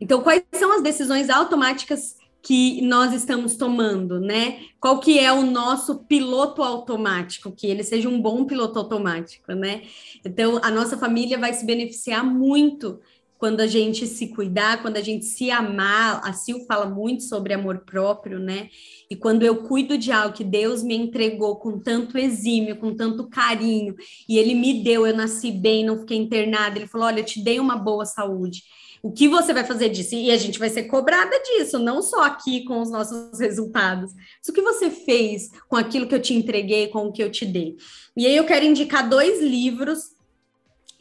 Então, 0.00 0.22
quais 0.22 0.42
são 0.54 0.72
as 0.72 0.82
decisões 0.82 1.30
automáticas 1.30 2.16
que 2.42 2.82
nós 2.82 3.12
estamos 3.12 3.54
tomando, 3.54 4.18
né? 4.18 4.64
Qual 4.80 4.98
que 4.98 5.16
é 5.16 5.32
o 5.32 5.46
nosso 5.46 6.00
piloto 6.06 6.64
automático, 6.64 7.52
que 7.52 7.68
ele 7.68 7.84
seja 7.84 8.08
um 8.08 8.20
bom 8.20 8.44
piloto 8.44 8.76
automático, 8.76 9.52
né? 9.52 9.82
Então, 10.24 10.58
a 10.64 10.70
nossa 10.72 10.98
família 10.98 11.38
vai 11.38 11.52
se 11.52 11.64
beneficiar 11.64 12.24
muito 12.24 12.98
quando 13.40 13.62
a 13.62 13.66
gente 13.66 14.06
se 14.06 14.28
cuidar, 14.28 14.82
quando 14.82 14.98
a 14.98 15.00
gente 15.00 15.24
se 15.24 15.50
amar, 15.50 16.20
a 16.22 16.30
Sil 16.36 16.60
fala 16.68 16.84
muito 16.84 17.22
sobre 17.22 17.54
amor 17.54 17.78
próprio, 17.86 18.38
né? 18.38 18.68
E 19.08 19.16
quando 19.16 19.42
eu 19.42 19.62
cuido 19.62 19.96
de 19.96 20.12
algo 20.12 20.34
que 20.34 20.44
Deus 20.44 20.82
me 20.82 20.94
entregou 20.94 21.56
com 21.56 21.78
tanto 21.78 22.18
exímio, 22.18 22.76
com 22.76 22.94
tanto 22.94 23.30
carinho, 23.30 23.96
e 24.28 24.36
Ele 24.36 24.54
me 24.54 24.84
deu, 24.84 25.06
eu 25.06 25.16
nasci 25.16 25.50
bem, 25.50 25.86
não 25.86 26.00
fiquei 26.00 26.18
internada, 26.18 26.78
Ele 26.78 26.86
falou: 26.86 27.06
olha, 27.06 27.20
eu 27.20 27.24
te 27.24 27.42
dei 27.42 27.58
uma 27.58 27.76
boa 27.76 28.04
saúde. 28.04 28.62
O 29.02 29.10
que 29.10 29.26
você 29.26 29.54
vai 29.54 29.64
fazer 29.64 29.88
disso? 29.88 30.14
E 30.14 30.30
a 30.30 30.36
gente 30.36 30.58
vai 30.58 30.68
ser 30.68 30.82
cobrada 30.82 31.34
disso, 31.42 31.78
não 31.78 32.02
só 32.02 32.24
aqui 32.24 32.64
com 32.64 32.82
os 32.82 32.90
nossos 32.90 33.40
resultados. 33.40 34.12
Mas 34.12 34.48
o 34.50 34.52
que 34.52 34.60
você 34.60 34.90
fez 34.90 35.48
com 35.66 35.76
aquilo 35.76 36.06
que 36.06 36.14
eu 36.14 36.20
te 36.20 36.34
entreguei, 36.34 36.88
com 36.88 37.06
o 37.06 37.12
que 37.12 37.22
eu 37.22 37.30
te 37.30 37.46
dei? 37.46 37.78
E 38.14 38.26
aí 38.26 38.36
eu 38.36 38.44
quero 38.44 38.66
indicar 38.66 39.08
dois 39.08 39.40
livros 39.40 40.10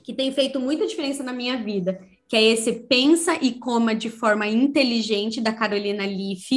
que 0.01 0.13
têm 0.13 0.31
feito 0.31 0.57
muita 0.57 0.87
diferença 0.87 1.21
na 1.21 1.33
minha 1.33 1.61
vida 1.61 1.99
que 2.29 2.35
é 2.35 2.43
esse 2.43 2.71
Pensa 2.71 3.37
e 3.41 3.53
Coma 3.53 3.95
de 3.95 4.09
Forma 4.09 4.47
Inteligente, 4.47 5.41
da 5.41 5.51
Carolina 5.51 6.05
Leaf. 6.05 6.51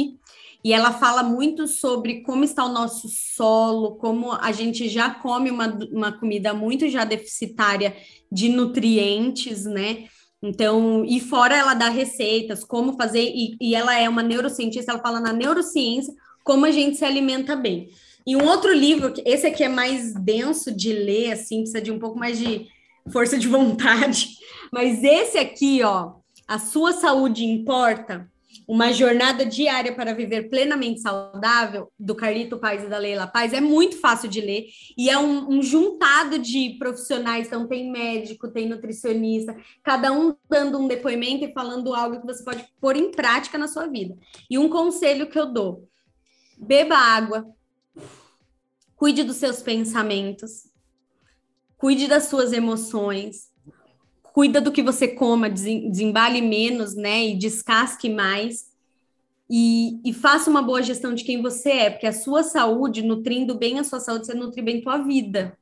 E 0.63 0.71
ela 0.71 0.93
fala 0.93 1.23
muito 1.23 1.67
sobre 1.67 2.21
como 2.21 2.43
está 2.43 2.63
o 2.63 2.71
nosso 2.71 3.09
solo, 3.09 3.95
como 3.95 4.31
a 4.31 4.51
gente 4.51 4.87
já 4.87 5.09
come 5.09 5.49
uma, 5.49 5.67
uma 5.91 6.11
comida 6.11 6.53
muito 6.53 6.87
já 6.87 7.03
deficitária 7.03 7.93
de 8.31 8.47
nutrientes, 8.49 9.65
né? 9.65 10.05
Então, 10.41 11.03
e 11.05 11.19
fora 11.19 11.57
ela 11.57 11.73
dá 11.73 11.89
receitas, 11.89 12.63
como 12.63 12.95
fazer, 12.95 13.23
e, 13.23 13.57
e 13.59 13.75
ela 13.75 13.97
é 13.97 14.07
uma 14.07 14.21
neurocientista, 14.21 14.91
ela 14.91 15.01
fala 15.01 15.19
na 15.19 15.33
neurociência 15.33 16.13
como 16.43 16.65
a 16.65 16.71
gente 16.71 16.97
se 16.97 17.05
alimenta 17.05 17.55
bem. 17.55 17.89
E 18.27 18.35
um 18.35 18.45
outro 18.45 18.73
livro, 18.73 19.13
esse 19.25 19.47
aqui 19.47 19.63
é 19.63 19.69
mais 19.69 20.13
denso 20.13 20.71
de 20.71 20.93
ler, 20.93 21.31
assim, 21.31 21.57
precisa 21.57 21.81
de 21.81 21.91
um 21.91 21.99
pouco 21.99 22.19
mais 22.19 22.37
de 22.37 22.67
força 23.11 23.37
de 23.37 23.47
vontade, 23.47 24.29
mas 24.73 25.03
esse 25.03 25.37
aqui, 25.37 25.83
ó, 25.83 26.15
a 26.47 26.57
sua 26.57 26.93
saúde 26.93 27.45
importa. 27.45 28.27
uma 28.67 28.93
jornada 28.93 29.45
diária 29.45 29.93
para 29.93 30.13
viver 30.13 30.49
plenamente 30.49 31.01
saudável, 31.01 31.91
do 31.99 32.15
Carlito 32.15 32.57
Paz 32.57 32.83
e 32.83 32.87
da 32.87 32.97
Leila 32.97 33.27
Paz, 33.27 33.51
é 33.51 33.59
muito 33.59 33.99
fácil 33.99 34.29
de 34.29 34.39
ler 34.39 34.65
e 34.97 35.09
é 35.09 35.17
um, 35.17 35.57
um, 35.57 35.61
juntado 35.61 36.39
de 36.39 36.75
profissionais. 36.79 37.47
Então, 37.47 37.67
tem 37.67 37.91
médico, 37.91 38.47
tem 38.47 38.67
nutricionista, 38.67 39.55
cada 39.83 40.11
um 40.11 40.33
dando 40.49 40.79
um 40.79 40.87
depoimento 40.87 41.43
e 41.43 41.53
falando 41.53 41.93
algo 41.93 42.21
que 42.21 42.25
você 42.25 42.43
pode 42.43 42.65
pôr 42.79 42.95
em 42.95 43.11
prática 43.11 43.57
na 43.57 43.67
sua 43.67 43.85
vida. 43.87 44.15
E 44.49 44.57
um 44.57 44.69
conselho 44.69 45.29
que 45.29 45.37
eu 45.37 45.51
dou: 45.51 45.87
beba 46.57 46.95
água, 46.95 47.45
cuide 48.95 49.23
dos 49.23 49.35
seus 49.35 49.61
pensamentos, 49.61 50.69
cuide 51.77 52.07
das 52.07 52.25
suas 52.25 52.53
emoções 52.53 53.52
cuida 54.33 54.59
do 54.59 54.71
que 54.71 54.81
você 54.81 55.07
coma, 55.07 55.49
desembale 55.49 56.41
menos, 56.41 56.95
né? 56.95 57.27
E 57.27 57.37
descasque 57.37 58.09
mais. 58.09 58.73
E, 59.49 59.99
e, 60.03 60.11
faça 60.11 60.49
uma 60.49 60.61
boa 60.61 60.81
gestão 60.81 61.13
de 61.13 61.23
quem 61.23 61.41
você 61.41 61.69
é, 61.69 61.89
porque 61.91 62.07
a 62.07 62.13
sua 62.13 62.41
saúde, 62.41 63.03
nutrindo 63.03 63.55
bem 63.55 63.77
a 63.77 63.83
sua 63.83 63.99
saúde, 63.99 64.25
você 64.25 64.33
nutre 64.33 64.61
bem 64.61 64.81
tua 64.81 64.97
vida. 64.97 65.55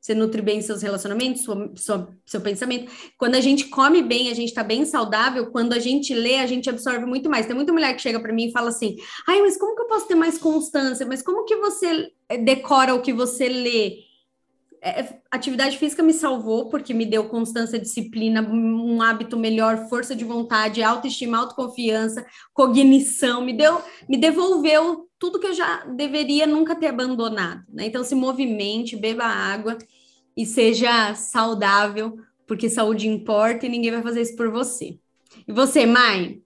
Você 0.00 0.14
nutre 0.14 0.40
bem 0.40 0.62
seus 0.62 0.82
relacionamentos, 0.82 1.42
sua, 1.42 1.72
sua, 1.74 2.08
seu 2.24 2.40
pensamento. 2.40 2.92
Quando 3.18 3.34
a 3.34 3.40
gente 3.40 3.64
come 3.64 4.02
bem, 4.02 4.30
a 4.30 4.34
gente 4.34 4.50
está 4.50 4.62
bem 4.62 4.84
saudável. 4.84 5.50
Quando 5.50 5.72
a 5.72 5.80
gente 5.80 6.14
lê, 6.14 6.36
a 6.38 6.46
gente 6.46 6.70
absorve 6.70 7.04
muito 7.04 7.28
mais. 7.28 7.46
Tem 7.46 7.56
muita 7.56 7.72
mulher 7.72 7.92
que 7.96 8.02
chega 8.02 8.20
para 8.20 8.32
mim 8.32 8.46
e 8.46 8.52
fala 8.52 8.68
assim: 8.68 8.96
ai, 9.26 9.40
mas 9.40 9.58
como 9.58 9.74
que 9.74 9.82
eu 9.82 9.88
posso 9.88 10.06
ter 10.06 10.14
mais 10.14 10.38
constância? 10.38 11.04
Mas 11.04 11.22
como 11.22 11.44
que 11.44 11.56
você 11.56 12.12
decora 12.44 12.94
o 12.94 13.02
que 13.02 13.12
você 13.12 13.48
lê? 13.48 14.05
É, 14.86 15.00
é, 15.00 15.20
atividade 15.32 15.76
física 15.78 16.00
me 16.00 16.12
salvou 16.12 16.68
porque 16.68 16.94
me 16.94 17.04
deu 17.04 17.28
constância, 17.28 17.76
disciplina, 17.76 18.40
um 18.40 19.02
hábito 19.02 19.36
melhor, 19.36 19.88
força 19.88 20.14
de 20.14 20.24
vontade, 20.24 20.80
autoestima, 20.80 21.38
autoconfiança, 21.38 22.24
cognição, 22.54 23.44
me 23.44 23.52
deu, 23.52 23.82
me 24.08 24.16
devolveu 24.16 25.08
tudo 25.18 25.40
que 25.40 25.46
eu 25.48 25.54
já 25.54 25.84
deveria 25.86 26.46
nunca 26.46 26.76
ter 26.76 26.86
abandonado. 26.86 27.64
Né? 27.68 27.86
Então, 27.86 28.04
se 28.04 28.14
movimente, 28.14 28.94
beba 28.94 29.24
água 29.24 29.76
e 30.36 30.46
seja 30.46 31.16
saudável, 31.16 32.16
porque 32.46 32.70
saúde 32.70 33.08
importa 33.08 33.66
e 33.66 33.68
ninguém 33.68 33.90
vai 33.90 34.02
fazer 34.02 34.22
isso 34.22 34.36
por 34.36 34.52
você. 34.52 34.96
E 35.48 35.52
você, 35.52 35.84
mãe? 35.84 36.40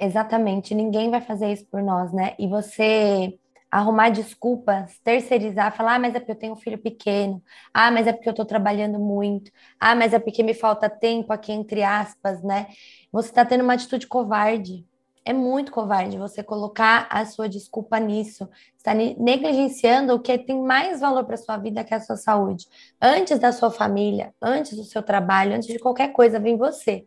Exatamente, 0.00 0.74
ninguém 0.74 1.12
vai 1.12 1.20
fazer 1.20 1.52
isso 1.52 1.66
por 1.66 1.80
nós, 1.80 2.12
né? 2.12 2.34
E 2.40 2.48
você 2.48 3.38
arrumar 3.74 4.10
desculpas, 4.10 5.00
terceirizar, 5.00 5.74
falar, 5.76 5.96
ah, 5.96 5.98
mas 5.98 6.14
é 6.14 6.20
porque 6.20 6.30
eu 6.30 6.36
tenho 6.36 6.52
um 6.52 6.56
filho 6.56 6.78
pequeno, 6.78 7.42
ah, 7.72 7.90
mas 7.90 8.06
é 8.06 8.12
porque 8.12 8.28
eu 8.28 8.30
estou 8.30 8.46
trabalhando 8.46 9.00
muito, 9.00 9.50
ah, 9.80 9.96
mas 9.96 10.14
é 10.14 10.18
porque 10.20 10.44
me 10.44 10.54
falta 10.54 10.88
tempo 10.88 11.32
aqui, 11.32 11.50
entre 11.50 11.82
aspas, 11.82 12.40
né? 12.40 12.68
Você 13.10 13.30
está 13.30 13.44
tendo 13.44 13.64
uma 13.64 13.74
atitude 13.74 14.06
covarde. 14.06 14.86
É 15.24 15.32
muito 15.32 15.72
covarde 15.72 16.16
você 16.16 16.40
colocar 16.40 17.08
a 17.10 17.24
sua 17.24 17.48
desculpa 17.48 17.98
nisso. 17.98 18.48
Está 18.76 18.94
negligenciando 18.94 20.14
o 20.14 20.20
que 20.20 20.38
tem 20.38 20.62
mais 20.62 21.00
valor 21.00 21.24
para 21.24 21.36
sua 21.36 21.56
vida, 21.56 21.82
que 21.82 21.94
é 21.94 21.96
a 21.96 22.00
sua 22.00 22.16
saúde. 22.16 22.66
Antes 23.00 23.40
da 23.40 23.50
sua 23.50 23.72
família, 23.72 24.32
antes 24.40 24.76
do 24.76 24.84
seu 24.84 25.02
trabalho, 25.02 25.54
antes 25.54 25.66
de 25.66 25.80
qualquer 25.80 26.12
coisa, 26.12 26.38
vem 26.38 26.56
você. 26.56 27.06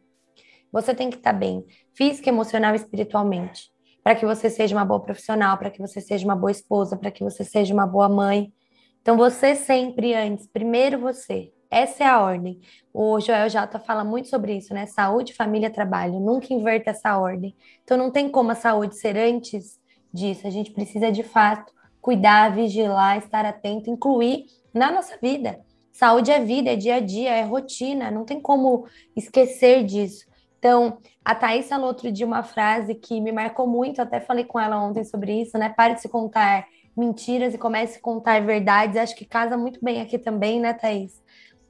Você 0.69 0.93
tem 0.93 1.09
que 1.09 1.17
estar 1.17 1.31
tá 1.31 1.37
bem, 1.37 1.63
física, 1.93 2.27
emocional 2.27 2.73
e 2.73 2.77
espiritualmente 2.77 3.71
para 4.07 4.15
que 4.15 4.25
você 4.25 4.49
seja 4.49 4.73
uma 4.73 4.85
boa 4.85 5.01
profissional, 5.01 5.57
para 5.57 5.69
que 5.69 5.81
você 5.81 5.99
seja 5.99 6.23
uma 6.23 6.33
boa 6.33 6.49
esposa, 6.49 6.95
para 6.95 7.11
que 7.11 7.21
você 7.21 7.43
seja 7.43 7.73
uma 7.73 7.85
boa 7.85 8.07
mãe. 8.07 8.53
Então, 9.01 9.17
você 9.17 9.53
sempre 9.53 10.13
antes, 10.13 10.47
primeiro 10.47 10.97
você. 10.97 11.51
Essa 11.69 12.05
é 12.05 12.07
a 12.07 12.21
ordem. 12.21 12.61
O 12.93 13.19
Joel 13.19 13.49
Jata 13.49 13.79
fala 13.79 14.05
muito 14.05 14.29
sobre 14.29 14.55
isso, 14.55 14.73
né? 14.73 14.85
Saúde, 14.85 15.33
família, 15.33 15.69
trabalho. 15.69 16.21
Nunca 16.21 16.53
inverta 16.53 16.91
essa 16.91 17.17
ordem. 17.17 17.53
Então, 17.83 17.97
não 17.97 18.09
tem 18.09 18.29
como 18.29 18.49
a 18.49 18.55
saúde 18.55 18.95
ser 18.95 19.17
antes 19.17 19.77
disso. 20.13 20.47
A 20.47 20.51
gente 20.51 20.71
precisa, 20.71 21.11
de 21.11 21.23
fato, 21.23 21.73
cuidar, 21.99 22.55
vigilar, 22.55 23.17
estar 23.17 23.45
atento, 23.45 23.89
incluir 23.89 24.45
na 24.73 24.89
nossa 24.89 25.17
vida. 25.21 25.59
Saúde 25.91 26.31
é 26.31 26.39
vida, 26.39 26.71
é 26.71 26.77
dia 26.77 26.95
a 26.95 26.99
dia, 27.01 27.31
é 27.31 27.41
rotina. 27.41 28.09
Não 28.09 28.23
tem 28.23 28.39
como 28.39 28.85
esquecer 29.13 29.83
disso. 29.83 30.25
Então, 30.59 30.97
a 31.27 31.35
Thaís 31.35 31.67
falou 31.67 31.87
outro 31.87 32.09
dia 32.09 32.25
uma 32.25 32.41
frase 32.41 32.95
que 32.95 33.19
me 33.19 33.33
marcou 33.33 33.67
muito, 33.67 34.01
até 34.01 34.21
falei 34.21 34.45
com 34.45 34.57
ela 34.57 34.81
ontem 34.81 35.03
sobre 35.03 35.41
isso, 35.41 35.57
né? 35.57 35.67
Pare 35.67 35.95
de 35.95 36.01
se 36.01 36.07
contar 36.07 36.65
mentiras 36.95 37.53
e 37.53 37.57
comece 37.57 37.97
a 37.97 38.01
contar 38.01 38.41
verdades. 38.45 38.95
Acho 38.95 39.13
que 39.13 39.25
casa 39.25 39.57
muito 39.57 39.77
bem 39.83 39.99
aqui 39.99 40.17
também, 40.17 40.57
né, 40.57 40.71
Thaís? 40.71 41.21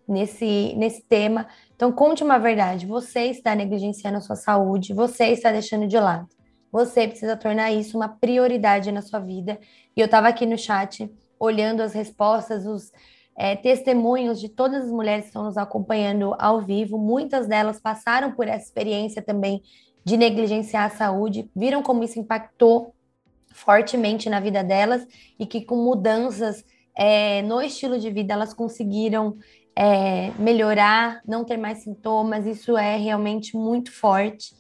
Nesse, 0.07 0.75
nesse 0.77 1.01
tema. 1.01 1.47
Então, 1.75 1.91
conte 1.91 2.23
uma 2.23 2.37
verdade. 2.37 2.85
Você 2.85 3.21
está 3.31 3.55
negligenciando 3.55 4.19
a 4.19 4.21
sua 4.21 4.35
saúde, 4.35 4.93
você 4.93 5.29
está 5.29 5.51
deixando 5.51 5.87
de 5.87 5.97
lado. 5.99 6.27
Você 6.71 7.07
precisa 7.07 7.35
tornar 7.35 7.71
isso 7.71 7.97
uma 7.97 8.09
prioridade 8.09 8.91
na 8.91 9.01
sua 9.01 9.19
vida. 9.19 9.59
E 9.95 9.99
eu 9.99 10.05
estava 10.05 10.27
aqui 10.27 10.45
no 10.45 10.55
chat 10.55 11.11
olhando 11.39 11.81
as 11.81 11.93
respostas, 11.93 12.67
os 12.67 12.91
é, 13.37 13.55
testemunhos 13.55 14.39
de 14.39 14.49
todas 14.49 14.85
as 14.85 14.91
mulheres 14.91 15.25
que 15.25 15.29
estão 15.29 15.43
nos 15.43 15.57
acompanhando 15.57 16.35
ao 16.39 16.59
vivo. 16.59 16.97
Muitas 16.97 17.47
delas 17.47 17.79
passaram 17.79 18.31
por 18.31 18.47
essa 18.47 18.65
experiência 18.65 19.21
também 19.21 19.61
de 20.03 20.17
negligenciar 20.17 20.85
a 20.85 20.95
saúde, 20.95 21.49
viram 21.55 21.83
como 21.83 22.03
isso 22.03 22.19
impactou 22.19 22.95
fortemente 23.51 24.29
na 24.29 24.39
vida 24.39 24.63
delas 24.63 25.05
e 25.37 25.45
que 25.45 25.61
com 25.61 25.75
mudanças 25.75 26.65
é, 26.97 27.41
no 27.43 27.61
estilo 27.61 27.99
de 27.99 28.09
vida 28.09 28.33
elas 28.33 28.53
conseguiram 28.53 29.37
é, 29.75 30.31
melhorar, 30.39 31.21
não 31.27 31.43
ter 31.43 31.57
mais 31.57 31.83
sintomas. 31.83 32.47
Isso 32.47 32.75
é 32.75 32.97
realmente 32.97 33.55
muito 33.55 33.91
forte. 33.91 34.55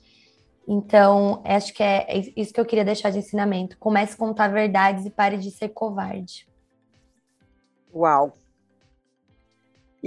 Então, 0.67 1.41
acho 1.45 1.73
que 1.73 1.81
é 1.81 2.05
isso 2.35 2.53
que 2.53 2.59
eu 2.59 2.65
queria 2.65 2.83
deixar 2.85 3.09
de 3.09 3.19
ensinamento. 3.19 3.77
Comece 3.79 4.13
a 4.13 4.17
contar 4.17 4.49
verdades 4.49 5.05
e 5.05 5.09
pare 5.09 5.37
de 5.37 5.49
ser 5.49 5.69
covarde. 5.69 6.45
Uau, 7.95 8.33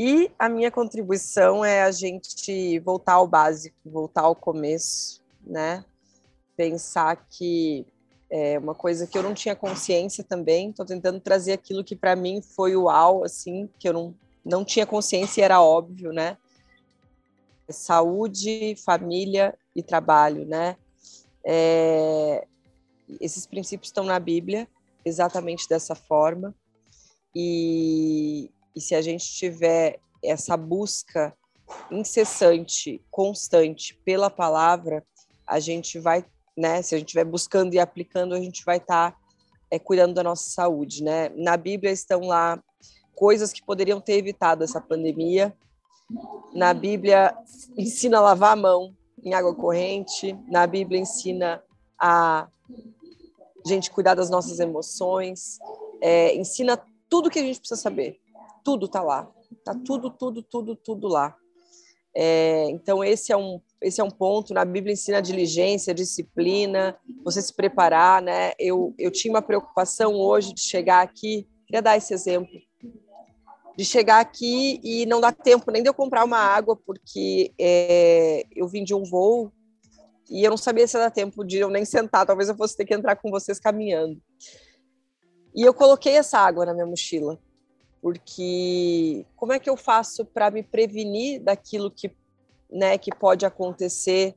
e 0.02 0.32
a 0.38 0.48
minha 0.48 0.70
contribuição 0.70 1.62
é 1.62 1.82
a 1.82 1.90
gente 1.90 2.78
voltar 2.78 3.16
ao 3.16 3.28
básico, 3.28 3.76
voltar 3.84 4.22
ao 4.22 4.34
começo, 4.34 5.20
né? 5.46 5.84
Pensar 6.56 7.16
que 7.28 7.84
é 8.30 8.58
uma 8.58 8.74
coisa 8.74 9.06
que 9.06 9.18
eu 9.18 9.22
não 9.22 9.34
tinha 9.34 9.54
consciência 9.54 10.24
também, 10.24 10.70
estou 10.70 10.86
tentando 10.86 11.20
trazer 11.20 11.52
aquilo 11.52 11.84
que 11.84 11.94
para 11.94 12.16
mim 12.16 12.40
foi 12.40 12.74
o 12.74 12.84
uau, 12.84 13.24
assim, 13.24 13.68
que 13.78 13.86
eu 13.86 13.92
não, 13.92 14.14
não 14.42 14.64
tinha 14.64 14.86
consciência 14.86 15.42
e 15.42 15.44
era 15.44 15.60
óbvio, 15.60 16.14
né? 16.14 16.38
Saúde, 17.68 18.76
família 18.82 19.54
e 19.76 19.82
trabalho, 19.82 20.46
né? 20.46 20.78
É, 21.44 22.46
esses 23.20 23.44
princípios 23.44 23.88
estão 23.88 24.04
na 24.04 24.18
Bíblia, 24.18 24.66
exatamente 25.04 25.68
dessa 25.68 25.94
forma. 25.94 26.54
E, 27.36 28.50
e 28.74 28.80
se 28.80 28.94
a 28.94 29.02
gente 29.02 29.24
tiver 29.32 29.98
essa 30.22 30.56
busca 30.56 31.34
incessante, 31.90 33.02
constante 33.10 33.94
pela 34.04 34.30
palavra, 34.30 35.04
a 35.46 35.58
gente 35.58 35.98
vai, 35.98 36.24
né? 36.56 36.82
Se 36.82 36.94
a 36.94 36.98
gente 36.98 37.08
estiver 37.08 37.24
buscando 37.24 37.74
e 37.74 37.78
aplicando, 37.78 38.34
a 38.34 38.40
gente 38.40 38.64
vai 38.64 38.76
estar 38.76 39.12
tá, 39.12 39.18
é, 39.70 39.78
cuidando 39.78 40.14
da 40.14 40.22
nossa 40.22 40.50
saúde, 40.50 41.02
né? 41.02 41.28
Na 41.30 41.56
Bíblia 41.56 41.92
estão 41.92 42.20
lá 42.20 42.62
coisas 43.14 43.52
que 43.52 43.64
poderiam 43.64 44.00
ter 44.00 44.14
evitado 44.14 44.64
essa 44.64 44.80
pandemia. 44.80 45.56
Na 46.54 46.74
Bíblia 46.74 47.36
ensina 47.76 48.18
a 48.18 48.22
lavar 48.22 48.52
a 48.52 48.56
mão 48.56 48.94
em 49.22 49.34
água 49.34 49.54
corrente. 49.54 50.36
Na 50.48 50.66
Bíblia 50.66 51.00
ensina 51.00 51.62
a 51.98 52.48
gente 53.66 53.90
cuidar 53.90 54.14
das 54.14 54.30
nossas 54.30 54.58
emoções. 54.58 55.58
É, 56.00 56.34
ensina 56.34 56.82
tudo 57.08 57.30
que 57.30 57.38
a 57.38 57.42
gente 57.42 57.58
precisa 57.58 57.80
saber 57.80 58.19
tudo 58.64 58.86
está 58.86 59.02
lá. 59.02 59.30
Está 59.52 59.74
tudo, 59.74 60.10
tudo, 60.10 60.42
tudo, 60.42 60.76
tudo 60.76 61.08
lá. 61.08 61.36
É, 62.14 62.68
então, 62.70 63.04
esse 63.04 63.32
é, 63.32 63.36
um, 63.36 63.60
esse 63.80 64.00
é 64.00 64.04
um 64.04 64.10
ponto. 64.10 64.54
Na 64.54 64.64
Bíblia 64.64 64.92
ensina 64.92 65.22
diligência, 65.22 65.94
disciplina, 65.94 66.96
você 67.24 67.40
se 67.40 67.54
preparar, 67.54 68.22
né? 68.22 68.52
Eu, 68.58 68.94
eu 68.98 69.10
tinha 69.10 69.32
uma 69.32 69.42
preocupação 69.42 70.14
hoje 70.14 70.52
de 70.52 70.60
chegar 70.60 71.02
aqui, 71.02 71.48
queria 71.66 71.82
dar 71.82 71.96
esse 71.96 72.12
exemplo, 72.12 72.50
de 73.76 73.84
chegar 73.84 74.20
aqui 74.20 74.80
e 74.82 75.06
não 75.06 75.20
dar 75.20 75.32
tempo 75.32 75.70
nem 75.70 75.82
de 75.82 75.88
eu 75.88 75.94
comprar 75.94 76.24
uma 76.24 76.38
água, 76.38 76.76
porque 76.76 77.52
é, 77.58 78.44
eu 78.54 78.66
vim 78.66 78.84
de 78.84 78.94
um 78.94 79.04
voo 79.04 79.52
e 80.28 80.44
eu 80.44 80.50
não 80.50 80.56
sabia 80.56 80.86
se 80.86 80.96
ia 80.96 81.04
dar 81.04 81.10
tempo 81.10 81.44
de 81.44 81.58
eu 81.58 81.70
nem 81.70 81.84
sentar, 81.84 82.26
talvez 82.26 82.48
eu 82.48 82.56
fosse 82.56 82.76
ter 82.76 82.84
que 82.84 82.94
entrar 82.94 83.16
com 83.16 83.30
vocês 83.30 83.58
caminhando. 83.58 84.20
E 85.54 85.62
eu 85.62 85.74
coloquei 85.74 86.14
essa 86.14 86.38
água 86.38 86.66
na 86.66 86.72
minha 86.72 86.86
mochila 86.86 87.38
porque 88.00 89.26
como 89.36 89.52
é 89.52 89.58
que 89.58 89.68
eu 89.68 89.76
faço 89.76 90.24
para 90.24 90.50
me 90.50 90.62
prevenir 90.62 91.40
daquilo 91.40 91.90
que, 91.90 92.10
né, 92.70 92.96
que 92.96 93.14
pode 93.14 93.44
acontecer? 93.44 94.34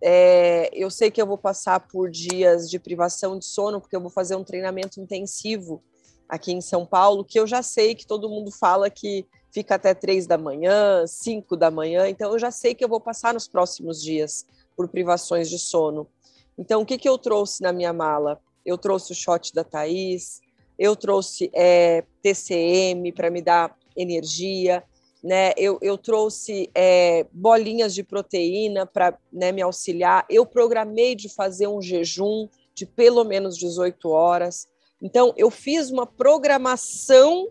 É, 0.00 0.70
eu 0.72 0.90
sei 0.90 1.10
que 1.10 1.20
eu 1.20 1.26
vou 1.26 1.38
passar 1.38 1.80
por 1.80 2.10
dias 2.10 2.68
de 2.68 2.78
privação 2.78 3.38
de 3.38 3.44
sono, 3.44 3.80
porque 3.80 3.94
eu 3.94 4.00
vou 4.00 4.10
fazer 4.10 4.34
um 4.34 4.44
treinamento 4.44 5.00
intensivo 5.00 5.82
aqui 6.28 6.52
em 6.52 6.60
São 6.60 6.86
Paulo, 6.86 7.24
que 7.24 7.38
eu 7.38 7.46
já 7.46 7.62
sei 7.62 7.94
que 7.94 8.06
todo 8.06 8.28
mundo 8.28 8.50
fala 8.50 8.88
que 8.88 9.26
fica 9.52 9.74
até 9.74 9.92
três 9.92 10.26
da 10.26 10.38
manhã, 10.38 11.06
cinco 11.06 11.56
da 11.56 11.70
manhã, 11.70 12.08
então 12.08 12.32
eu 12.32 12.38
já 12.38 12.50
sei 12.50 12.74
que 12.74 12.82
eu 12.82 12.88
vou 12.88 13.00
passar 13.00 13.34
nos 13.34 13.46
próximos 13.46 14.02
dias 14.02 14.46
por 14.74 14.88
privações 14.88 15.50
de 15.50 15.58
sono. 15.58 16.08
Então, 16.56 16.82
o 16.82 16.86
que, 16.86 16.98
que 16.98 17.08
eu 17.08 17.18
trouxe 17.18 17.62
na 17.62 17.72
minha 17.72 17.92
mala? 17.92 18.40
Eu 18.64 18.78
trouxe 18.78 19.12
o 19.12 19.14
shot 19.14 19.52
da 19.54 19.62
Thaís, 19.62 20.40
eu 20.82 20.96
trouxe 20.96 21.48
é, 21.54 22.02
TCM 22.20 23.12
para 23.12 23.30
me 23.30 23.40
dar 23.40 23.72
energia, 23.96 24.82
né? 25.22 25.52
Eu, 25.56 25.78
eu 25.80 25.96
trouxe 25.96 26.68
é, 26.74 27.24
bolinhas 27.30 27.94
de 27.94 28.02
proteína 28.02 28.84
para 28.84 29.16
né, 29.32 29.52
me 29.52 29.62
auxiliar. 29.62 30.26
Eu 30.28 30.44
programei 30.44 31.14
de 31.14 31.28
fazer 31.28 31.68
um 31.68 31.80
jejum 31.80 32.48
de 32.74 32.84
pelo 32.84 33.22
menos 33.22 33.56
18 33.56 34.08
horas. 34.08 34.66
Então, 35.00 35.32
eu 35.36 35.52
fiz 35.52 35.88
uma 35.88 36.04
programação 36.04 37.48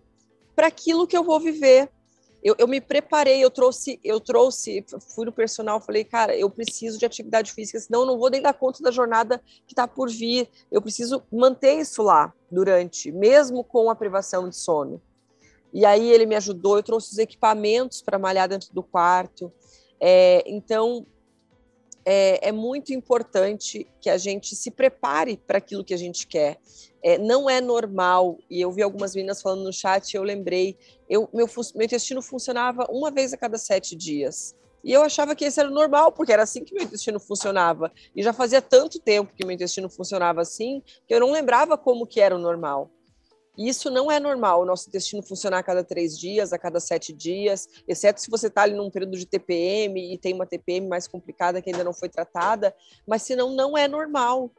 para 0.54 0.68
aquilo 0.68 1.08
que 1.08 1.16
eu 1.16 1.24
vou 1.24 1.40
viver. 1.40 1.90
Eu, 2.44 2.56
eu, 2.58 2.68
me 2.68 2.82
preparei, 2.82 3.44
eu 3.44 3.52
trouxe, 3.52 4.00
eu 4.04 4.20
trouxe, 4.20 4.84
fui 5.14 5.26
no 5.26 5.32
personal, 5.32 5.80
falei, 5.80 6.04
cara, 6.04 6.36
eu 6.36 6.50
preciso 6.50 6.98
de 6.98 7.06
atividade 7.06 7.52
física, 7.52 7.80
senão 7.80 8.02
eu 8.02 8.06
não 8.08 8.18
vou 8.18 8.32
nem 8.32 8.42
dar 8.42 8.54
conta 8.54 8.82
da 8.82 8.90
jornada 8.90 9.40
que 9.68 9.74
está 9.74 9.88
por 9.88 10.10
vir. 10.10 10.50
Eu 10.72 10.82
preciso 10.82 11.24
manter 11.32 11.74
isso 11.76 12.02
lá 12.02 12.34
durante, 12.50 13.12
mesmo 13.12 13.64
com 13.64 13.90
a 13.90 13.96
privação 13.96 14.50
de 14.50 14.56
sono. 14.56 15.00
E 15.74 15.86
aí 15.86 16.10
ele 16.10 16.26
me 16.26 16.36
ajudou, 16.36 16.78
eu 16.78 16.84
trouxe 16.84 17.12
os 17.12 17.18
equipamentos 17.18 18.02
para 18.02 18.18
malhar 18.18 18.50
dentro 18.50 18.74
do 18.74 18.84
quarto. 18.84 19.52
É, 20.00 20.44
então, 20.48 21.06
é, 22.06 22.50
é, 22.50 22.52
muito 22.52 22.94
importante 22.94 23.88
que 24.00 24.10
a 24.10 24.18
gente 24.18 24.56
se 24.56 24.72
prepare 24.72 25.38
para 25.38 25.58
aquilo 25.58 25.84
que 25.84 25.94
a 25.94 25.98
gente 25.98 26.28
quer. 26.28 26.60
É, 27.04 27.18
não 27.18 27.50
é 27.50 27.60
normal, 27.60 28.38
e 28.50 28.62
eu 28.62 28.72
vi 28.72 28.82
algumas 28.82 29.16
meninas 29.16 29.42
falando 29.42 29.64
no 29.64 29.74
chat, 29.74 30.16
eu 30.16 30.24
lembrei, 30.24 30.78
eu, 31.10 31.30
meu, 31.34 31.48
meu 31.76 31.86
intestino 31.86 32.22
funcionava 32.22 32.86
uma 32.90 33.10
vez 33.10 33.34
a 33.34 33.38
cada 33.38 33.58
sete 33.58 33.96
dias. 33.96 34.56
E 34.84 34.92
eu 34.92 35.04
achava 35.04 35.36
que 35.36 35.46
isso 35.46 35.60
era 35.60 35.70
normal, 35.70 36.12
porque 36.12 36.32
era 36.32 36.44
assim 36.44 36.64
que 36.64 36.74
meu 36.74 36.84
intestino 36.84 37.20
funcionava. 37.20 37.92
E 38.16 38.24
já 38.24 38.34
fazia 38.34 38.62
tanto 38.62 39.00
tempo 39.00 39.34
que 39.36 39.46
meu 39.46 39.54
intestino 39.54 39.90
funcionava 39.90 40.42
assim, 40.42 40.82
que 41.08 41.14
eu 41.14 41.20
não 41.20 41.32
lembrava 41.32 41.78
como 41.78 42.08
que 42.08 42.20
era 42.20 42.36
o 42.36 42.40
normal. 42.40 42.90
Isso 43.68 43.92
não 43.92 44.12
é 44.12 44.20
normal, 44.20 44.62
o 44.62 44.66
nosso 44.66 44.90
intestino 44.90 45.22
funcionar 45.22 45.60
a 45.60 45.64
cada 45.64 45.84
três 45.84 46.18
dias, 46.18 46.54
a 46.54 46.58
cada 46.58 46.80
sete 46.80 47.14
dias, 47.14 47.68
exceto 47.88 48.22
se 48.22 48.30
você 48.30 48.48
está 48.48 48.64
ali 48.64 48.74
num 48.74 48.90
período 48.90 49.18
de 49.18 49.26
TPM 49.26 50.14
e 50.14 50.18
tem 50.18 50.34
uma 50.34 50.46
TPM 50.46 50.88
mais 50.88 51.08
complicada 51.08 51.62
que 51.62 51.70
ainda 51.70 51.84
não 51.84 51.94
foi 51.94 52.10
tratada, 52.10 52.74
mas 53.08 53.24
senão 53.24 53.54
não 53.54 53.78
é 53.78 53.88
normal. 53.88 54.50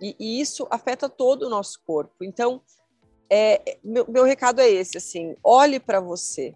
E, 0.00 0.14
e 0.18 0.40
isso 0.40 0.66
afeta 0.70 1.08
todo 1.08 1.44
o 1.44 1.48
nosso 1.48 1.80
corpo. 1.86 2.22
Então, 2.22 2.62
é, 3.28 3.78
meu, 3.82 4.06
meu 4.08 4.24
recado 4.24 4.60
é 4.60 4.68
esse, 4.70 4.98
assim, 4.98 5.34
olhe 5.42 5.80
para 5.80 6.00
você. 6.00 6.54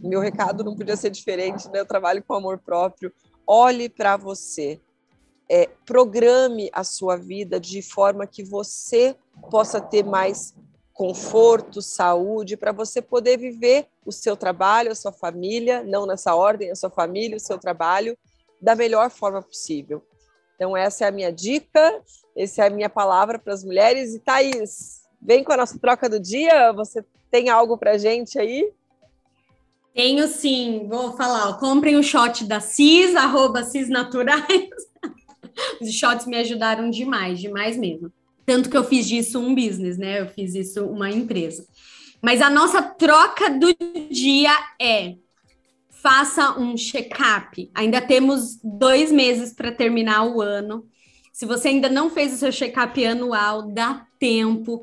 Meu 0.00 0.20
recado 0.20 0.62
não 0.62 0.76
podia 0.76 0.96
ser 0.96 1.10
diferente, 1.10 1.68
né? 1.70 1.80
Eu 1.80 1.86
trabalho 1.86 2.22
com 2.22 2.34
amor 2.34 2.58
próprio. 2.58 3.12
Olhe 3.46 3.88
para 3.88 4.16
você. 4.16 4.80
É, 5.50 5.66
programe 5.84 6.70
a 6.72 6.84
sua 6.84 7.16
vida 7.16 7.58
de 7.58 7.82
forma 7.82 8.26
que 8.26 8.44
você 8.44 9.16
possa 9.50 9.80
ter 9.80 10.04
mais 10.04 10.54
conforto, 10.98 11.80
saúde, 11.80 12.56
para 12.56 12.72
você 12.72 13.00
poder 13.00 13.38
viver 13.38 13.86
o 14.04 14.10
seu 14.10 14.36
trabalho, 14.36 14.90
a 14.90 14.96
sua 14.96 15.12
família, 15.12 15.84
não 15.84 16.04
nessa 16.04 16.34
ordem, 16.34 16.72
a 16.72 16.74
sua 16.74 16.90
família, 16.90 17.36
o 17.36 17.40
seu 17.40 17.56
trabalho, 17.56 18.18
da 18.60 18.74
melhor 18.74 19.08
forma 19.08 19.40
possível. 19.40 20.04
Então, 20.56 20.76
essa 20.76 21.04
é 21.04 21.08
a 21.08 21.12
minha 21.12 21.32
dica, 21.32 22.02
essa 22.36 22.64
é 22.64 22.66
a 22.66 22.70
minha 22.70 22.90
palavra 22.90 23.38
para 23.38 23.54
as 23.54 23.62
mulheres. 23.62 24.12
E 24.12 24.18
Thaís, 24.18 25.02
vem 25.22 25.44
com 25.44 25.52
a 25.52 25.58
nossa 25.58 25.78
troca 25.78 26.08
do 26.08 26.18
dia, 26.18 26.72
você 26.72 27.04
tem 27.30 27.48
algo 27.48 27.78
para 27.78 27.96
gente 27.96 28.36
aí? 28.36 28.68
Tenho 29.94 30.26
sim, 30.26 30.88
vou 30.88 31.16
falar. 31.16 31.56
Comprem 31.60 31.94
o 31.94 32.02
shot 32.02 32.42
da 32.44 32.58
CIS, 32.58 33.14
arroba 33.14 33.62
CIS 33.62 33.88
Naturais. 33.88 34.68
Os 35.80 35.92
shots 35.92 36.26
me 36.26 36.38
ajudaram 36.38 36.90
demais, 36.90 37.38
demais 37.38 37.76
mesmo. 37.76 38.12
Tanto 38.48 38.70
que 38.70 38.76
eu 38.78 38.82
fiz 38.82 39.06
disso 39.06 39.38
um 39.38 39.54
business, 39.54 39.98
né? 39.98 40.22
Eu 40.22 40.26
fiz 40.28 40.54
isso 40.54 40.82
uma 40.86 41.10
empresa. 41.10 41.66
Mas 42.22 42.40
a 42.40 42.48
nossa 42.48 42.80
troca 42.80 43.50
do 43.50 43.68
dia 44.10 44.50
é 44.80 45.16
faça 45.90 46.58
um 46.58 46.74
check-up. 46.74 47.70
Ainda 47.74 48.00
temos 48.00 48.58
dois 48.64 49.12
meses 49.12 49.52
para 49.52 49.70
terminar 49.70 50.24
o 50.24 50.40
ano. 50.40 50.86
Se 51.30 51.44
você 51.44 51.68
ainda 51.68 51.90
não 51.90 52.08
fez 52.08 52.32
o 52.32 52.38
seu 52.38 52.50
check-up 52.50 53.04
anual, 53.04 53.70
dá 53.70 54.06
tempo. 54.18 54.80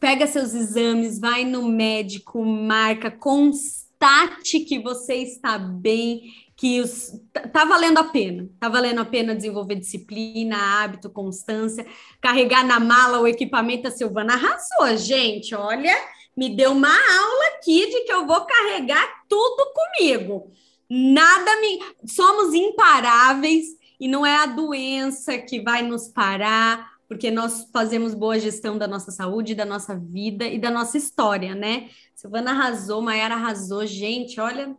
Pega 0.00 0.26
seus 0.26 0.54
exames, 0.54 1.20
vai 1.20 1.44
no 1.44 1.68
médico, 1.68 2.42
marca, 2.42 3.10
constate 3.10 4.60
que 4.60 4.78
você 4.78 5.16
está 5.16 5.58
bem 5.58 6.22
que 6.62 6.80
os, 6.80 7.20
tá, 7.32 7.40
tá 7.48 7.64
valendo 7.64 7.98
a 7.98 8.04
pena, 8.04 8.48
tá 8.60 8.68
valendo 8.68 9.00
a 9.00 9.04
pena 9.04 9.34
desenvolver 9.34 9.74
disciplina, 9.74 10.56
hábito, 10.56 11.10
constância, 11.10 11.84
carregar 12.20 12.64
na 12.64 12.78
mala 12.78 13.18
o 13.18 13.26
equipamento. 13.26 13.88
A 13.88 13.90
Silvana 13.90 14.34
arrasou, 14.34 14.96
gente. 14.96 15.56
Olha, 15.56 15.92
me 16.36 16.54
deu 16.54 16.70
uma 16.70 16.86
aula 16.86 17.56
aqui 17.56 17.90
de 17.90 18.04
que 18.04 18.12
eu 18.12 18.24
vou 18.28 18.46
carregar 18.46 19.24
tudo 19.28 19.72
comigo. 19.74 20.52
Nada 20.88 21.60
me. 21.60 21.80
Somos 22.06 22.54
imparáveis 22.54 23.64
e 23.98 24.06
não 24.06 24.24
é 24.24 24.36
a 24.36 24.46
doença 24.46 25.36
que 25.38 25.60
vai 25.60 25.82
nos 25.82 26.06
parar, 26.06 26.92
porque 27.08 27.28
nós 27.28 27.68
fazemos 27.72 28.14
boa 28.14 28.38
gestão 28.38 28.78
da 28.78 28.86
nossa 28.86 29.10
saúde, 29.10 29.56
da 29.56 29.64
nossa 29.64 29.96
vida 29.98 30.46
e 30.46 30.60
da 30.60 30.70
nossa 30.70 30.96
história, 30.96 31.56
né? 31.56 31.90
Silvana 32.14 32.52
arrasou, 32.52 33.02
Maiara 33.02 33.34
arrasou, 33.34 33.84
gente, 33.84 34.38
olha, 34.38 34.76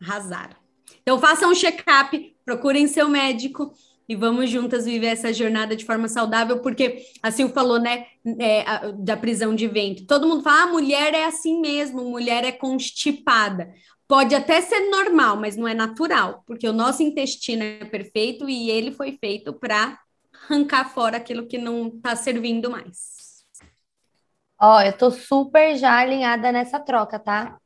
arrasaram. 0.00 0.61
Então, 1.02 1.18
façam 1.18 1.50
um 1.50 1.54
check-up, 1.54 2.36
procurem 2.44 2.86
seu 2.86 3.08
médico 3.08 3.72
e 4.08 4.16
vamos 4.16 4.50
juntas 4.50 4.84
viver 4.84 5.08
essa 5.08 5.32
jornada 5.32 5.76
de 5.76 5.84
forma 5.84 6.08
saudável, 6.08 6.60
porque 6.60 7.04
assim 7.22 7.48
falou, 7.48 7.78
né, 7.78 8.06
é, 8.38 8.62
a, 8.68 8.90
da 8.90 9.16
prisão 9.16 9.54
de 9.54 9.66
ventre. 9.66 10.06
Todo 10.06 10.26
mundo 10.26 10.42
fala, 10.42 10.62
ah, 10.62 10.66
mulher 10.66 11.14
é 11.14 11.24
assim 11.24 11.60
mesmo, 11.60 12.04
mulher 12.04 12.44
é 12.44 12.52
constipada. 12.52 13.72
Pode 14.06 14.34
até 14.34 14.60
ser 14.60 14.90
normal, 14.90 15.36
mas 15.36 15.56
não 15.56 15.66
é 15.66 15.72
natural, 15.72 16.42
porque 16.46 16.68
o 16.68 16.72
nosso 16.72 17.02
intestino 17.02 17.62
é 17.62 17.84
perfeito 17.84 18.48
e 18.48 18.68
ele 18.70 18.92
foi 18.92 19.12
feito 19.12 19.52
para 19.52 19.98
arrancar 20.44 20.92
fora 20.92 21.16
aquilo 21.16 21.46
que 21.46 21.56
não 21.56 21.88
está 21.88 22.14
servindo 22.14 22.70
mais. 22.70 23.22
Ó, 24.60 24.80
eu 24.82 24.96
tô 24.96 25.10
super 25.10 25.76
já 25.76 25.96
alinhada 25.96 26.52
nessa 26.52 26.78
troca, 26.78 27.18
tá? 27.18 27.58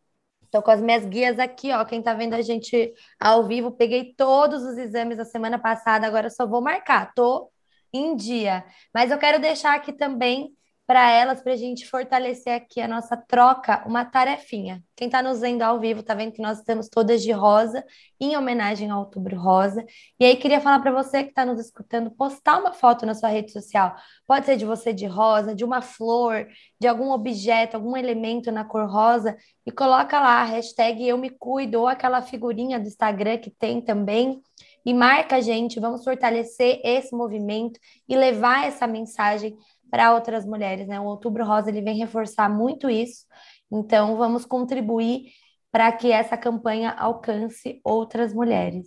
Estou 0.46 0.62
com 0.62 0.70
as 0.70 0.80
minhas 0.80 1.04
guias 1.04 1.38
aqui, 1.38 1.72
ó. 1.72 1.84
Quem 1.84 1.98
está 1.98 2.14
vendo 2.14 2.34
a 2.34 2.42
gente 2.42 2.92
ao 3.20 3.46
vivo, 3.46 3.72
peguei 3.72 4.14
todos 4.14 4.62
os 4.62 4.78
exames 4.78 5.18
da 5.18 5.24
semana 5.24 5.58
passada, 5.58 6.06
agora 6.06 6.30
só 6.30 6.46
vou 6.46 6.62
marcar. 6.62 7.12
Tô 7.14 7.50
em 7.92 8.16
dia. 8.16 8.64
Mas 8.94 9.10
eu 9.10 9.18
quero 9.18 9.40
deixar 9.40 9.74
aqui 9.74 9.92
também 9.92 10.52
para 10.86 11.10
elas, 11.10 11.42
para 11.42 11.52
a 11.52 11.56
gente 11.56 11.88
fortalecer 11.88 12.54
aqui 12.54 12.80
a 12.80 12.86
nossa 12.86 13.16
troca, 13.16 13.82
uma 13.86 14.04
tarefinha. 14.04 14.82
Quem 14.94 15.06
está 15.08 15.20
nos 15.20 15.40
vendo 15.40 15.62
ao 15.62 15.80
vivo, 15.80 16.00
está 16.00 16.14
vendo 16.14 16.32
que 16.32 16.40
nós 16.40 16.58
estamos 16.58 16.88
todas 16.88 17.22
de 17.22 17.32
rosa, 17.32 17.84
em 18.20 18.36
homenagem 18.36 18.88
ao 18.88 19.00
Outubro 19.00 19.36
Rosa. 19.36 19.84
E 20.18 20.24
aí, 20.24 20.36
queria 20.36 20.60
falar 20.60 20.78
para 20.78 20.92
você 20.92 21.24
que 21.24 21.30
está 21.30 21.44
nos 21.44 21.58
escutando, 21.58 22.10
postar 22.12 22.60
uma 22.60 22.72
foto 22.72 23.04
na 23.04 23.14
sua 23.14 23.28
rede 23.28 23.50
social. 23.50 23.96
Pode 24.26 24.46
ser 24.46 24.56
de 24.56 24.64
você 24.64 24.92
de 24.92 25.06
rosa, 25.06 25.54
de 25.54 25.64
uma 25.64 25.82
flor, 25.82 26.46
de 26.80 26.86
algum 26.86 27.10
objeto, 27.10 27.76
algum 27.76 27.96
elemento 27.96 28.52
na 28.52 28.64
cor 28.64 28.88
rosa, 28.88 29.36
e 29.66 29.72
coloca 29.72 30.20
lá 30.20 30.42
a 30.42 30.44
hashtag 30.44 31.06
Eu 31.06 31.18
Me 31.18 31.30
Cuido, 31.30 31.80
ou 31.80 31.88
aquela 31.88 32.22
figurinha 32.22 32.78
do 32.78 32.86
Instagram 32.86 33.38
que 33.38 33.50
tem 33.50 33.80
também 33.80 34.40
e 34.86 34.94
marca 34.94 35.36
a 35.36 35.40
gente, 35.40 35.80
vamos 35.80 36.04
fortalecer 36.04 36.80
esse 36.84 37.12
movimento 37.12 37.80
e 38.08 38.14
levar 38.14 38.68
essa 38.68 38.86
mensagem 38.86 39.58
para 39.90 40.14
outras 40.14 40.44
mulheres, 40.44 40.86
né? 40.86 41.00
O 41.00 41.04
Outubro 41.04 41.44
Rosa 41.44 41.70
ele 41.70 41.82
vem 41.82 41.96
reforçar 41.96 42.48
muito 42.48 42.90
isso. 42.90 43.24
Então, 43.70 44.16
vamos 44.16 44.44
contribuir 44.44 45.32
para 45.70 45.92
que 45.92 46.10
essa 46.10 46.36
campanha 46.36 46.90
alcance 46.92 47.80
outras 47.84 48.32
mulheres. 48.32 48.86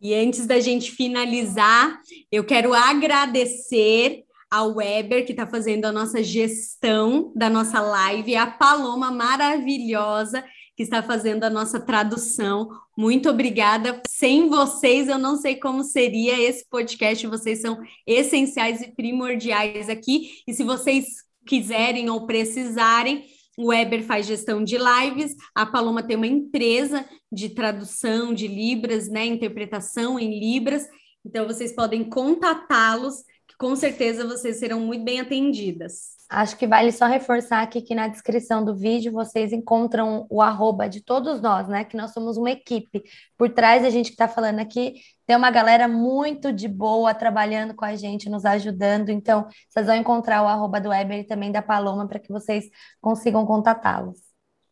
E 0.00 0.14
antes 0.14 0.46
da 0.46 0.60
gente 0.60 0.92
finalizar, 0.92 2.00
eu 2.30 2.44
quero 2.44 2.72
agradecer 2.72 4.24
ao 4.50 4.76
Weber, 4.76 5.26
que 5.26 5.32
está 5.32 5.46
fazendo 5.46 5.84
a 5.84 5.92
nossa 5.92 6.22
gestão 6.22 7.32
da 7.34 7.50
nossa 7.50 7.80
live, 7.80 8.36
a 8.36 8.46
Paloma 8.46 9.10
maravilhosa, 9.10 10.44
que 10.78 10.84
está 10.84 11.02
fazendo 11.02 11.42
a 11.42 11.50
nossa 11.50 11.80
tradução. 11.80 12.68
Muito 12.96 13.28
obrigada. 13.28 14.00
Sem 14.08 14.48
vocês, 14.48 15.08
eu 15.08 15.18
não 15.18 15.36
sei 15.36 15.56
como 15.56 15.82
seria 15.82 16.40
esse 16.40 16.64
podcast. 16.70 17.26
Vocês 17.26 17.60
são 17.60 17.82
essenciais 18.06 18.80
e 18.80 18.94
primordiais 18.94 19.88
aqui. 19.88 20.40
E 20.46 20.54
se 20.54 20.62
vocês 20.62 21.04
quiserem 21.44 22.08
ou 22.08 22.26
precisarem, 22.26 23.24
o 23.58 23.70
Weber 23.70 24.04
faz 24.04 24.24
gestão 24.24 24.62
de 24.62 24.78
lives, 24.78 25.34
a 25.52 25.66
Paloma 25.66 26.00
tem 26.00 26.16
uma 26.16 26.28
empresa 26.28 27.04
de 27.30 27.48
tradução 27.48 28.32
de 28.32 28.46
Libras, 28.46 29.08
né, 29.08 29.26
interpretação 29.26 30.16
em 30.16 30.38
Libras. 30.38 30.86
Então 31.26 31.44
vocês 31.44 31.72
podem 31.72 32.04
contatá-los 32.04 33.24
com 33.58 33.74
certeza 33.74 34.24
vocês 34.24 34.58
serão 34.58 34.80
muito 34.80 35.04
bem 35.04 35.20
atendidas. 35.20 36.16
Acho 36.30 36.56
que 36.56 36.66
vale 36.66 36.92
só 36.92 37.06
reforçar 37.06 37.62
aqui 37.62 37.80
que 37.80 37.94
na 37.94 38.06
descrição 38.06 38.62
do 38.64 38.76
vídeo 38.76 39.10
vocês 39.10 39.50
encontram 39.52 40.26
o 40.30 40.42
arroba 40.42 40.86
de 40.86 41.02
todos 41.02 41.40
nós, 41.40 41.66
né? 41.66 41.84
Que 41.84 41.96
nós 41.96 42.12
somos 42.12 42.36
uma 42.36 42.50
equipe. 42.50 43.02
Por 43.36 43.48
trás 43.48 43.82
da 43.82 43.90
gente 43.90 44.08
que 44.08 44.12
está 44.12 44.28
falando 44.28 44.60
aqui, 44.60 44.94
tem 45.26 45.34
uma 45.34 45.50
galera 45.50 45.88
muito 45.88 46.52
de 46.52 46.68
boa 46.68 47.14
trabalhando 47.14 47.74
com 47.74 47.84
a 47.84 47.96
gente, 47.96 48.28
nos 48.28 48.44
ajudando. 48.44 49.08
Então, 49.08 49.48
vocês 49.68 49.86
vão 49.86 49.96
encontrar 49.96 50.42
o 50.42 50.46
arroba 50.46 50.80
do 50.80 50.90
Weber 50.90 51.20
e 51.20 51.24
também 51.24 51.50
da 51.50 51.62
Paloma 51.62 52.06
para 52.06 52.18
que 52.18 52.30
vocês 52.30 52.66
consigam 53.00 53.46
contatá-los. 53.46 54.18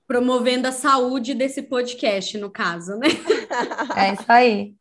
Promovendo 0.06 0.68
a 0.68 0.72
saúde 0.72 1.34
desse 1.34 1.62
podcast, 1.62 2.36
no 2.38 2.50
caso, 2.50 2.96
né? 2.96 3.08
É 3.96 4.12
isso 4.12 4.24
aí. 4.28 4.74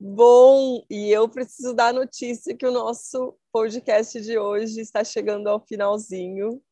Bom, 0.00 0.84
e 0.88 1.10
eu 1.10 1.28
preciso 1.28 1.74
dar 1.74 1.88
a 1.88 1.92
notícia 1.92 2.56
que 2.56 2.64
o 2.64 2.70
nosso 2.70 3.36
podcast 3.50 4.20
de 4.20 4.38
hoje 4.38 4.80
está 4.80 5.02
chegando 5.02 5.48
ao 5.48 5.58
finalzinho. 5.58 6.62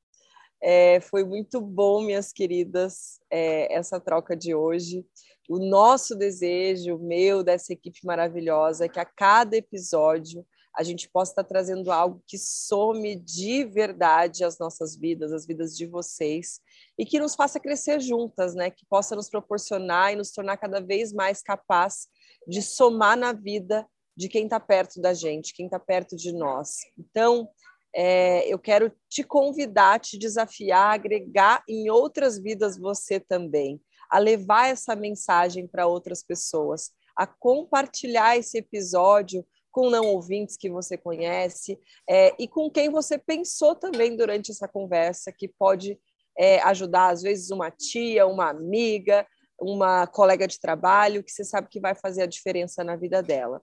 É, 0.62 1.01
foi 1.01 1.24
muito 1.24 1.61
bom, 1.61 2.03
minhas 2.03 2.33
queridas, 2.33 3.18
é, 3.29 3.74
essa 3.74 3.99
troca 3.99 4.37
de 4.37 4.55
hoje. 4.55 5.05
O 5.49 5.59
nosso 5.59 6.14
desejo, 6.14 6.99
meu, 6.99 7.43
dessa 7.43 7.72
equipe 7.72 7.99
maravilhosa, 8.05 8.85
é 8.85 8.89
que 8.89 9.01
a 9.01 9.05
cada 9.05 9.57
episódio 9.57 10.47
a 10.77 10.85
gente 10.85 11.09
possa 11.09 11.33
estar 11.33 11.45
trazendo 11.45 11.91
algo 11.91 12.22
que 12.29 12.39
some 12.39 13.16
de 13.16 13.64
verdade 13.64 14.45
as 14.45 14.57
nossas 14.59 14.95
vidas, 14.95 15.33
as 15.33 15.47
vidas 15.47 15.77
de 15.77 15.87
vocês, 15.87 16.61
e 16.97 17.05
que 17.05 17.18
nos 17.18 17.35
faça 17.35 17.59
crescer 17.59 17.99
juntas, 17.99 18.55
né? 18.55 18.70
Que 18.70 18.87
possa 18.87 19.16
nos 19.16 19.29
proporcionar 19.29 20.12
e 20.12 20.16
nos 20.16 20.31
tornar 20.31 20.59
cada 20.59 20.81
vez 20.81 21.12
mais 21.12 21.43
capaz 21.43 22.07
de 22.47 22.62
somar 22.62 23.16
na 23.16 23.32
vida 23.32 23.86
de 24.16 24.28
quem 24.28 24.44
está 24.44 24.59
perto 24.59 25.01
da 25.01 25.12
gente, 25.12 25.53
quem 25.55 25.66
está 25.66 25.78
perto 25.78 26.16
de 26.16 26.32
nós. 26.32 26.78
Então, 26.99 27.49
é, 27.94 28.47
eu 28.47 28.59
quero 28.59 28.92
te 29.09 29.22
convidar, 29.22 30.01
te 30.01 30.18
desafiar, 30.18 30.94
agregar 30.94 31.62
em 31.68 31.90
outras 31.90 32.38
vidas 32.38 32.78
você 32.78 33.20
também, 33.20 33.80
a 34.11 34.18
levar 34.18 34.68
essa 34.68 34.94
mensagem 34.94 35.66
para 35.66 35.86
outras 35.86 36.22
pessoas, 36.22 36.90
a 37.16 37.26
compartilhar 37.26 38.36
esse 38.36 38.59
episódio 38.59 39.47
com 39.70 39.90
não 39.90 40.07
ouvintes 40.07 40.57
que 40.57 40.70
você 40.70 40.97
conhece 40.97 41.78
é, 42.09 42.34
e 42.38 42.49
com 42.49 42.70
quem 42.70 42.88
você 42.88 43.18
pensou 43.18 43.74
também 43.74 44.16
durante 44.16 44.51
essa 44.51 44.66
conversa 44.66 45.30
que 45.30 45.49
pode 45.49 45.99
é, 46.38 46.61
ajudar, 46.62 47.09
às 47.09 47.22
vezes, 47.22 47.51
uma 47.51 47.70
tia, 47.70 48.26
uma 48.26 48.51
amiga, 48.51 49.26
uma 49.59 50.07
colega 50.07 50.46
de 50.46 50.61
trabalho 50.61 51.22
que 51.22 51.30
você 51.30 51.44
sabe 51.44 51.68
que 51.68 51.80
vai 51.80 51.94
fazer 51.94 52.22
a 52.22 52.26
diferença 52.26 52.84
na 52.84 52.96
vida 52.96 53.22
dela. 53.22 53.62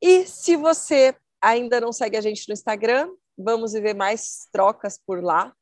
E 0.00 0.26
se 0.26 0.56
você 0.56 1.14
ainda 1.42 1.80
não 1.80 1.92
segue 1.92 2.16
a 2.16 2.20
gente 2.20 2.48
no 2.48 2.52
Instagram, 2.52 3.10
vamos 3.36 3.72
ver 3.72 3.94
mais 3.94 4.48
trocas 4.52 4.98
por 4.98 5.22
lá. 5.22 5.54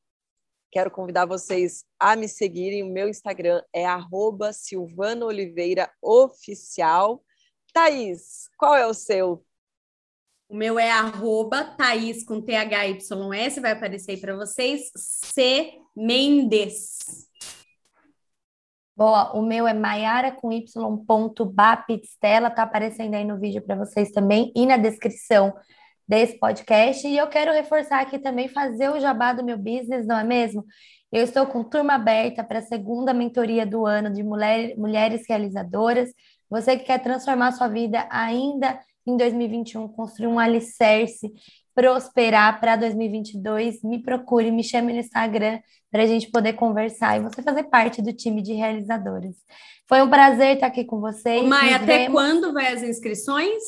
Quero 0.71 0.91
convidar 0.91 1.25
vocês 1.25 1.85
a 1.99 2.17
me 2.17 2.29
seguirem. 2.29 2.83
O 2.83 2.93
meu 2.93 3.09
Instagram 3.09 3.63
é 3.73 3.87
Silvana 4.53 5.25
Oliveira 5.25 5.91
Oficial. 6.03 7.25
Thaís, 7.73 8.49
qual 8.59 8.75
é 8.75 8.87
o 8.87 8.95
seu? 8.95 9.45
O 10.49 10.57
meu 10.57 10.79
é 10.79 10.91
Thaís 11.77 12.25
com 12.25 12.41
THYS, 12.41 13.59
vai 13.61 13.73
aparecer 13.73 14.13
aí 14.13 14.21
para 14.21 14.37
vocês. 14.37 14.91
C 14.95 15.73
Mendes. 15.97 17.26
Boa, 18.97 19.37
o 19.37 19.43
meu 19.43 19.69
é 19.69 19.75
Maiara 19.75 20.33
com 20.33 20.51
y.bapistela, 20.51 22.49
tá 22.49 22.63
aparecendo 22.63 23.13
aí 23.15 23.27
no 23.27 23.39
vídeo 23.39 23.61
para 23.61 23.77
vocês 23.77 24.11
também 24.11 24.51
e 24.57 24.65
na 24.65 24.79
descrição 24.79 25.53
desse 26.09 26.39
podcast. 26.39 27.07
E 27.07 27.15
eu 27.19 27.27
quero 27.27 27.53
reforçar 27.53 28.01
aqui 28.01 28.19
também 28.19 28.49
fazer 28.49 28.89
o 28.89 28.99
jabá 28.99 29.35
do 29.35 29.45
meu 29.45 29.59
business, 29.59 30.07
não 30.07 30.19
é 30.19 30.25
mesmo? 30.25 30.65
Eu 31.13 31.25
estou 31.25 31.47
com 31.47 31.63
turma 31.63 31.93
aberta 31.93 32.43
para 32.43 32.61
a 32.61 32.63
segunda 32.63 33.13
mentoria 33.13 33.67
do 33.67 33.85
ano 33.85 34.11
de 34.11 34.23
mulher, 34.23 34.75
mulheres 34.79 35.27
realizadoras. 35.29 36.09
Você 36.49 36.79
que 36.79 36.85
quer 36.85 37.03
transformar 37.03 37.53
sua 37.53 37.69
vida 37.69 38.09
ainda 38.11 38.81
em 39.07 39.15
2021, 39.15 39.89
construir 39.89 40.29
um 40.29 40.39
alicerce 40.39 41.31
prosperar 41.77 42.59
para 42.59 42.75
2022, 42.75 43.83
me 43.83 44.03
procure, 44.03 44.51
me 44.51 44.65
chame 44.65 44.95
no 44.95 44.99
Instagram 44.99 45.61
para 45.91 46.05
a 46.05 46.07
gente 46.07 46.31
poder 46.31 46.55
conversar 46.55 47.19
e 47.19 47.23
você 47.23 47.43
fazer 47.43 47.65
parte 47.65 48.01
do 48.01 48.15
time 48.15 48.41
de 48.41 48.55
realizadores. 48.55 49.37
Foi 49.87 50.01
um 50.01 50.09
prazer 50.09 50.55
estar 50.55 50.69
aqui 50.69 50.85
com 50.85 51.01
vocês. 51.01 51.43
Ô, 51.43 51.47
Maia, 51.47 51.77
até 51.77 51.99
vemos... 51.99 52.15
quando 52.15 52.55
vai 52.55 52.73
as 52.73 52.83
inscrições? 52.83 53.63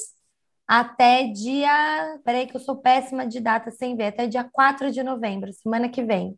Até 0.66 1.24
dia. 1.24 2.18
Peraí, 2.24 2.46
que 2.46 2.56
eu 2.56 2.60
sou 2.60 2.76
péssima 2.76 3.26
de 3.26 3.40
data 3.40 3.70
sem 3.70 3.94
ver. 3.94 4.06
Até 4.06 4.26
dia 4.26 4.48
4 4.50 4.90
de 4.90 5.02
novembro, 5.02 5.52
semana 5.52 5.86
que 5.90 6.02
vem. 6.02 6.34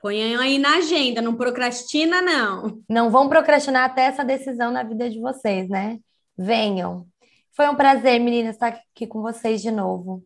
Põe 0.00 0.36
aí 0.36 0.58
na 0.58 0.78
agenda, 0.78 1.20
não 1.20 1.34
procrastina, 1.34 2.22
não. 2.22 2.80
Não 2.88 3.10
vão 3.10 3.28
procrastinar 3.28 3.84
até 3.84 4.06
essa 4.06 4.24
decisão 4.24 4.70
na 4.70 4.82
vida 4.82 5.10
de 5.10 5.20
vocês, 5.20 5.68
né? 5.68 5.98
Venham. 6.36 7.06
Foi 7.52 7.68
um 7.68 7.74
prazer, 7.74 8.18
meninas, 8.20 8.54
estar 8.54 8.68
aqui 8.68 9.06
com 9.06 9.20
vocês 9.20 9.60
de 9.60 9.70
novo. 9.70 10.24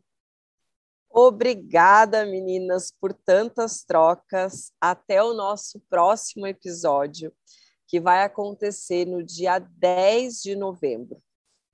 Obrigada, 1.13 2.25
meninas, 2.25 2.91
por 2.91 3.13
tantas 3.13 3.85
trocas. 3.85 4.73
Até 4.81 5.23
o 5.23 5.35
nosso 5.35 5.81
próximo 5.91 6.47
episódio, 6.47 7.33
que 7.87 8.01
vai 8.01 8.25
acontecer 8.25 9.07
no 9.07 9.23
dia 9.23 9.59
10 9.59 10.41
de 10.41 10.57
novembro. 10.57 11.21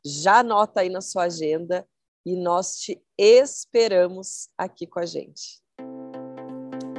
Já 0.05 0.41
anota 0.41 0.81
aí 0.81 0.89
na 0.89 1.01
sua 1.01 1.25
agenda 1.25 1.87
e 2.27 2.35
nós 2.35 2.77
te 2.77 3.01
esperamos 3.17 4.49
aqui 4.59 4.87
com 4.87 4.99
a 4.99 5.07
gente. 5.07 5.63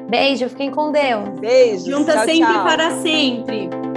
Beijo, 0.09 0.49
fiquem 0.49 0.71
com 0.71 0.91
Deus. 0.91 1.39
Beijo. 1.39 1.85
Junta 1.85 2.13
tchau, 2.13 2.25
sempre 2.25 2.53
tchau. 2.53 2.63
para 2.63 3.01
sempre. 3.01 3.88